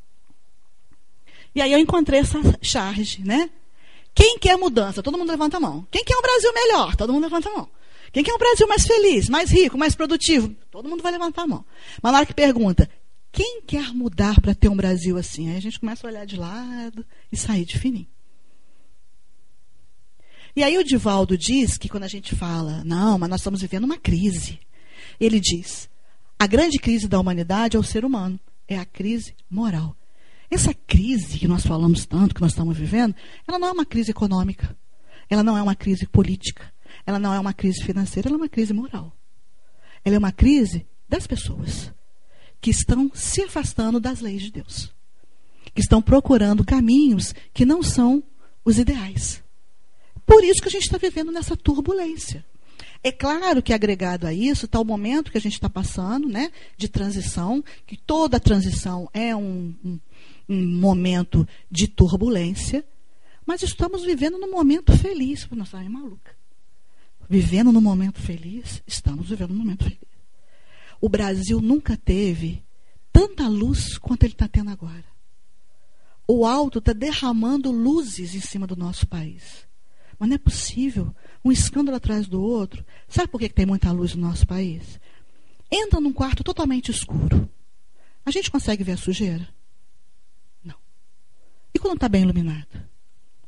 E 1.56 1.62
aí 1.62 1.72
eu 1.72 1.80
encontrei 1.80 2.20
essa 2.20 2.40
charge, 2.62 3.24
né? 3.24 3.50
Quem 4.14 4.38
quer 4.38 4.58
mudança? 4.58 5.02
Todo 5.02 5.18
mundo 5.18 5.30
levanta 5.30 5.58
a 5.58 5.60
mão. 5.60 5.88
Quem 5.90 6.04
quer 6.04 6.16
um 6.16 6.22
Brasil 6.22 6.54
melhor? 6.54 6.96
Todo 6.96 7.14
mundo 7.14 7.24
levanta 7.24 7.50
a 7.50 7.54
mão. 7.54 7.70
Quem 8.12 8.24
quer 8.24 8.34
um 8.34 8.38
Brasil 8.38 8.68
mais 8.68 8.86
feliz, 8.86 9.28
mais 9.28 9.50
rico, 9.50 9.78
mais 9.78 9.96
produtivo? 9.96 10.56
Todo 10.70 10.88
mundo 10.88 11.02
vai 11.02 11.12
levantar 11.12 11.44
a 11.44 11.48
mão. 11.48 11.66
Mas 12.02 12.12
na 12.12 12.20
hora 12.20 12.28
que 12.28 12.34
pergunta, 12.34 12.88
quem 13.32 13.64
quer 13.64 13.92
mudar 13.92 14.40
para 14.40 14.54
ter 14.54 14.70
um 14.70 14.76
Brasil 14.76 15.18
assim? 15.18 15.50
Aí 15.50 15.58
a 15.58 15.62
gente 15.62 15.80
começa 15.80 16.06
a 16.06 16.10
olhar 16.10 16.26
de 16.26 16.38
lado 16.38 17.04
e 17.32 17.36
sair 17.36 17.66
de 17.66 17.80
fininho. 17.80 18.08
E 20.56 20.64
aí 20.64 20.78
o 20.78 20.84
Divaldo 20.84 21.36
diz 21.36 21.76
que 21.76 21.90
quando 21.90 22.04
a 22.04 22.08
gente 22.08 22.36
fala, 22.36 22.84
não, 22.86 23.18
mas 23.18 23.30
nós 23.30 23.40
estamos 23.40 23.62
vivendo 23.62 23.86
uma 23.86 23.98
crise. 23.98 24.60
Ele 25.20 25.40
diz, 25.40 25.90
a 26.38 26.46
grande 26.46 26.78
crise 26.78 27.08
da 27.08 27.20
humanidade 27.20 27.76
é 27.76 27.80
o 27.80 27.84
ser 27.84 28.06
humano, 28.06 28.40
é 28.68 28.78
a 28.78 28.86
crise 28.86 29.34
moral. 29.50 29.96
Essa 30.54 30.72
crise 30.72 31.40
que 31.40 31.48
nós 31.48 31.66
falamos 31.66 32.06
tanto, 32.06 32.36
que 32.36 32.42
nós 32.42 32.52
estamos 32.52 32.78
vivendo, 32.78 33.16
ela 33.48 33.58
não 33.58 33.70
é 33.70 33.72
uma 33.72 33.86
crise 33.86 34.12
econômica, 34.12 34.78
ela 35.28 35.42
não 35.42 35.58
é 35.58 35.64
uma 35.64 35.74
crise 35.74 36.06
política, 36.06 36.72
ela 37.08 37.18
não 37.18 37.34
é 37.34 37.40
uma 37.40 37.54
crise 37.54 37.84
financeira, 37.84 38.30
ela 38.30 38.36
é 38.36 38.42
uma 38.42 38.48
crise 38.48 38.72
moral. 38.72 39.12
Ela 40.06 40.16
é 40.16 40.20
uma 40.20 40.32
crise 40.32 40.86
das 41.10 41.26
pessoas 41.26 41.92
que 42.62 42.70
estão 42.70 43.10
se 43.16 43.42
afastando 43.42 44.00
das 44.00 44.20
leis 44.20 44.44
de 44.44 44.52
Deus, 44.52 44.94
que 45.74 45.82
estão 45.82 46.04
procurando 46.04 46.64
caminhos 46.64 47.34
que 47.52 47.66
não 47.66 47.82
são 47.82 48.22
os 48.64 48.78
ideais. 48.78 49.44
Por 50.24 50.44
isso 50.44 50.62
que 50.62 50.68
a 50.68 50.72
gente 50.72 50.84
está 50.84 51.00
vivendo 51.00 51.32
nessa 51.32 51.58
turbulência. 51.58 52.46
É 53.04 53.12
claro 53.12 53.62
que 53.62 53.74
agregado 53.74 54.28
a 54.28 54.34
isso 54.34 54.66
está 54.66 54.80
o 54.80 54.86
momento 54.86 55.32
que 55.32 55.38
a 55.38 55.42
gente 55.42 55.54
está 55.54 55.70
passando, 55.70 56.30
né, 56.30 56.52
de 56.78 56.88
transição, 56.88 57.64
que 57.86 57.98
toda 57.98 58.40
transição 58.40 59.10
é 59.14 59.36
um, 59.36 59.76
um, 59.84 60.00
um 60.48 60.80
momento 60.80 61.48
de 61.70 61.88
turbulência, 61.88 62.86
mas 63.46 63.64
estamos 63.64 64.04
vivendo 64.04 64.38
num 64.38 64.52
momento 64.52 64.96
feliz. 64.98 65.48
Nossa, 65.52 65.84
é 65.84 65.90
maluca. 65.90 66.36
Vivendo 67.30 67.72
num 67.72 67.82
momento 67.82 68.20
feliz, 68.20 68.84
estamos 68.86 69.30
vivendo 69.30 69.52
num 69.52 69.60
momento 69.60 69.84
feliz. 69.84 70.00
O 71.00 71.10
Brasil 71.10 71.60
nunca 71.60 71.98
teve 71.98 72.64
tanta 73.12 73.48
luz 73.48 73.98
quanto 73.98 74.24
ele 74.24 74.34
está 74.34 74.48
tendo 74.48 74.70
agora. 74.70 75.06
O 76.28 76.46
alto 76.46 76.80
está 76.80 76.94
derramando 76.94 77.72
luzes 77.72 78.34
em 78.34 78.40
cima 78.40 78.66
do 78.66 78.76
nosso 78.76 79.06
país. 79.08 79.68
Mas 80.18 80.30
não 80.30 80.36
é 80.36 80.40
possível 80.40 81.14
um 81.44 81.52
escândalo 81.52 81.98
atrás 81.98 82.28
do 82.28 82.42
outro. 82.42 82.86
Sabe 83.08 83.28
por 83.28 83.40
que 83.40 83.50
tem 83.50 83.66
muita 83.66 83.92
luz 83.92 84.16
no 84.16 84.28
nosso 84.28 84.48
país? 84.48 85.00
Entra 85.70 86.00
num 86.00 86.14
quarto 86.14 86.44
totalmente 86.44 86.92
escuro. 86.92 87.50
A 88.26 88.32
gente 88.32 88.50
consegue 88.50 88.84
ver 88.84 88.94
a 88.94 88.98
sujeira? 88.98 89.48
Não. 91.76 91.82
quando 91.82 91.96
está 91.96 92.10
bem 92.10 92.24
iluminado? 92.24 92.82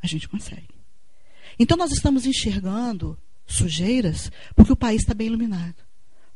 A 0.01 0.07
gente 0.07 0.27
consegue. 0.27 0.75
Então 1.57 1.77
nós 1.77 1.91
estamos 1.91 2.25
enxergando 2.25 3.17
sujeiras 3.45 4.31
porque 4.55 4.73
o 4.73 4.75
país 4.75 5.01
está 5.01 5.13
bem 5.13 5.27
iluminado. 5.27 5.75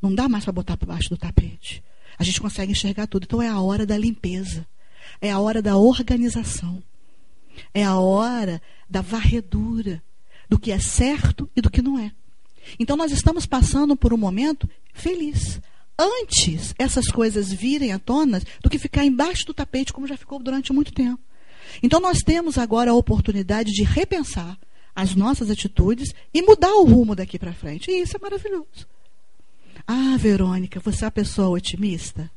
Não 0.01 0.13
dá 0.13 0.29
mais 0.29 0.43
para 0.43 0.53
botar 0.53 0.77
por 0.77 0.85
baixo 0.85 1.09
do 1.09 1.17
tapete. 1.17 1.83
A 2.17 2.23
gente 2.23 2.39
consegue 2.39 2.71
enxergar 2.71 3.07
tudo. 3.07 3.23
Então 3.23 3.41
é 3.41 3.47
a 3.47 3.59
hora 3.59 3.85
da 3.85 3.97
limpeza. 3.97 4.65
É 5.21 5.31
a 5.31 5.39
hora 5.39 5.61
da 5.61 5.77
organização. 5.77 6.81
É 7.73 7.83
a 7.83 7.97
hora 7.97 8.61
da 8.89 9.01
varredura 9.01 10.01
do 10.47 10.57
que 10.57 10.71
é 10.71 10.79
certo 10.79 11.49
e 11.55 11.61
do 11.61 11.69
que 11.69 11.81
não 11.81 11.99
é. 11.99 12.11
Então 12.79 12.97
nós 12.97 13.11
estamos 13.11 13.45
passando 13.45 13.95
por 13.95 14.13
um 14.13 14.17
momento 14.17 14.69
feliz. 14.93 15.59
Antes 15.97 16.73
essas 16.77 17.07
coisas 17.07 17.51
virem 17.51 17.91
à 17.91 17.99
tona 17.99 18.41
do 18.61 18.69
que 18.69 18.79
ficar 18.79 19.05
embaixo 19.05 19.45
do 19.45 19.53
tapete, 19.53 19.91
como 19.91 20.07
já 20.07 20.15
ficou 20.17 20.39
durante 20.39 20.71
muito 20.71 20.93
tempo. 20.93 21.21
Então 21.81 21.99
nós 21.99 22.19
temos 22.19 22.57
agora 22.57 22.91
a 22.91 22.95
oportunidade 22.95 23.71
de 23.71 23.83
repensar 23.83 24.57
as 24.95 25.15
nossas 25.15 25.49
atitudes 25.49 26.13
e 26.33 26.41
mudar 26.41 26.73
o 26.73 26.83
rumo 26.83 27.15
daqui 27.15 27.39
para 27.39 27.53
frente. 27.53 27.89
E 27.89 28.01
isso 28.01 28.17
é 28.17 28.19
maravilhoso. 28.19 28.87
Ah, 29.87 30.17
Verônica, 30.17 30.79
você 30.79 31.03
é 31.03 31.07
uma 31.07 31.11
pessoa 31.11 31.49
otimista? 31.49 32.29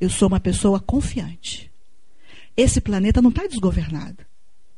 Eu 0.00 0.10
sou 0.10 0.28
uma 0.28 0.40
pessoa 0.40 0.80
confiante. 0.80 1.70
Esse 2.56 2.80
planeta 2.80 3.22
não 3.22 3.30
está 3.30 3.46
desgovernado. 3.46 4.26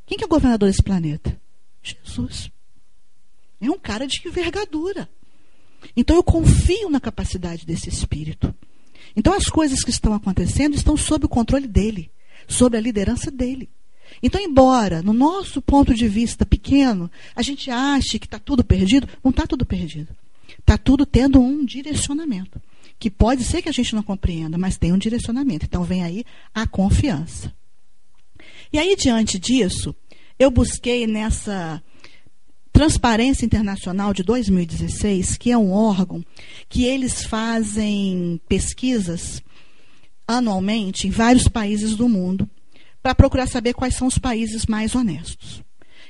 Quem 0.06 0.18
que 0.18 0.24
é 0.24 0.26
o 0.26 0.30
governador 0.30 0.68
desse 0.68 0.82
planeta? 0.82 1.40
Jesus. 1.82 2.50
É 3.60 3.70
um 3.70 3.78
cara 3.78 4.06
de 4.06 4.20
envergadura. 4.26 5.08
Então 5.96 6.16
eu 6.16 6.22
confio 6.22 6.90
na 6.90 7.00
capacidade 7.00 7.66
desse 7.66 7.88
espírito. 7.88 8.54
Então 9.16 9.32
as 9.32 9.46
coisas 9.46 9.82
que 9.82 9.90
estão 9.90 10.14
acontecendo 10.14 10.74
estão 10.74 10.96
sob 10.96 11.26
o 11.26 11.28
controle 11.28 11.66
dele, 11.66 12.10
sob 12.46 12.76
a 12.76 12.80
liderança 12.80 13.30
dele. 13.30 13.70
Então, 14.22 14.40
embora 14.40 15.02
no 15.02 15.12
nosso 15.12 15.60
ponto 15.60 15.94
de 15.94 16.08
vista 16.08 16.46
pequeno, 16.46 17.10
a 17.34 17.42
gente 17.42 17.70
ache 17.70 18.18
que 18.18 18.26
está 18.26 18.38
tudo 18.38 18.64
perdido, 18.64 19.08
não 19.22 19.30
está 19.30 19.46
tudo 19.46 19.64
perdido. 19.64 20.14
Está 20.58 20.78
tudo 20.78 21.04
tendo 21.04 21.40
um 21.40 21.64
direcionamento. 21.64 22.60
Que 22.98 23.10
pode 23.10 23.44
ser 23.44 23.60
que 23.60 23.68
a 23.68 23.72
gente 23.72 23.94
não 23.94 24.02
compreenda, 24.02 24.56
mas 24.56 24.78
tem 24.78 24.92
um 24.92 24.98
direcionamento. 24.98 25.66
Então 25.66 25.84
vem 25.84 26.02
aí 26.02 26.24
a 26.54 26.66
confiança. 26.66 27.52
E 28.72 28.78
aí, 28.78 28.96
diante 28.96 29.38
disso, 29.38 29.94
eu 30.38 30.50
busquei 30.50 31.06
nessa 31.06 31.82
Transparência 32.72 33.44
Internacional 33.44 34.12
de 34.12 34.22
2016, 34.22 35.36
que 35.36 35.52
é 35.52 35.56
um 35.56 35.70
órgão 35.70 36.24
que 36.68 36.84
eles 36.84 37.24
fazem 37.24 38.40
pesquisas 38.48 39.42
anualmente 40.26 41.06
em 41.06 41.10
vários 41.10 41.46
países 41.46 41.94
do 41.94 42.08
mundo 42.08 42.50
para 43.04 43.14
procurar 43.14 43.46
saber 43.46 43.74
quais 43.74 43.94
são 43.94 44.06
os 44.06 44.16
países 44.16 44.64
mais 44.64 44.94
honestos. 44.94 45.62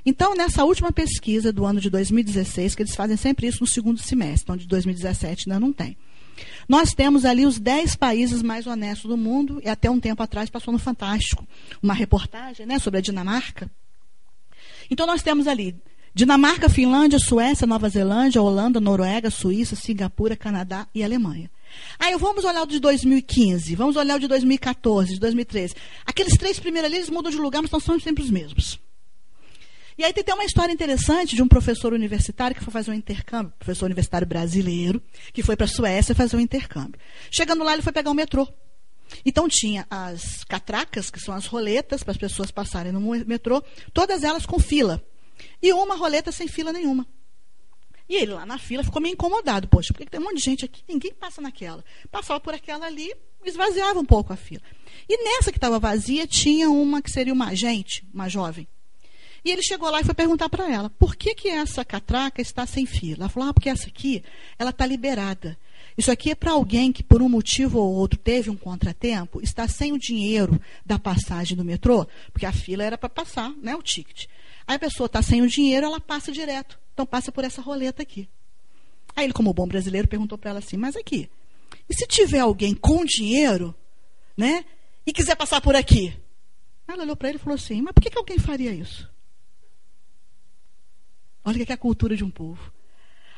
Então, 0.07 0.37
nessa 0.37 0.63
última 0.63 0.93
pesquisa 0.93 1.53
do 1.53 1.65
ano 1.65 1.81
de 1.81 1.91
2016, 1.91 2.77
que 2.77 2.83
eles 2.83 2.95
fazem 2.95 3.17
sempre 3.17 3.49
isso 3.49 3.63
no 3.63 3.67
segundo 3.67 3.99
semestre, 4.01 4.45
então 4.45 4.57
de 4.57 4.69
2017 4.69 5.51
ainda 5.51 5.59
não 5.59 5.73
tem. 5.73 5.97
Nós 6.69 6.95
temos 6.95 7.25
ali 7.25 7.45
os 7.45 7.59
10 7.59 7.97
países 7.97 8.43
mais 8.43 8.69
honestos 8.69 9.11
do 9.11 9.17
mundo, 9.17 9.61
e 9.65 9.69
até 9.69 9.91
um 9.91 9.99
tempo 9.99 10.23
atrás 10.23 10.49
passou 10.49 10.71
no 10.71 10.79
Fantástico 10.79 11.45
uma 11.83 11.95
reportagem 11.95 12.65
né, 12.65 12.79
sobre 12.79 12.99
a 12.99 13.03
Dinamarca. 13.03 13.69
Então, 14.89 15.05
nós 15.05 15.21
temos 15.21 15.49
ali 15.49 15.75
Dinamarca, 16.15 16.69
Finlândia, 16.69 17.19
Suécia, 17.19 17.67
Nova 17.67 17.89
Zelândia, 17.89 18.41
Holanda, 18.41 18.79
Noruega, 18.81 19.31
Suíça, 19.31 19.75
Singapura, 19.75 20.37
Canadá 20.37 20.87
e 20.95 21.03
Alemanha. 21.03 21.51
Aí 21.99 22.17
vamos 22.17 22.45
olhar 22.45 22.63
o 22.63 22.67
de 22.67 22.79
2015, 22.79 23.75
vamos 23.75 23.97
olhar 23.97 24.17
o 24.17 24.21
de 24.21 24.29
2014, 24.29 25.15
de 25.15 25.21
2013. 25.21 25.75
Aqueles 26.05 26.37
três 26.37 26.59
primeiros 26.59 26.91
ali, 26.91 26.99
eles 26.99 27.11
mudam 27.11 27.31
de 27.31 27.39
lugar, 27.39 27.63
mas 27.63 27.71
não 27.71 27.81
são 27.81 27.99
sempre 27.99 28.23
os 28.23 28.31
mesmos. 28.31 28.81
E 29.97 30.05
aí 30.05 30.13
tem 30.13 30.23
até 30.23 30.35
uma 30.35 30.45
história 30.45 30.73
interessante 30.73 31.37
de 31.37 31.43
um 31.43 31.47
professor 31.47 31.93
universitário 31.93 32.57
que 32.57 32.65
foi 32.65 32.73
fazer 32.73 32.91
um 32.91 32.95
intercâmbio, 32.95 33.53
professor 33.59 33.87
universitário 33.87 34.27
brasileiro, 34.27 35.01
que 35.33 35.43
foi 35.43 35.55
para 35.55 35.67
a 35.67 35.69
Suécia 35.69 36.15
fazer 36.15 36.37
um 36.37 36.41
intercâmbio. 36.41 37.01
Chegando 37.31 37.63
lá, 37.63 37.73
ele 37.75 37.83
foi 37.83 37.93
pegar 37.93 38.11
o 38.11 38.15
metrô. 38.15 38.49
Então 39.25 39.49
tinha 39.49 39.87
as 39.89 40.43
catracas, 40.45 41.11
que 41.11 41.21
são 41.21 41.33
as 41.35 41.47
roletas 41.47 42.03
para 42.03 42.11
as 42.11 42.19
pessoas 42.19 42.51
passarem 42.51 42.91
no 42.91 43.01
metrô, 43.25 43.63
todas 43.93 44.25
elas 44.25 44.45
com 44.45 44.59
fila. 44.59 45.01
E 45.63 45.73
uma 45.73 45.95
roleta 45.95 46.33
sem 46.33 46.49
fila 46.49 46.73
nenhuma. 46.73 47.07
E 48.09 48.17
ele 48.17 48.33
lá 48.33 48.45
na 48.45 48.59
fila 48.59 48.85
ficou 48.85 49.01
meio 49.01 49.15
incomodado. 49.15 49.69
Poxa, 49.69 49.93
porque 49.93 50.07
tem 50.07 50.21
um 50.21 50.25
monte 50.25 50.37
de 50.37 50.45
gente 50.45 50.65
aqui, 50.65 50.83
ninguém 50.89 51.13
passa 51.13 51.41
naquela. 51.41 51.85
Passava 52.11 52.39
por 52.39 52.55
aquela 52.55 52.87
ali, 52.87 53.15
esvaziava 53.45 53.99
um 53.99 54.05
pouco 54.05 54.33
a 54.33 54.37
fila. 54.37 54.63
E 55.09 55.25
nessa 55.25 55.51
que 55.51 55.59
estava 55.59 55.79
vazia, 55.79 56.27
tinha 56.27 56.71
uma 56.71 57.01
que 57.01 57.11
seria 57.11 57.33
uma 57.33 57.49
agente, 57.49 58.07
uma 58.13 58.29
jovem. 58.29 58.69
E 59.45 59.51
ele 59.51 59.63
chegou 59.63 59.91
lá 59.91 60.01
e 60.01 60.05
foi 60.05 60.15
perguntar 60.15 60.49
para 60.49 60.73
ela, 60.73 60.89
por 60.89 61.15
que, 61.15 61.35
que 61.35 61.49
essa 61.49 61.85
catraca 61.85 62.41
está 62.41 62.67
sem 62.67 62.87
fila? 62.87 63.25
Ela 63.25 63.29
falou, 63.29 63.51
ah, 63.51 63.55
porque 63.55 63.69
essa 63.69 63.89
aqui, 63.89 64.25
ela 64.59 64.71
está 64.71 64.87
liberada. 64.87 65.59
Isso 65.99 66.11
aqui 66.11 66.31
é 66.31 66.35
para 66.35 66.53
alguém 66.53 66.91
que, 66.91 67.03
por 67.03 67.21
um 67.21 67.29
motivo 67.29 67.79
ou 67.79 67.95
outro, 67.95 68.19
teve 68.19 68.49
um 68.49 68.57
contratempo, 68.57 69.43
está 69.43 69.69
sem 69.69 69.93
o 69.93 69.99
dinheiro 69.99 70.59
da 70.85 70.99
passagem 70.99 71.57
do 71.57 71.65
metrô, 71.65 72.07
porque 72.33 72.47
a 72.47 72.53
fila 72.53 72.85
era 72.85 72.97
para 72.97 73.09
passar 73.11 73.51
né, 73.63 73.77
o 73.77 73.83
ticket. 73.83 74.27
Aí 74.67 74.77
a 74.77 74.79
pessoa 74.79 75.07
está 75.07 75.21
sem 75.21 75.43
o 75.43 75.49
dinheiro, 75.49 75.87
ela 75.87 76.01
passa 76.01 76.33
direto. 76.33 76.79
Então 76.95 77.05
passa 77.05 77.31
por 77.31 77.45
essa 77.45 77.61
roleta 77.61 78.03
aqui. 78.03 78.29
Aí 79.15 79.25
ele, 79.25 79.33
como 79.33 79.53
bom 79.53 79.67
brasileiro, 79.67 80.09
perguntou 80.09 80.39
para 80.39 80.51
ela 80.51 80.59
assim: 80.61 80.77
Mas 80.77 80.97
aqui, 80.97 81.29
e 81.89 81.95
se 81.95 82.07
tiver 82.07 82.39
alguém 82.39 82.75
com 82.75 83.05
dinheiro, 83.05 83.75
né, 84.37 84.65
e 85.05 85.13
quiser 85.13 85.37
passar 85.37 85.61
por 85.61 85.77
aqui? 85.77 86.17
Ela 86.87 87.03
olhou 87.03 87.17
para 87.17 87.29
ele 87.29 87.39
e 87.39 87.41
falou 87.41 87.57
assim: 87.57 87.83
Mas 87.83 87.93
por 87.93 88.01
que, 88.01 88.11
que 88.11 88.19
alguém 88.19 88.39
faria 88.39 88.73
isso? 88.73 89.11
Olha 91.45 91.67
que 91.67 91.73
é 91.73 91.75
a 91.75 91.79
cultura 91.79 92.17
de 92.17 92.25
um 92.25 92.31
povo. 92.31 92.73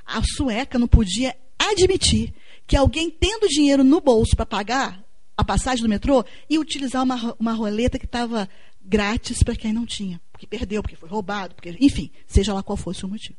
A 0.05 0.23
sueca 0.23 0.79
não 0.79 0.87
podia 0.87 1.37
admitir 1.59 2.33
que 2.67 2.77
alguém 2.77 3.11
tendo 3.11 3.49
dinheiro 3.49 3.83
no 3.83 4.01
bolso 4.01 4.37
para 4.37 4.47
pagar 4.47 5.05
a 5.37 5.45
passagem 5.45 5.83
do 5.83 5.89
metrô 5.89 6.25
ia 6.49 6.61
utilizar 6.61 7.03
uma, 7.03 7.35
uma 7.39 7.53
roleta 7.53 7.99
que 7.99 8.05
estava 8.05 8.49
grátis 8.81 9.43
para 9.43 9.57
quem 9.57 9.73
não 9.73 9.85
tinha 9.85 10.21
porque 10.37 10.47
perdeu, 10.47 10.83
porque 10.83 10.97
foi 10.97 11.09
roubado, 11.09 11.55
porque, 11.55 11.75
enfim, 11.81 12.11
seja 12.27 12.53
lá 12.53 12.63
qual 12.63 12.77
fosse 12.77 13.05
o 13.05 13.09
motivo. 13.09 13.37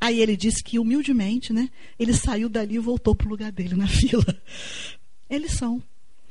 Aí 0.00 0.20
ele 0.20 0.36
disse 0.36 0.62
que, 0.62 0.78
humildemente, 0.78 1.52
né, 1.52 1.70
ele 1.98 2.12
saiu 2.12 2.48
dali 2.48 2.74
e 2.74 2.78
voltou 2.78 3.14
para 3.14 3.26
o 3.26 3.30
lugar 3.30 3.50
dele 3.50 3.74
na 3.74 3.86
fila. 3.88 4.24
Eles 5.28 5.52
são. 5.52 5.82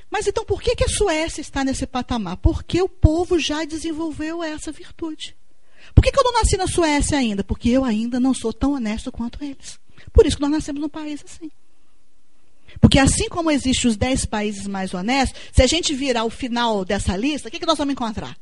Mas 0.10 0.28
então 0.28 0.46
por 0.46 0.62
que, 0.62 0.76
que 0.76 0.84
a 0.84 0.90
Suécia 0.90 1.42
está 1.42 1.64
nesse 1.64 1.88
patamar? 1.88 2.38
Porque 2.38 2.80
o 2.82 2.88
povo 2.88 3.40
já 3.40 3.66
desenvolveu 3.66 4.44
essa 4.44 4.72
virtude. 4.72 5.36
Por 5.96 6.04
que, 6.04 6.12
que 6.12 6.20
eu 6.20 6.24
não 6.24 6.34
nasci 6.34 6.56
na 6.56 6.68
Suécia 6.68 7.18
ainda? 7.18 7.44
Porque 7.44 7.70
eu 7.70 7.84
ainda 7.84 8.20
não 8.20 8.34
sou 8.34 8.54
tão 8.54 8.74
honesto 8.74 9.12
quanto 9.12 9.44
eles. 9.44 9.80
Por 10.12 10.26
isso 10.26 10.36
que 10.36 10.42
nós 10.42 10.52
nascemos 10.52 10.82
num 10.82 10.90
país 10.90 11.24
assim. 11.26 11.52
Porque 12.80 13.00
assim 13.00 13.28
como 13.30 13.52
existem 13.52 13.90
os 13.90 13.98
10 13.98 14.26
países 14.26 14.68
mais 14.68 14.94
honestos, 14.94 15.40
se 15.52 15.62
a 15.62 15.68
gente 15.68 15.94
virar 15.94 16.26
o 16.26 16.30
final 16.30 16.86
dessa 16.86 17.16
lista, 17.18 17.48
o 17.48 17.52
que, 17.52 17.60
que 17.60 17.66
nós 17.66 17.78
vamos 17.78 17.94
encontrar? 17.94 18.38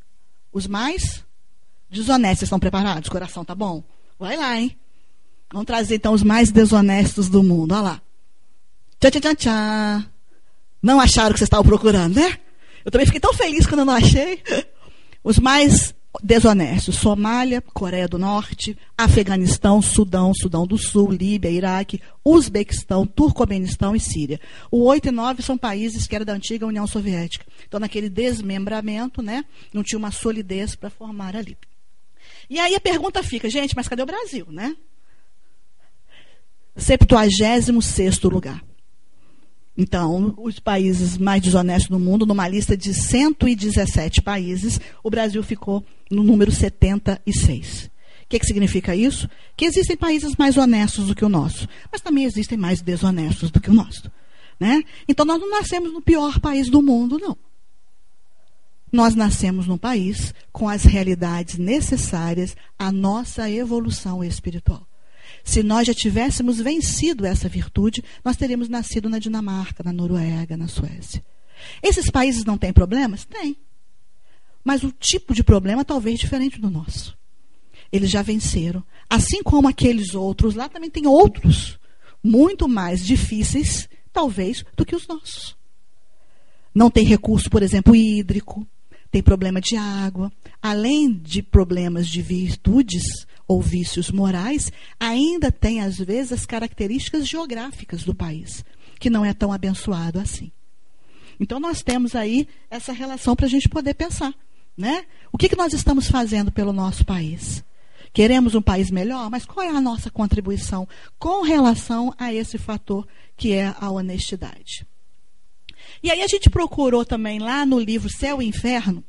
Os 0.51 0.67
mais 0.67 1.23
desonestos 1.89 2.43
estão 2.43 2.59
preparados? 2.59 3.09
Coração 3.09 3.45
tá 3.45 3.55
bom? 3.55 3.83
Vai 4.19 4.37
lá, 4.37 4.59
hein? 4.59 4.77
Vamos 5.51 5.65
trazer 5.65 5.95
então 5.95 6.13
os 6.13 6.23
mais 6.23 6.51
desonestos 6.51 7.29
do 7.29 7.43
mundo. 7.43 7.73
Olha 7.73 7.81
lá. 7.81 8.01
Tchau, 8.99 9.11
tchau, 9.11 9.21
tchau, 9.21 9.35
tchau. 9.35 10.03
Não 10.81 10.99
acharam 10.99 11.33
que 11.33 11.39
vocês 11.39 11.47
estavam 11.47 11.65
procurando, 11.65 12.15
né? 12.15 12.37
Eu 12.85 12.91
também 12.91 13.05
fiquei 13.05 13.19
tão 13.19 13.33
feliz 13.33 13.67
quando 13.67 13.79
eu 13.79 13.85
não 13.85 13.93
achei. 13.93 14.41
Os 15.23 15.37
mais 15.37 15.93
desonestos: 16.23 16.95
Somália, 16.95 17.61
Coreia 17.61 18.07
do 18.07 18.17
Norte, 18.17 18.77
Afeganistão, 18.97 19.81
Sudão, 19.81 20.33
Sudão 20.33 20.65
do 20.65 20.77
Sul, 20.77 21.11
Líbia, 21.11 21.51
Iraque, 21.51 22.01
Uzbequistão, 22.23 23.05
Turcomenistão 23.05 23.95
e 23.95 23.99
Síria. 23.99 24.39
O 24.71 24.83
8 24.85 25.09
e 25.09 25.11
9 25.11 25.43
são 25.43 25.57
países 25.57 26.07
que 26.07 26.15
eram 26.15 26.25
da 26.25 26.33
antiga 26.33 26.65
União 26.65 26.87
Soviética. 26.87 27.45
Então, 27.67 27.79
naquele 27.79 28.09
desmembramento, 28.09 29.21
né, 29.21 29.45
não 29.73 29.83
tinha 29.83 29.99
uma 29.99 30.11
solidez 30.11 30.75
para 30.75 30.89
formar 30.89 31.35
ali. 31.35 31.57
E 32.49 32.59
aí 32.59 32.75
a 32.75 32.79
pergunta 32.79 33.21
fica, 33.21 33.49
gente, 33.49 33.75
mas 33.75 33.87
cadê 33.87 34.01
o 34.01 34.05
Brasil, 34.05 34.47
né? 34.49 34.75
76 36.75 38.21
lugar. 38.23 38.63
Então, 39.77 40.35
os 40.37 40.59
países 40.59 41.17
mais 41.17 41.41
desonestos 41.41 41.89
do 41.89 41.99
mundo, 41.99 42.25
numa 42.25 42.47
lista 42.47 42.75
de 42.75 42.93
117 42.93 44.21
países, 44.21 44.79
o 45.03 45.09
Brasil 45.09 45.41
ficou 45.41 45.83
no 46.09 46.23
número 46.23 46.51
76. 46.51 47.85
O 47.85 48.29
que, 48.29 48.39
que 48.39 48.45
significa 48.45 48.95
isso? 48.95 49.29
Que 49.55 49.65
existem 49.65 49.97
países 49.97 50.35
mais 50.35 50.57
honestos 50.57 51.07
do 51.07 51.15
que 51.15 51.25
o 51.25 51.29
nosso, 51.29 51.67
mas 51.91 52.01
também 52.01 52.25
existem 52.25 52.57
mais 52.57 52.81
desonestos 52.81 53.49
do 53.49 53.59
que 53.59 53.69
o 53.69 53.73
nosso. 53.73 54.11
Né? 54.59 54.83
Então, 55.07 55.25
nós 55.25 55.39
não 55.39 55.49
nascemos 55.49 55.91
no 55.91 56.01
pior 56.01 56.39
país 56.39 56.69
do 56.69 56.81
mundo, 56.81 57.17
não. 57.17 57.37
Nós 58.91 59.15
nascemos 59.15 59.67
num 59.67 59.77
país 59.77 60.33
com 60.51 60.67
as 60.67 60.83
realidades 60.83 61.57
necessárias 61.57 62.55
à 62.77 62.91
nossa 62.91 63.49
evolução 63.49 64.21
espiritual. 64.21 64.85
Se 65.43 65.63
nós 65.63 65.87
já 65.87 65.93
tivéssemos 65.93 66.59
vencido 66.59 67.25
essa 67.25 67.49
virtude, 67.49 68.03
nós 68.23 68.37
teríamos 68.37 68.69
nascido 68.69 69.09
na 69.09 69.19
Dinamarca, 69.19 69.83
na 69.83 69.91
Noruega, 69.91 70.55
na 70.55 70.67
Suécia. 70.67 71.23
Esses 71.81 72.09
países 72.09 72.43
não 72.43 72.57
têm 72.57 72.73
problemas? 72.73 73.25
Tem. 73.25 73.55
mas 74.63 74.83
o 74.83 74.91
tipo 74.91 75.33
de 75.33 75.43
problema 75.43 75.83
talvez 75.83 76.19
diferente 76.19 76.59
do 76.59 76.69
nosso. 76.69 77.17
Eles 77.91 78.09
já 78.09 78.21
venceram. 78.21 78.83
Assim 79.09 79.41
como 79.43 79.67
aqueles 79.67 80.13
outros 80.13 80.55
lá, 80.55 80.69
também 80.69 80.89
tem 80.89 81.07
outros 81.07 81.79
muito 82.23 82.67
mais 82.67 83.03
difíceis, 83.05 83.89
talvez, 84.13 84.63
do 84.75 84.85
que 84.85 84.95
os 84.95 85.07
nossos. 85.07 85.55
Não 86.73 86.89
tem 86.89 87.03
recurso, 87.03 87.49
por 87.49 87.63
exemplo, 87.63 87.95
hídrico, 87.95 88.65
tem 89.11 89.21
problema 89.21 89.59
de 89.59 89.75
água. 89.75 90.31
Além 90.61 91.11
de 91.11 91.41
problemas 91.41 92.07
de 92.07 92.21
virtudes 92.21 93.03
ou 93.51 93.61
vícios 93.61 94.09
morais, 94.09 94.71
ainda 94.97 95.51
tem, 95.51 95.81
às 95.81 95.97
vezes, 95.97 96.31
as 96.31 96.45
características 96.45 97.27
geográficas 97.27 98.05
do 98.05 98.15
país, 98.15 98.63
que 98.97 99.09
não 99.09 99.25
é 99.25 99.33
tão 99.33 99.51
abençoado 99.51 100.19
assim. 100.19 100.53
Então, 101.37 101.59
nós 101.59 101.81
temos 101.81 102.15
aí 102.15 102.47
essa 102.69 102.93
relação 102.93 103.35
para 103.35 103.47
a 103.47 103.49
gente 103.49 103.67
poder 103.67 103.93
pensar. 103.93 104.33
Né? 104.77 105.03
O 105.33 105.37
que, 105.37 105.49
que 105.49 105.57
nós 105.57 105.73
estamos 105.73 106.07
fazendo 106.07 106.49
pelo 106.49 106.71
nosso 106.71 107.05
país? 107.05 107.61
Queremos 108.13 108.55
um 108.55 108.61
país 108.61 108.89
melhor, 108.89 109.29
mas 109.29 109.45
qual 109.45 109.65
é 109.65 109.69
a 109.69 109.81
nossa 109.81 110.09
contribuição 110.09 110.87
com 111.19 111.41
relação 111.41 112.13
a 112.17 112.33
esse 112.33 112.57
fator 112.57 113.05
que 113.35 113.51
é 113.51 113.75
a 113.77 113.91
honestidade? 113.91 114.87
E 116.01 116.09
aí 116.09 116.21
a 116.21 116.27
gente 116.27 116.49
procurou 116.49 117.03
também 117.03 117.37
lá 117.37 117.65
no 117.65 117.77
livro 117.77 118.09
Céu 118.09 118.41
e 118.41 118.45
Inferno, 118.45 119.03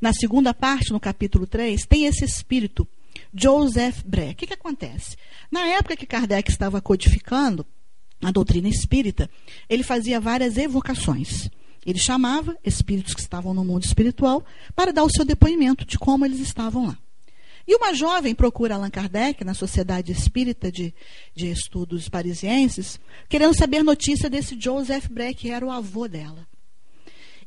na 0.00 0.12
segunda 0.12 0.52
parte, 0.52 0.92
no 0.92 0.98
capítulo 0.98 1.46
3, 1.46 1.86
tem 1.86 2.06
esse 2.06 2.24
espírito, 2.24 2.88
Joseph 3.34 4.02
Bré. 4.04 4.30
O 4.30 4.34
que, 4.34 4.46
que 4.46 4.54
acontece? 4.54 5.16
Na 5.50 5.66
época 5.66 5.96
que 5.96 6.06
Kardec 6.06 6.50
estava 6.50 6.80
codificando 6.80 7.66
a 8.22 8.30
doutrina 8.30 8.68
espírita, 8.68 9.28
ele 9.68 9.82
fazia 9.82 10.20
várias 10.20 10.56
evocações. 10.56 11.50
Ele 11.84 11.98
chamava 11.98 12.56
espíritos 12.64 13.12
que 13.12 13.20
estavam 13.20 13.52
no 13.52 13.64
mundo 13.64 13.84
espiritual 13.84 14.44
para 14.74 14.92
dar 14.92 15.04
o 15.04 15.10
seu 15.10 15.24
depoimento 15.24 15.84
de 15.84 15.98
como 15.98 16.24
eles 16.24 16.40
estavam 16.40 16.86
lá. 16.86 16.98
E 17.66 17.74
uma 17.74 17.94
jovem 17.94 18.34
procura 18.34 18.74
Allan 18.74 18.90
Kardec 18.90 19.42
na 19.42 19.54
Sociedade 19.54 20.12
Espírita 20.12 20.70
de, 20.70 20.94
de 21.34 21.50
Estudos 21.50 22.08
Parisienses, 22.08 23.00
querendo 23.28 23.56
saber 23.56 23.82
notícia 23.82 24.28
desse 24.28 24.58
Joseph 24.60 25.08
Breck, 25.08 25.40
que 25.40 25.50
era 25.50 25.64
o 25.64 25.70
avô 25.70 26.06
dela. 26.06 26.46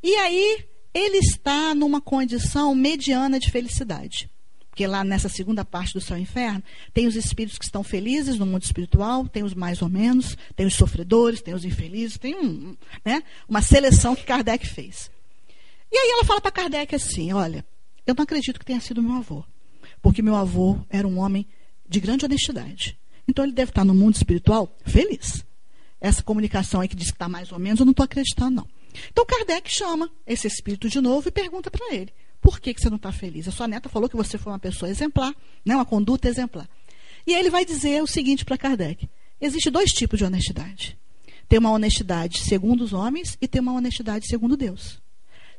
E 0.02 0.16
aí 0.16 0.66
ele 0.94 1.18
está 1.18 1.76
numa 1.76 2.02
condição 2.02 2.74
mediana 2.74 3.40
de 3.40 3.52
felicidade. 3.52 4.30
Porque 4.78 4.86
lá 4.86 5.03
nessa 5.03 5.28
segunda 5.28 5.65
parte 5.65 5.93
do 5.93 5.99
céu 5.99 6.17
e 6.17 6.21
inferno, 6.21 6.63
tem 6.93 7.07
os 7.07 7.15
espíritos 7.15 7.57
que 7.57 7.65
estão 7.65 7.84
felizes 7.84 8.38
no 8.38 8.45
mundo 8.45 8.61
espiritual, 8.61 9.28
tem 9.28 9.41
os 9.41 9.55
mais 9.55 9.82
ou 9.82 9.89
menos, 9.89 10.38
tem 10.55 10.67
os 10.67 10.75
sofredores, 10.75 11.41
tem 11.41 11.55
os 11.55 11.65
infelizes, 11.65 12.19
tem 12.19 12.36
um, 12.36 12.78
né, 13.03 13.23
uma 13.49 13.63
seleção 13.63 14.15
que 14.15 14.23
Kardec 14.23 14.67
fez. 14.67 15.09
E 15.91 15.97
aí 15.97 16.11
ela 16.11 16.23
fala 16.23 16.39
para 16.39 16.51
Kardec 16.51 16.93
assim: 16.93 17.34
olha, 17.34 17.65
eu 18.05 18.13
não 18.15 18.23
acredito 18.23 18.59
que 18.59 18.65
tenha 18.65 18.80
sido 18.80 19.01
meu 19.01 19.13
avô 19.13 19.43
porque 20.01 20.21
meu 20.21 20.36
avô 20.36 20.80
era 20.89 21.07
um 21.07 21.19
homem 21.19 21.47
de 21.88 21.99
grande 21.99 22.25
honestidade. 22.25 22.97
Então 23.28 23.43
ele 23.43 23.53
deve 23.53 23.71
estar 23.71 23.84
no 23.84 23.93
mundo 23.93 24.15
espiritual 24.15 24.73
feliz. 24.86 25.45
Essa 25.99 26.23
comunicação 26.23 26.82
aí 26.82 26.88
que 26.88 26.95
diz 26.95 27.07
que 27.07 27.15
está 27.15 27.28
mais 27.28 27.51
ou 27.51 27.59
menos, 27.59 27.80
eu 27.80 27.86
não 27.86 27.91
estou 27.91 28.03
acreditando, 28.03 28.57
não. 28.57 28.67
Então 29.11 29.25
Kardec 29.25 29.69
chama 29.71 30.09
esse 30.25 30.47
espírito 30.47 30.89
de 30.89 31.01
novo 31.01 31.28
e 31.28 31.32
pergunta 31.32 31.69
para 31.69 31.93
ele: 31.93 32.13
por 32.48 32.62
que, 32.62 32.74
que 32.74 32.80
você 32.80 32.89
não 32.89 32.95
está 32.95 33.12
feliz? 33.12 33.45
A 33.45 33.52
sua 33.52 33.68
neta 33.68 33.89
falou 33.89 34.08
que 34.08 34.16
você 34.16 34.38
foi 34.38 34.54
uma 34.54 34.58
pessoa 34.58 34.89
exemplar, 34.89 35.36
né, 35.66 35.76
uma 35.76 35.84
conduta 35.84 36.30
exemplar. 36.30 36.66
E 37.26 37.34
aí 37.34 37.41
ele 37.41 37.50
vai 37.50 37.66
dizer 37.66 38.02
o 38.02 38.08
seguinte 38.08 38.45
para 38.45 38.58
Kardec: 38.58 39.10
existe 39.41 39.70
dois 39.70 39.91
tipos 39.91 40.18
de 40.18 40.24
honestidade. 40.24 40.98
Tem 41.50 41.60
uma 41.60 41.72
honestidade 41.72 42.38
segundo 42.38 42.86
os 42.86 42.93
homens 42.93 43.38
e 43.41 43.50
tem 43.50 43.60
uma 43.60 43.74
honestidade 43.74 44.28
segundo 44.28 44.56
Deus. 44.56 45.02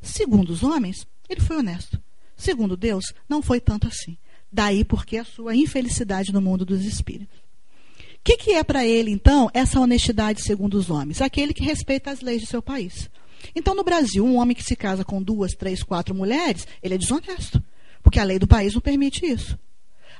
Segundo 0.00 0.48
os 0.48 0.62
homens, 0.62 1.06
ele 1.28 1.42
foi 1.42 1.58
honesto. 1.58 2.02
Segundo 2.34 2.74
Deus, 2.74 3.12
não 3.28 3.42
foi 3.42 3.60
tanto 3.60 3.86
assim. 3.86 4.16
Daí 4.50 4.82
porque 4.82 5.18
a 5.18 5.26
sua 5.26 5.54
infelicidade 5.54 6.32
no 6.32 6.40
mundo 6.40 6.64
dos 6.64 6.86
espíritos. 6.86 7.38
O 7.38 8.20
que, 8.24 8.38
que 8.38 8.52
é 8.52 8.64
para 8.64 8.86
ele, 8.86 9.10
então, 9.10 9.50
essa 9.52 9.78
honestidade 9.78 10.42
segundo 10.42 10.78
os 10.78 10.88
homens? 10.88 11.20
Aquele 11.20 11.52
que 11.52 11.62
respeita 11.62 12.10
as 12.10 12.22
leis 12.22 12.40
de 12.40 12.46
seu 12.46 12.62
país. 12.62 13.10
Então, 13.54 13.74
no 13.74 13.84
Brasil, 13.84 14.24
um 14.24 14.36
homem 14.36 14.56
que 14.56 14.62
se 14.62 14.76
casa 14.76 15.04
com 15.04 15.22
duas, 15.22 15.52
três, 15.52 15.82
quatro 15.82 16.14
mulheres, 16.14 16.66
ele 16.82 16.94
é 16.94 16.98
desonesto. 16.98 17.62
Porque 18.02 18.18
a 18.18 18.24
lei 18.24 18.38
do 18.38 18.46
país 18.46 18.74
não 18.74 18.80
permite 18.80 19.26
isso. 19.26 19.58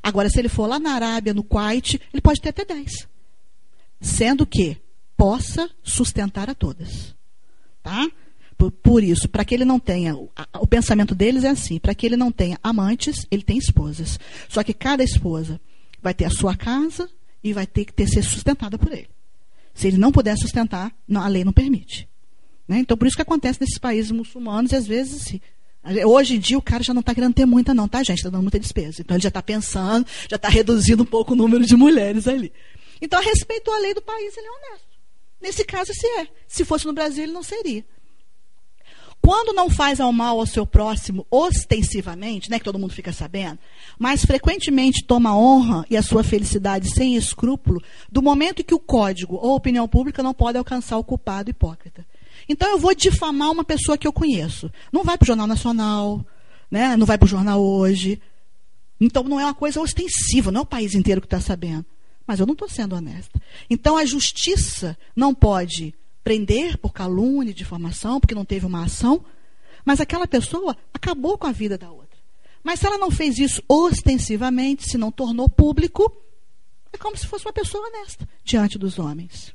Agora, 0.03 0.29
se 0.29 0.39
ele 0.39 0.49
for 0.49 0.67
lá 0.67 0.79
na 0.79 0.93
Arábia, 0.93 1.35
no 1.35 1.43
Kuwait, 1.43 2.01
ele 2.13 2.21
pode 2.21 2.41
ter 2.41 2.51
até 2.51 2.65
dez. 2.65 3.09
Sendo 4.01 4.47
que 4.47 4.77
possa 5.17 5.69
sustentar 5.83 6.49
a 6.49 6.55
todas. 6.55 7.15
Tá? 7.83 8.09
Por, 8.57 8.71
por 8.71 9.05
isso, 9.05 9.29
para 9.29 9.45
que 9.45 9.55
ele 9.55 9.65
não 9.65 9.79
tenha. 9.79 10.15
O 10.15 10.67
pensamento 10.67 11.15
deles 11.15 11.45
é 11.45 11.49
assim: 11.49 11.79
para 11.79 11.95
que 11.95 12.07
ele 12.07 12.17
não 12.17 12.31
tenha 12.31 12.59
amantes, 12.63 13.27
ele 13.31 13.43
tem 13.43 13.59
esposas. 13.59 14.19
Só 14.49 14.63
que 14.63 14.73
cada 14.73 15.03
esposa 15.03 15.61
vai 16.01 16.15
ter 16.15 16.25
a 16.25 16.31
sua 16.31 16.57
casa 16.57 17.09
e 17.43 17.53
vai 17.53 17.67
ter 17.67 17.85
que 17.85 17.93
ter, 17.93 18.07
ser 18.07 18.23
sustentada 18.23 18.79
por 18.79 18.93
ele. 18.93 19.09
Se 19.75 19.87
ele 19.87 19.97
não 19.97 20.11
puder 20.11 20.37
sustentar, 20.37 20.93
a 21.15 21.29
lei 21.29 21.45
não 21.45 21.53
permite. 21.53 22.08
Né? 22.69 22.81
Então, 22.81 22.97
por 22.97 23.07
isso 23.07 23.17
que 23.17 23.23
acontece 23.23 23.61
nesses 23.61 23.79
países 23.79 24.11
muçulmanos, 24.11 24.73
e 24.73 24.77
às 24.77 24.87
vezes, 24.87 25.23
assim, 25.23 25.41
hoje 26.05 26.37
em 26.37 26.39
dia, 26.39 26.59
o 26.59 26.63
cara 26.63 26.85
já 26.85 26.93
não 26.93 27.01
está 27.01 27.15
querendo 27.15 27.33
ter 27.33 27.47
muita, 27.47 27.73
não, 27.73 27.89
tá, 27.89 28.03
gente? 28.03 28.19
Está 28.19 28.29
dando 28.29 28.43
muita 28.43 28.61
despesa. 28.61 29.01
Então, 29.01 29.17
ele 29.17 29.23
já 29.23 29.29
está 29.29 29.43
pensando, 29.43 30.07
já 30.29 30.37
está 30.37 30.49
reduzindo 30.49 31.03
um 31.03 31.07
pouco 31.07 31.33
o 31.33 31.37
número 31.37 31.65
de 31.65 31.75
mulheres 31.75 32.29
ali. 32.29 32.53
Então, 33.01 33.19
a 33.19 33.23
respeito 33.23 33.71
lei 33.81 33.95
do 33.95 34.03
país, 34.03 34.37
ele 34.37 34.47
é 34.47 34.51
honesto. 34.51 34.89
Nesse 35.41 35.65
caso, 35.65 35.93
se 35.95 36.07
é. 36.07 36.29
Se 36.47 36.65
fosse 36.65 36.85
no 36.85 36.93
Brasil, 36.93 37.23
ele 37.23 37.33
não 37.33 37.43
seria. 37.43 37.85
Quando 39.21 39.53
não 39.53 39.69
faz 39.69 40.01
ao 40.01 40.13
mal 40.13 40.39
ao 40.39 40.47
seu 40.47 40.67
próximo 40.67 41.27
ostensivamente, 41.31 42.51
né, 42.51 42.59
que 42.59 42.65
todo 42.65 42.79
mundo 42.79 42.95
fica 42.95 43.13
sabendo, 43.13 43.59
mas 43.99 44.25
frequentemente 44.25 45.05
toma 45.05 45.37
honra 45.37 45.85
e 45.91 45.97
a 45.97 46.03
sua 46.03 46.23
felicidade 46.23 46.91
sem 46.91 47.17
escrúpulo, 47.17 47.83
do 48.11 48.23
momento 48.23 48.61
em 48.61 48.65
que 48.65 48.75
o 48.75 48.79
código 48.79 49.37
ou 49.37 49.53
a 49.53 49.57
opinião 49.57 49.89
pública 49.89 50.23
não 50.23 50.33
pode 50.33 50.57
alcançar 50.57 50.99
o 50.99 51.05
culpado 51.05 51.51
hipócrita. 51.51 52.07
Então 52.49 52.69
eu 52.71 52.79
vou 52.79 52.95
difamar 52.95 53.51
uma 53.51 53.65
pessoa 53.65 53.99
que 53.99 54.07
eu 54.07 54.13
conheço. 54.13 54.71
Não 54.93 55.05
vai 55.05 55.19
para 55.19 55.25
o 55.25 55.27
Jornal 55.27 55.47
Nacional, 55.47 56.25
né, 56.71 56.97
não 56.97 57.07
vai 57.07 57.19
para 57.19 57.27
o 57.27 57.29
Jornal 57.29 57.61
Hoje. 57.61 58.21
Então 59.01 59.23
não 59.23 59.39
é 59.39 59.45
uma 59.45 59.55
coisa 59.55 59.81
ostensiva, 59.81 60.51
não 60.51 60.61
é 60.61 60.63
o 60.63 60.67
país 60.67 60.95
inteiro 60.95 61.21
que 61.21 61.27
está 61.27 61.41
sabendo. 61.41 61.85
Mas 62.27 62.41
eu 62.41 62.47
não 62.47 62.53
estou 62.55 62.69
sendo 62.69 62.97
honesta. 62.97 63.41
Então 63.69 63.97
a 63.97 64.05
justiça 64.05 64.97
não 65.15 65.35
pode 65.35 65.95
prender 66.25 66.77
por 66.79 66.93
calúnia, 66.93 67.55
difamação, 67.55 68.21
porque 68.21 68.35
não 68.35 68.45
teve 68.45 68.67
uma 68.67 68.85
ação, 68.85 69.25
mas 69.85 70.01
aquela 70.01 70.27
pessoa 70.27 70.77
acabou 70.93 71.39
com 71.39 71.47
a 71.47 71.53
vida 71.53 71.79
da 71.79 71.91
outra. 71.91 72.19
Mas 72.63 72.81
se 72.81 72.87
ela 72.87 72.99
não 72.99 73.11
fez 73.11 73.39
isso 73.39 73.63
ostensivamente, 73.67 74.91
se 74.91 74.99
não 74.99 75.11
tornou 75.11 75.49
público, 75.49 76.15
é 76.93 76.99
como 76.99 77.17
se 77.17 77.27
fosse 77.27 77.47
uma 77.47 77.53
pessoa 77.53 77.87
honesta 77.89 78.29
diante 78.45 78.79
dos 78.79 78.99
homens. 78.99 79.55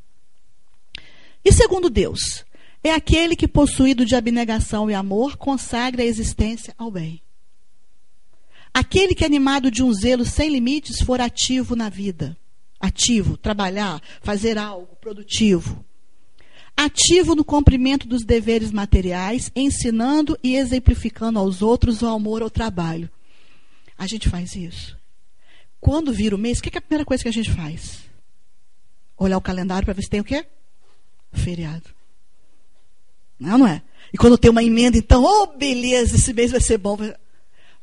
E 1.46 1.52
segundo 1.52 1.90
Deus, 1.90 2.46
é 2.84 2.92
aquele 2.92 3.36
que, 3.36 3.48
possuído 3.48 4.06
de 4.06 4.16
abnegação 4.16 4.90
e 4.90 4.94
amor, 4.94 5.38
consagra 5.38 6.02
a 6.02 6.06
existência 6.06 6.74
ao 6.78 6.92
bem. 6.92 7.22
Aquele 8.74 9.16
que, 9.16 9.24
animado 9.26 9.72
de 9.72 9.84
um 9.84 9.94
zelo 9.94 10.26
sem 10.26 10.50
limites, 10.50 11.02
for 11.02 11.22
ativo 11.22 11.76
na 11.76 11.90
vida. 11.90 12.38
Ativo, 12.80 13.38
trabalhar, 13.38 14.02
fazer 14.22 14.58
algo 14.58 14.96
produtivo 14.98 15.86
ativo 16.76 17.36
no 17.36 17.46
cumprimento 17.46 18.08
dos 18.08 18.24
deveres 18.24 18.72
materiais, 18.72 19.52
ensinando 19.56 20.38
e 20.44 20.56
exemplificando 20.56 21.40
aos 21.40 21.62
outros 21.62 22.02
o 22.02 22.08
amor 22.08 22.42
ao 22.42 22.50
trabalho. 22.50 23.10
A 23.98 24.08
gente 24.08 24.28
faz 24.28 24.56
isso. 24.56 24.98
Quando 25.80 26.14
vira 26.14 26.36
o 26.36 26.40
mês, 26.40 26.60
o 26.60 26.64
que 26.64 26.76
é 26.76 26.80
a 26.80 26.82
primeira 26.82 27.06
coisa 27.06 27.24
que 27.24 27.30
a 27.30 27.34
gente 27.34 27.52
faz? 27.52 28.04
Olhar 29.18 29.38
o 29.38 29.42
calendário 29.42 29.86
para 29.86 29.94
ver 29.94 30.02
se 30.02 30.10
tem 30.10 30.20
o 30.20 30.26
quê? 30.26 30.46
Feriado. 31.32 31.90
Não, 33.44 33.58
não 33.58 33.68
é? 33.68 33.82
E 34.14 34.18
quando 34.18 34.38
tem 34.38 34.50
uma 34.50 34.64
emenda, 34.64 34.98
então, 34.98 35.24
oh, 35.24 35.48
beleza, 35.58 36.16
esse 36.16 36.34
mês 36.34 36.52
vai 36.52 36.62
ser 36.62 36.78
bom. 36.78 36.98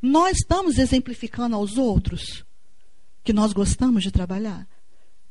Nós 0.00 0.38
estamos 0.38 0.78
exemplificando 0.78 1.54
aos 1.54 1.76
outros 1.76 2.44
que 3.22 3.32
nós 3.32 3.52
gostamos 3.52 4.02
de 4.02 4.10
trabalhar. 4.10 4.66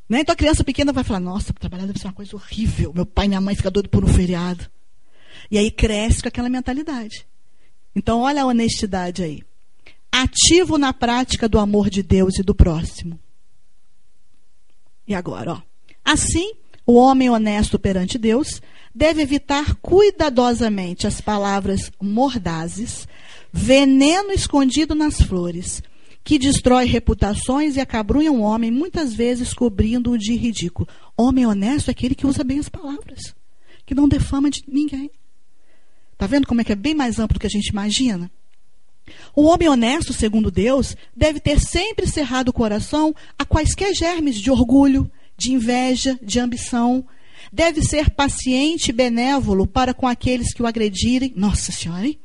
Né? 0.07 0.21
Então 0.21 0.33
a 0.33 0.35
criança 0.35 0.63
pequena 0.63 0.93
vai 0.93 1.03
falar: 1.03 1.19
Nossa, 1.19 1.51
trabalhar 1.53 1.87
deve 1.87 1.99
ser 1.99 2.07
uma 2.07 2.13
coisa 2.13 2.35
horrível. 2.35 2.93
Meu 2.93 3.05
pai 3.05 3.25
e 3.25 3.29
minha 3.29 3.41
mãe 3.41 3.55
ficam 3.55 3.71
doidos 3.71 3.89
por 3.89 4.03
um 4.03 4.07
feriado. 4.07 4.69
E 5.49 5.57
aí 5.57 5.71
cresce 5.71 6.21
com 6.21 6.27
aquela 6.27 6.49
mentalidade. 6.49 7.25
Então, 7.95 8.21
olha 8.21 8.43
a 8.43 8.45
honestidade 8.45 9.23
aí. 9.23 9.43
Ativo 10.11 10.77
na 10.77 10.93
prática 10.93 11.49
do 11.49 11.57
amor 11.57 11.89
de 11.89 12.03
Deus 12.03 12.37
e 12.37 12.43
do 12.43 12.53
próximo. 12.53 13.19
E 15.07 15.15
agora, 15.15 15.53
ó. 15.53 15.61
Assim, 16.05 16.53
o 16.89 16.95
homem 16.95 17.29
honesto 17.29 17.77
perante 17.77 18.17
Deus 18.17 18.63
deve 18.95 19.21
evitar 19.21 19.75
cuidadosamente 19.75 21.05
as 21.05 21.21
palavras 21.21 21.91
mordazes, 22.01 23.07
veneno 23.53 24.31
escondido 24.31 24.95
nas 24.95 25.21
flores, 25.21 25.83
que 26.23 26.39
destrói 26.39 26.85
reputações 26.85 27.75
e 27.75 27.79
acabrunha 27.79 28.31
um 28.31 28.41
homem, 28.41 28.71
muitas 28.71 29.13
vezes 29.13 29.53
cobrindo-o 29.53 30.17
de 30.17 30.35
ridículo. 30.35 30.89
Homem 31.15 31.45
honesto 31.45 31.89
é 31.89 31.91
aquele 31.91 32.15
que 32.15 32.25
usa 32.25 32.43
bem 32.43 32.57
as 32.57 32.69
palavras, 32.69 33.35
que 33.85 33.93
não 33.93 34.09
defama 34.09 34.49
de 34.49 34.63
ninguém. 34.67 35.11
Está 36.13 36.25
vendo 36.25 36.47
como 36.47 36.61
é 36.61 36.63
que 36.63 36.71
é 36.71 36.75
bem 36.75 36.95
mais 36.95 37.19
amplo 37.19 37.35
do 37.35 37.39
que 37.39 37.45
a 37.45 37.51
gente 37.51 37.67
imagina? 37.67 38.31
O 39.35 39.43
homem 39.43 39.69
honesto, 39.69 40.11
segundo 40.11 40.49
Deus, 40.49 40.97
deve 41.15 41.39
ter 41.39 41.59
sempre 41.59 42.07
cerrado 42.07 42.49
o 42.49 42.53
coração 42.53 43.13
a 43.37 43.45
quaisquer 43.45 43.93
germes 43.93 44.37
de 44.37 44.49
orgulho, 44.49 45.09
de 45.39 45.53
inveja, 45.53 46.19
de 46.21 46.39
ambição. 46.39 47.05
Deve 47.51 47.81
ser 47.81 48.11
paciente 48.11 48.89
e 48.89 48.93
benévolo 48.93 49.65
para 49.65 49.93
com 49.93 50.07
aqueles 50.07 50.53
que 50.53 50.61
o 50.61 50.67
agredirem. 50.67 51.33
Nossa 51.35 51.71
Senhora, 51.71 52.05
hein? 52.05 52.19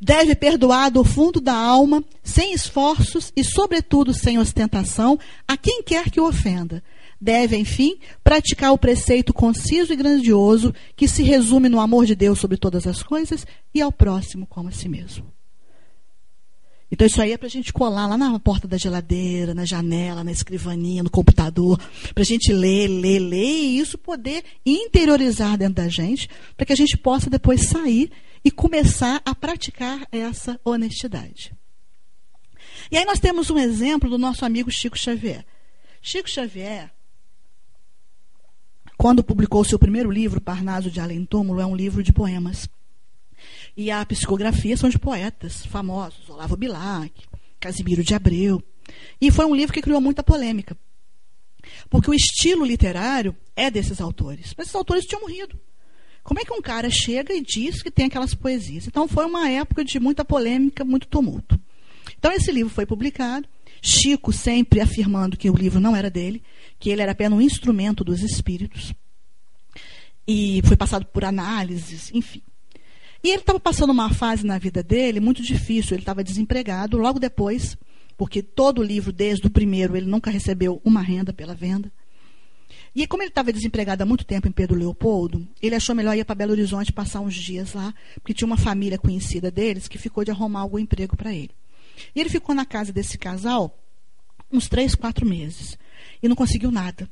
Deve 0.00 0.34
perdoar 0.34 0.90
do 0.90 1.02
fundo 1.02 1.40
da 1.40 1.54
alma, 1.54 2.04
sem 2.22 2.52
esforços 2.52 3.32
e, 3.34 3.42
sobretudo, 3.42 4.12
sem 4.12 4.38
ostentação, 4.38 5.18
a 5.48 5.56
quem 5.56 5.82
quer 5.82 6.10
que 6.10 6.20
o 6.20 6.28
ofenda. 6.28 6.82
Deve, 7.18 7.56
enfim, 7.56 7.98
praticar 8.22 8.72
o 8.72 8.78
preceito 8.78 9.32
conciso 9.32 9.92
e 9.92 9.96
grandioso 9.96 10.74
que 10.94 11.08
se 11.08 11.22
resume 11.22 11.70
no 11.70 11.80
amor 11.80 12.04
de 12.04 12.14
Deus 12.14 12.38
sobre 12.38 12.58
todas 12.58 12.86
as 12.86 13.02
coisas 13.02 13.46
e 13.72 13.80
ao 13.80 13.90
próximo 13.90 14.46
como 14.46 14.68
a 14.68 14.72
si 14.72 14.88
mesmo. 14.88 15.35
Então, 16.90 17.06
isso 17.06 17.20
aí 17.20 17.32
é 17.32 17.36
para 17.36 17.48
a 17.48 17.50
gente 17.50 17.72
colar 17.72 18.06
lá 18.06 18.16
na 18.16 18.38
porta 18.38 18.68
da 18.68 18.76
geladeira, 18.76 19.52
na 19.54 19.64
janela, 19.64 20.22
na 20.22 20.30
escrivaninha, 20.30 21.02
no 21.02 21.10
computador, 21.10 21.78
para 22.14 22.22
a 22.22 22.26
gente 22.26 22.52
ler, 22.52 22.86
ler, 22.86 23.18
ler 23.18 23.44
e 23.44 23.78
isso 23.78 23.98
poder 23.98 24.44
interiorizar 24.64 25.58
dentro 25.58 25.74
da 25.74 25.88
gente, 25.88 26.28
para 26.56 26.64
que 26.64 26.72
a 26.72 26.76
gente 26.76 26.96
possa 26.96 27.28
depois 27.28 27.68
sair 27.68 28.10
e 28.44 28.50
começar 28.50 29.20
a 29.24 29.34
praticar 29.34 30.06
essa 30.12 30.60
honestidade. 30.64 31.52
E 32.90 32.96
aí 32.96 33.04
nós 33.04 33.18
temos 33.18 33.50
um 33.50 33.58
exemplo 33.58 34.08
do 34.08 34.18
nosso 34.18 34.44
amigo 34.44 34.70
Chico 34.70 34.96
Xavier. 34.96 35.44
Chico 36.00 36.30
Xavier, 36.30 36.92
quando 38.96 39.24
publicou 39.24 39.64
seu 39.64 39.78
primeiro 39.78 40.10
livro, 40.10 40.40
Parnaso 40.40 40.88
de 40.88 41.00
Além 41.00 41.24
Túmulo, 41.24 41.60
é 41.60 41.66
um 41.66 41.74
livro 41.74 42.02
de 42.02 42.12
poemas. 42.12 42.68
E 43.76 43.90
a 43.90 44.04
psicografia 44.06 44.76
são 44.76 44.88
de 44.88 44.98
poetas 44.98 45.66
famosos, 45.66 46.28
Olavo 46.30 46.56
Bilac, 46.56 47.12
Casimiro 47.60 48.02
de 48.02 48.14
Abreu. 48.14 48.62
E 49.20 49.30
foi 49.30 49.44
um 49.44 49.54
livro 49.54 49.74
que 49.74 49.82
criou 49.82 50.00
muita 50.00 50.22
polêmica. 50.22 50.76
Porque 51.90 52.10
o 52.10 52.14
estilo 52.14 52.64
literário 52.64 53.36
é 53.54 53.70
desses 53.70 54.00
autores. 54.00 54.54
Mas 54.56 54.66
esses 54.66 54.74
autores 54.74 55.04
tinham 55.04 55.20
morrido. 55.20 55.60
Como 56.22 56.40
é 56.40 56.44
que 56.44 56.52
um 56.52 56.62
cara 56.62 56.88
chega 56.90 57.34
e 57.34 57.42
diz 57.42 57.82
que 57.82 57.90
tem 57.90 58.06
aquelas 58.06 58.34
poesias? 58.34 58.86
Então 58.86 59.06
foi 59.06 59.24
uma 59.26 59.48
época 59.48 59.84
de 59.84 60.00
muita 60.00 60.24
polêmica, 60.24 60.84
muito 60.84 61.06
tumulto. 61.06 61.60
Então 62.18 62.32
esse 62.32 62.50
livro 62.50 62.72
foi 62.72 62.86
publicado. 62.86 63.48
Chico 63.82 64.32
sempre 64.32 64.80
afirmando 64.80 65.36
que 65.36 65.50
o 65.50 65.54
livro 65.54 65.78
não 65.78 65.94
era 65.94 66.10
dele, 66.10 66.42
que 66.78 66.90
ele 66.90 67.02
era 67.02 67.12
apenas 67.12 67.38
um 67.38 67.42
instrumento 67.42 68.02
dos 68.02 68.22
espíritos. 68.22 68.94
E 70.26 70.62
foi 70.64 70.76
passado 70.76 71.06
por 71.06 71.24
análises, 71.24 72.10
enfim. 72.12 72.42
E 73.22 73.28
ele 73.28 73.40
estava 73.40 73.58
passando 73.58 73.90
uma 73.90 74.12
fase 74.12 74.44
na 74.44 74.58
vida 74.58 74.82
dele 74.82 75.20
muito 75.20 75.42
difícil. 75.42 75.94
Ele 75.94 76.02
estava 76.02 76.22
desempregado 76.22 76.96
logo 76.96 77.18
depois, 77.18 77.76
porque 78.16 78.42
todo 78.42 78.80
o 78.80 78.84
livro, 78.84 79.12
desde 79.12 79.46
o 79.46 79.50
primeiro, 79.50 79.96
ele 79.96 80.06
nunca 80.06 80.30
recebeu 80.30 80.80
uma 80.84 81.00
renda 81.00 81.32
pela 81.32 81.54
venda. 81.54 81.90
E 82.94 83.06
como 83.06 83.22
ele 83.22 83.28
estava 83.28 83.52
desempregado 83.52 84.02
há 84.02 84.06
muito 84.06 84.24
tempo 84.24 84.48
em 84.48 84.52
Pedro 84.52 84.74
Leopoldo, 84.74 85.46
ele 85.60 85.74
achou 85.74 85.94
melhor 85.94 86.16
ir 86.16 86.24
para 86.24 86.34
Belo 86.34 86.52
Horizonte 86.52 86.92
passar 86.92 87.20
uns 87.20 87.34
dias 87.34 87.74
lá, 87.74 87.94
porque 88.14 88.32
tinha 88.32 88.46
uma 88.46 88.56
família 88.56 88.96
conhecida 88.96 89.50
deles 89.50 89.86
que 89.86 89.98
ficou 89.98 90.24
de 90.24 90.30
arrumar 90.30 90.60
algum 90.60 90.78
emprego 90.78 91.14
para 91.14 91.34
ele. 91.34 91.50
E 92.14 92.20
ele 92.20 92.30
ficou 92.30 92.54
na 92.54 92.64
casa 92.64 92.92
desse 92.92 93.18
casal 93.18 93.78
uns 94.50 94.68
três, 94.68 94.94
quatro 94.94 95.26
meses 95.26 95.78
e 96.22 96.28
não 96.28 96.36
conseguiu 96.36 96.70
nada. 96.70 97.08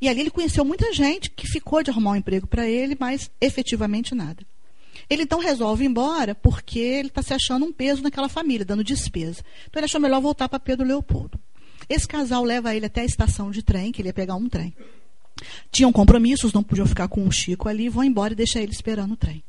E 0.00 0.08
ali 0.08 0.20
ele 0.20 0.30
conheceu 0.30 0.64
muita 0.64 0.92
gente 0.92 1.30
que 1.30 1.48
ficou 1.48 1.82
de 1.82 1.90
arrumar 1.90 2.12
um 2.12 2.16
emprego 2.16 2.46
para 2.46 2.68
ele, 2.68 2.96
mas 2.98 3.30
efetivamente 3.40 4.14
nada. 4.14 4.46
Ele 5.08 5.22
então 5.22 5.38
resolve 5.38 5.84
ir 5.84 5.88
embora 5.88 6.34
porque 6.34 6.78
ele 6.78 7.08
está 7.08 7.22
se 7.22 7.32
achando 7.32 7.64
um 7.64 7.72
peso 7.72 8.02
naquela 8.02 8.28
família, 8.28 8.64
dando 8.64 8.82
despesa. 8.82 9.42
Então 9.68 9.80
ele 9.80 9.84
achou 9.84 10.00
melhor 10.00 10.20
voltar 10.20 10.48
para 10.48 10.58
Pedro 10.58 10.86
Leopoldo. 10.86 11.38
Esse 11.88 12.08
casal 12.08 12.42
leva 12.42 12.74
ele 12.74 12.86
até 12.86 13.02
a 13.02 13.04
estação 13.04 13.50
de 13.50 13.62
trem, 13.62 13.92
que 13.92 14.02
ele 14.02 14.08
ia 14.08 14.14
pegar 14.14 14.34
um 14.34 14.48
trem. 14.48 14.74
Tinham 15.70 15.92
compromissos, 15.92 16.52
não 16.52 16.62
podiam 16.62 16.86
ficar 16.86 17.08
com 17.08 17.26
o 17.26 17.30
Chico 17.30 17.68
ali, 17.68 17.88
vão 17.88 18.02
embora 18.02 18.32
e 18.32 18.36
deixar 18.36 18.60
ele 18.60 18.72
esperando 18.72 19.12
o 19.12 19.16
trem. 19.16 19.44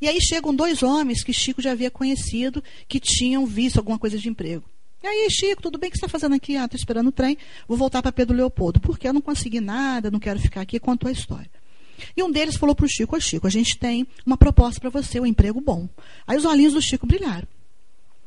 E 0.00 0.08
aí 0.08 0.18
chegam 0.20 0.54
dois 0.54 0.82
homens 0.82 1.24
que 1.24 1.32
Chico 1.32 1.62
já 1.62 1.72
havia 1.72 1.90
conhecido, 1.90 2.62
que 2.86 3.00
tinham 3.00 3.46
visto 3.46 3.78
alguma 3.78 3.98
coisa 3.98 4.18
de 4.18 4.28
emprego. 4.28 4.64
E 5.02 5.06
aí, 5.06 5.28
Chico, 5.30 5.62
tudo 5.62 5.78
bem? 5.78 5.88
O 5.88 5.92
que 5.92 5.98
você 5.98 6.06
está 6.06 6.08
fazendo 6.08 6.34
aqui? 6.34 6.56
Ah, 6.56 6.64
estou 6.64 6.78
esperando 6.78 7.08
o 7.08 7.12
trem, 7.12 7.36
vou 7.68 7.76
voltar 7.76 8.02
para 8.02 8.12
Pedro 8.12 8.36
Leopoldo. 8.36 8.80
Porque 8.80 9.06
eu 9.06 9.12
não 9.12 9.20
consegui 9.20 9.60
nada, 9.60 10.10
não 10.10 10.18
quero 10.18 10.40
ficar 10.40 10.62
aqui, 10.62 10.80
contou 10.80 11.08
a 11.08 11.12
história. 11.12 11.50
E 12.16 12.22
um 12.22 12.30
deles 12.30 12.56
falou 12.56 12.74
para 12.74 12.86
o 12.86 12.88
Chico: 12.88 13.16
Ô 13.16 13.20
Chico, 13.20 13.46
a 13.46 13.50
gente 13.50 13.78
tem 13.78 14.06
uma 14.24 14.36
proposta 14.36 14.80
para 14.80 14.90
você, 14.90 15.20
um 15.20 15.26
emprego 15.26 15.60
bom. 15.60 15.88
Aí 16.26 16.36
os 16.36 16.44
olhinhos 16.44 16.72
do 16.72 16.82
Chico 16.82 17.06
brilharam. 17.06 17.46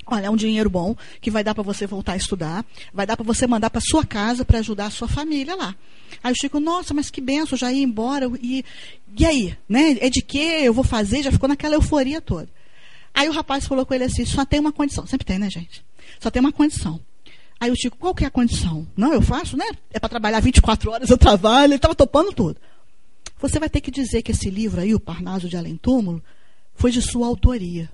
Olha, 0.09 0.27
é 0.27 0.29
um 0.29 0.37
dinheiro 0.37 0.69
bom 0.69 0.95
que 1.19 1.29
vai 1.29 1.43
dar 1.43 1.53
para 1.53 1.63
você 1.63 1.85
voltar 1.85 2.13
a 2.13 2.17
estudar, 2.17 2.65
vai 2.93 3.05
dar 3.05 3.17
para 3.17 3.25
você 3.25 3.45
mandar 3.45 3.69
para 3.69 3.81
sua 3.81 4.05
casa 4.05 4.45
para 4.45 4.59
ajudar 4.59 4.85
a 4.85 4.89
sua 4.89 5.07
família 5.07 5.53
lá. 5.53 5.75
Aí 6.23 6.31
o 6.31 6.35
Chico, 6.35 6.61
nossa, 6.61 6.93
mas 6.93 7.09
que 7.09 7.19
benção, 7.19 7.57
já 7.57 7.71
ia 7.73 7.83
embora. 7.83 8.31
E, 8.41 8.63
e 9.17 9.25
aí? 9.25 9.57
Né? 9.67 9.97
É 9.99 10.09
de 10.09 10.21
que 10.21 10.39
eu 10.39 10.73
vou 10.73 10.83
fazer? 10.83 11.23
Já 11.23 11.31
ficou 11.31 11.49
naquela 11.49 11.75
euforia 11.75 12.21
toda. 12.21 12.47
Aí 13.13 13.27
o 13.27 13.33
rapaz 13.33 13.67
falou 13.67 13.85
com 13.85 13.93
ele 13.93 14.05
assim: 14.05 14.25
só 14.25 14.45
tem 14.45 14.59
uma 14.59 14.71
condição. 14.71 15.05
Sempre 15.05 15.25
tem, 15.25 15.37
né, 15.37 15.49
gente? 15.49 15.83
Só 16.19 16.31
tem 16.31 16.39
uma 16.39 16.53
condição. 16.53 17.01
Aí 17.59 17.71
o 17.71 17.75
Chico, 17.75 17.97
qual 17.97 18.15
que 18.15 18.23
é 18.23 18.27
a 18.27 18.31
condição? 18.31 18.87
Não, 18.95 19.11
eu 19.11 19.21
faço, 19.21 19.57
né? 19.57 19.65
É 19.91 19.99
para 19.99 20.09
trabalhar 20.09 20.39
24 20.39 20.91
horas, 20.91 21.09
eu 21.09 21.17
trabalho. 21.17 21.71
Ele 21.71 21.75
estava 21.75 21.95
topando 21.95 22.31
tudo. 22.31 22.57
Você 23.39 23.59
vai 23.59 23.69
ter 23.69 23.81
que 23.81 23.91
dizer 23.91 24.23
que 24.23 24.31
esse 24.31 24.49
livro 24.49 24.81
aí, 24.81 24.95
o 24.95 24.99
Parnaso 24.99 25.47
de 25.47 25.55
Além 25.55 25.77
Túmulo, 25.77 26.23
foi 26.73 26.91
de 26.91 27.01
sua 27.01 27.27
autoria. 27.27 27.89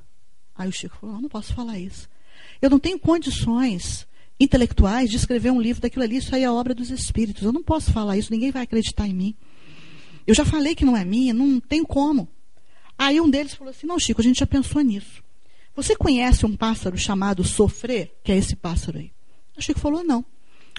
Aí 0.55 0.67
o 0.67 0.71
Chico 0.71 0.97
falou: 0.99 1.19
não 1.21 1.29
posso 1.29 1.53
falar 1.53 1.79
isso. 1.79 2.07
Eu 2.61 2.69
não 2.69 2.79
tenho 2.79 2.99
condições 2.99 4.07
intelectuais 4.39 5.09
de 5.09 5.17
escrever 5.17 5.51
um 5.51 5.61
livro 5.61 5.81
daquilo 5.81 6.03
ali, 6.03 6.17
isso 6.17 6.33
aí 6.35 6.43
é 6.43 6.51
obra 6.51 6.73
dos 6.73 6.89
espíritos. 6.89 7.43
Eu 7.43 7.53
não 7.53 7.63
posso 7.63 7.91
falar 7.91 8.17
isso, 8.17 8.31
ninguém 8.31 8.51
vai 8.51 8.63
acreditar 8.63 9.07
em 9.07 9.13
mim. 9.13 9.35
Eu 10.25 10.33
já 10.33 10.45
falei 10.45 10.75
que 10.75 10.85
não 10.85 10.95
é 10.95 11.03
minha, 11.03 11.33
não 11.33 11.59
tenho 11.59 11.85
como. 11.85 12.27
Aí 12.97 13.19
um 13.19 13.29
deles 13.29 13.53
falou 13.53 13.71
assim: 13.71 13.87
não, 13.87 13.99
Chico, 13.99 14.21
a 14.21 14.23
gente 14.23 14.39
já 14.39 14.47
pensou 14.47 14.81
nisso. 14.81 15.23
Você 15.75 15.95
conhece 15.95 16.45
um 16.45 16.55
pássaro 16.55 16.97
chamado 16.97 17.43
sofrer, 17.43 18.15
que 18.23 18.31
é 18.31 18.37
esse 18.37 18.55
pássaro 18.55 18.99
aí? 18.99 19.11
O 19.57 19.61
Chico 19.61 19.79
falou: 19.79 20.03
não. 20.03 20.23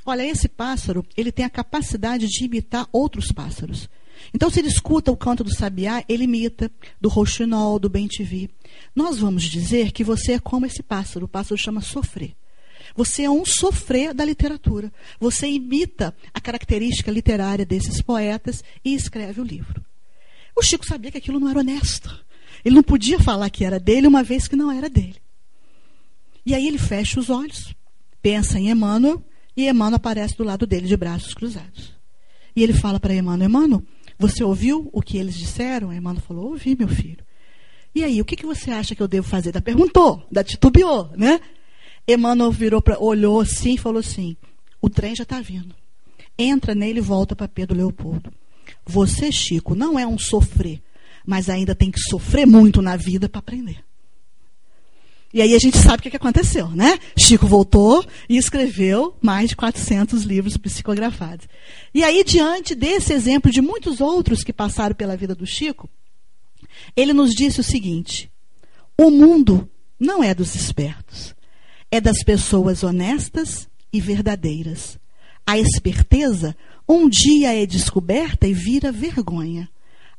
Olha, 0.06 0.24
esse 0.26 0.48
pássaro, 0.48 1.04
ele 1.16 1.32
tem 1.32 1.44
a 1.44 1.50
capacidade 1.50 2.26
de 2.28 2.44
imitar 2.44 2.86
outros 2.92 3.32
pássaros. 3.32 3.88
Então, 4.32 4.48
se 4.50 4.60
ele 4.60 4.68
escuta 4.68 5.12
o 5.12 5.16
canto 5.16 5.44
do 5.44 5.54
sabiá, 5.54 6.04
ele 6.08 6.24
imita 6.24 6.70
do 7.00 7.08
rouxinol, 7.08 7.78
do 7.78 7.88
bem-te-vi. 7.88 8.50
Nós 8.94 9.18
vamos 9.18 9.44
dizer 9.44 9.92
que 9.92 10.04
você 10.04 10.32
é 10.32 10.38
como 10.38 10.66
esse 10.66 10.82
pássaro. 10.82 11.26
O 11.26 11.28
pássaro 11.28 11.58
chama 11.58 11.80
sofrer. 11.80 12.34
Você 12.96 13.22
é 13.22 13.30
um 13.30 13.44
sofrer 13.44 14.14
da 14.14 14.24
literatura. 14.24 14.92
Você 15.18 15.48
imita 15.48 16.14
a 16.32 16.40
característica 16.40 17.10
literária 17.10 17.66
desses 17.66 18.00
poetas 18.00 18.62
e 18.84 18.94
escreve 18.94 19.40
o 19.40 19.44
livro. 19.44 19.84
O 20.56 20.62
Chico 20.62 20.86
sabia 20.86 21.10
que 21.10 21.18
aquilo 21.18 21.40
não 21.40 21.48
era 21.48 21.58
honesto. 21.58 22.24
Ele 22.64 22.76
não 22.76 22.82
podia 22.82 23.18
falar 23.18 23.50
que 23.50 23.64
era 23.64 23.80
dele 23.80 24.06
uma 24.06 24.22
vez 24.22 24.46
que 24.46 24.56
não 24.56 24.70
era 24.70 24.88
dele. 24.88 25.16
E 26.46 26.54
aí 26.54 26.66
ele 26.66 26.78
fecha 26.78 27.18
os 27.18 27.30
olhos, 27.30 27.74
pensa 28.22 28.58
em 28.58 28.70
Emmanuel, 28.70 29.22
e 29.56 29.68
Emmanuel 29.68 29.96
aparece 29.96 30.36
do 30.36 30.44
lado 30.44 30.66
dele 30.66 30.86
de 30.86 30.96
braços 30.96 31.34
cruzados. 31.34 31.92
E 32.54 32.62
ele 32.62 32.72
fala 32.72 33.00
para 33.00 33.14
Emmanuel, 33.14 33.48
Emmanuel, 33.48 33.82
você 34.18 34.42
ouviu 34.44 34.88
o 34.92 35.02
que 35.02 35.18
eles 35.18 35.34
disseram? 35.34 35.92
Emmanuel 35.92 36.22
falou: 36.22 36.50
Ouvi, 36.50 36.76
meu 36.76 36.88
filho. 36.88 37.24
E 37.94 38.02
aí, 38.02 38.20
o 38.20 38.24
que, 38.24 38.36
que 38.36 38.46
você 38.46 38.70
acha 38.70 38.94
que 38.94 39.02
eu 39.02 39.08
devo 39.08 39.28
fazer? 39.28 39.52
Da 39.52 39.60
perguntou, 39.60 40.26
da 40.30 40.42
titubeou, 40.42 41.10
né? 41.16 41.40
Emmanuel 42.06 42.50
virou 42.50 42.82
pra, 42.82 42.98
olhou 42.98 43.40
assim 43.40 43.74
e 43.74 43.78
falou 43.78 44.00
assim: 44.00 44.36
O 44.80 44.88
trem 44.88 45.14
já 45.14 45.22
está 45.22 45.40
vindo. 45.40 45.74
Entra 46.36 46.74
nele 46.74 46.98
e 46.98 47.02
volta 47.02 47.36
para 47.36 47.46
Pedro 47.46 47.76
Leopoldo. 47.76 48.32
Você, 48.84 49.30
Chico, 49.30 49.74
não 49.74 49.98
é 49.98 50.06
um 50.06 50.18
sofrer, 50.18 50.82
mas 51.24 51.48
ainda 51.48 51.74
tem 51.74 51.90
que 51.90 52.00
sofrer 52.00 52.46
muito 52.46 52.82
na 52.82 52.96
vida 52.96 53.28
para 53.28 53.38
aprender. 53.38 53.83
E 55.34 55.42
aí 55.42 55.52
a 55.52 55.58
gente 55.58 55.76
sabe 55.76 55.98
o 55.98 56.10
que, 56.10 56.16
aconteceu, 56.16 56.68
né? 56.68 56.96
Chico 57.18 57.44
voltou 57.48 58.06
e 58.28 58.36
escreveu 58.36 59.16
mais 59.20 59.48
de 59.48 59.56
400 59.56 60.22
livros 60.22 60.56
psicografados. 60.56 61.48
E 61.92 62.04
aí, 62.04 62.22
diante 62.22 62.72
desse 62.72 63.12
exemplo 63.12 63.50
de 63.50 63.60
muitos 63.60 64.00
outros 64.00 64.44
que 64.44 64.52
passaram 64.52 64.94
pela 64.94 65.16
vida 65.16 65.34
do 65.34 65.44
Chico, 65.44 65.90
ele 66.94 67.12
nos 67.12 67.32
disse 67.32 67.58
o 67.58 67.64
seguinte: 67.64 68.30
o 68.96 69.10
mundo 69.10 69.68
não 69.98 70.22
é 70.22 70.32
dos 70.32 70.54
espertos, 70.54 71.34
é 71.90 72.00
das 72.00 72.22
pessoas 72.22 72.84
honestas 72.84 73.68
e 73.92 74.00
verdadeiras. 74.00 75.00
A 75.44 75.58
esperteza 75.58 76.56
um 76.88 77.08
dia 77.08 77.60
é 77.60 77.66
descoberta 77.66 78.46
e 78.46 78.54
vira 78.54 78.92
vergonha. 78.92 79.68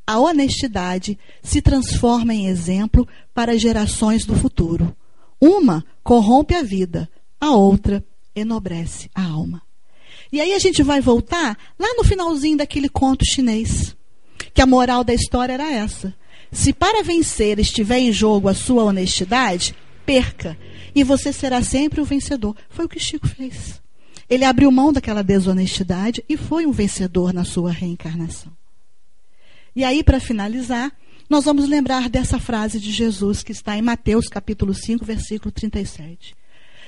A 0.06 0.18
honestidade 0.18 1.18
se 1.42 1.62
transforma 1.62 2.34
em 2.34 2.48
exemplo 2.48 3.08
para 3.32 3.58
gerações 3.58 4.26
do 4.26 4.36
futuro. 4.36 4.94
Uma 5.40 5.84
corrompe 6.02 6.54
a 6.54 6.62
vida, 6.62 7.08
a 7.40 7.50
outra 7.50 8.04
enobrece 8.34 9.10
a 9.14 9.22
alma. 9.24 9.62
E 10.32 10.40
aí 10.40 10.52
a 10.52 10.58
gente 10.58 10.82
vai 10.82 11.00
voltar 11.00 11.56
lá 11.78 11.94
no 11.96 12.04
finalzinho 12.04 12.58
daquele 12.58 12.88
conto 12.88 13.24
chinês, 13.24 13.96
que 14.52 14.60
a 14.60 14.66
moral 14.66 15.04
da 15.04 15.14
história 15.14 15.52
era 15.52 15.70
essa. 15.70 16.14
Se 16.50 16.72
para 16.72 17.02
vencer 17.02 17.58
estiver 17.58 17.98
em 17.98 18.12
jogo 18.12 18.48
a 18.48 18.54
sua 18.54 18.84
honestidade, 18.84 19.74
perca. 20.04 20.56
e 20.94 21.04
você 21.04 21.30
será 21.30 21.62
sempre 21.62 22.00
o 22.00 22.04
vencedor. 22.04 22.56
Foi 22.70 22.86
o 22.86 22.88
que 22.88 22.98
Chico 22.98 23.28
fez. 23.28 23.82
Ele 24.30 24.44
abriu 24.44 24.70
mão 24.72 24.92
daquela 24.92 25.22
desonestidade 25.22 26.24
e 26.26 26.36
foi 26.36 26.64
um 26.64 26.72
vencedor 26.72 27.34
na 27.34 27.44
sua 27.44 27.70
reencarnação. 27.70 28.50
E 29.74 29.84
aí, 29.84 30.02
para 30.02 30.18
finalizar, 30.18 30.90
nós 31.28 31.44
vamos 31.44 31.68
lembrar 31.68 32.08
dessa 32.08 32.38
frase 32.38 32.78
de 32.78 32.92
Jesus 32.92 33.42
que 33.42 33.52
está 33.52 33.76
em 33.76 33.82
Mateus 33.82 34.28
capítulo 34.28 34.72
5, 34.72 35.04
versículo 35.04 35.50
37. 35.50 36.34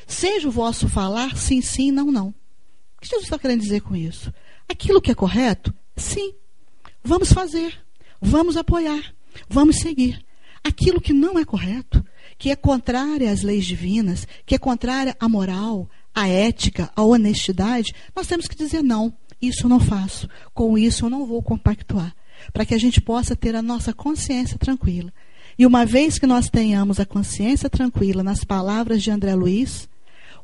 Seja 0.07 0.49
o 0.49 0.53
vosso 0.53 0.89
falar 0.89 1.37
sim, 1.37 1.61
sim, 1.61 1.91
não, 1.91 2.11
não. 2.11 2.29
O 2.29 3.01
que 3.01 3.09
Jesus 3.09 3.25
está 3.25 3.39
querendo 3.39 3.61
dizer 3.61 3.81
com 3.81 3.97
isso? 3.97 4.33
Aquilo 4.69 5.01
que 5.01 5.11
é 5.11 5.15
correto, 5.15 5.75
sim. 5.97 6.35
Vamos 7.03 7.33
fazer. 7.33 7.75
Vamos 8.21 8.57
apoiar. 8.57 9.15
Vamos 9.49 9.79
seguir. 9.79 10.25
Aquilo 10.63 11.01
que 11.01 11.13
não 11.13 11.39
é 11.39 11.45
correto, 11.45 12.05
que 12.37 12.51
é 12.51 12.57
contrária 12.57 13.31
às 13.31 13.43
leis 13.43 13.65
divinas, 13.65 14.27
que 14.45 14.55
é 14.55 14.59
contrária 14.59 15.17
à 15.19 15.29
moral, 15.29 15.89
à 16.15 16.29
ética, 16.29 16.91
à 16.95 17.03
honestidade, 17.03 17.95
nós 18.15 18.27
temos 18.27 18.47
que 18.47 18.57
dizer 18.57 18.83
não. 18.83 19.13
Isso 19.41 19.67
eu 19.67 19.69
não 19.69 19.79
faço. 19.79 20.29
Com 20.53 20.77
isso 20.77 21.07
eu 21.07 21.11
não 21.11 21.27
vou 21.27 21.43
compactuar. 21.43 22.15
Para 22.53 22.65
que 22.65 22.75
a 22.75 22.79
gente 22.79 23.01
possa 23.01 23.37
ter 23.37 23.55
a 23.55 23.63
nossa 23.63 23.93
consciência 23.93 24.59
tranquila. 24.59 25.13
E 25.59 25.67
uma 25.67 25.85
vez 25.85 26.19
que 26.19 26.27
nós 26.27 26.49
tenhamos 26.49 27.01
a 27.01 27.07
consciência 27.07 27.69
tranquila 27.69 28.23
nas 28.23 28.45
palavras 28.45 29.03
de 29.03 29.11
André 29.11 29.35
Luiz, 29.35 29.89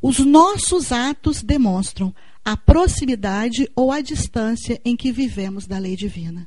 os 0.02 0.18
nossos 0.18 0.92
atos 0.92 1.42
demonstram 1.42 2.14
a 2.44 2.56
proximidade 2.56 3.70
ou 3.74 3.90
a 3.90 4.00
distância 4.00 4.80
em 4.84 4.96
que 4.96 5.10
vivemos 5.12 5.66
da 5.66 5.78
lei 5.78 5.96
divina. 5.96 6.46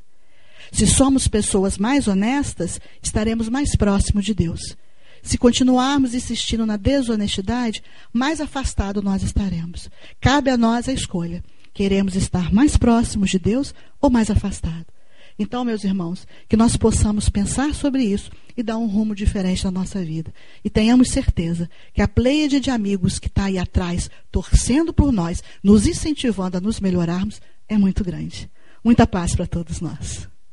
Se 0.70 0.86
somos 0.86 1.26
pessoas 1.26 1.78
mais 1.78 2.06
honestas, 2.06 2.80
estaremos 3.02 3.48
mais 3.48 3.74
próximos 3.74 4.24
de 4.24 4.34
Deus. 4.34 4.76
Se 5.22 5.36
continuarmos 5.36 6.14
insistindo 6.14 6.64
na 6.64 6.76
desonestidade, 6.76 7.82
mais 8.12 8.40
afastado 8.40 9.02
nós 9.02 9.22
estaremos. 9.22 9.90
Cabe 10.20 10.50
a 10.50 10.56
nós 10.56 10.88
a 10.88 10.92
escolha. 10.92 11.42
Queremos 11.74 12.14
estar 12.14 12.52
mais 12.52 12.76
próximos 12.76 13.30
de 13.30 13.38
Deus 13.38 13.74
ou 14.00 14.10
mais 14.10 14.30
afastados? 14.30 14.97
Então, 15.38 15.64
meus 15.64 15.84
irmãos, 15.84 16.26
que 16.48 16.56
nós 16.56 16.76
possamos 16.76 17.28
pensar 17.28 17.72
sobre 17.72 18.02
isso 18.02 18.30
e 18.56 18.62
dar 18.62 18.76
um 18.76 18.86
rumo 18.86 19.14
diferente 19.14 19.64
na 19.64 19.70
nossa 19.70 20.04
vida. 20.04 20.34
E 20.64 20.68
tenhamos 20.68 21.10
certeza 21.10 21.70
que 21.94 22.02
a 22.02 22.08
pleiade 22.08 22.58
de 22.58 22.70
amigos 22.70 23.18
que 23.20 23.28
está 23.28 23.44
aí 23.44 23.56
atrás, 23.56 24.10
torcendo 24.32 24.92
por 24.92 25.12
nós, 25.12 25.42
nos 25.62 25.86
incentivando 25.86 26.56
a 26.56 26.60
nos 26.60 26.80
melhorarmos, 26.80 27.40
é 27.68 27.78
muito 27.78 28.02
grande. 28.02 28.50
Muita 28.82 29.06
paz 29.06 29.36
para 29.36 29.46
todos 29.46 29.80
nós. 29.80 30.28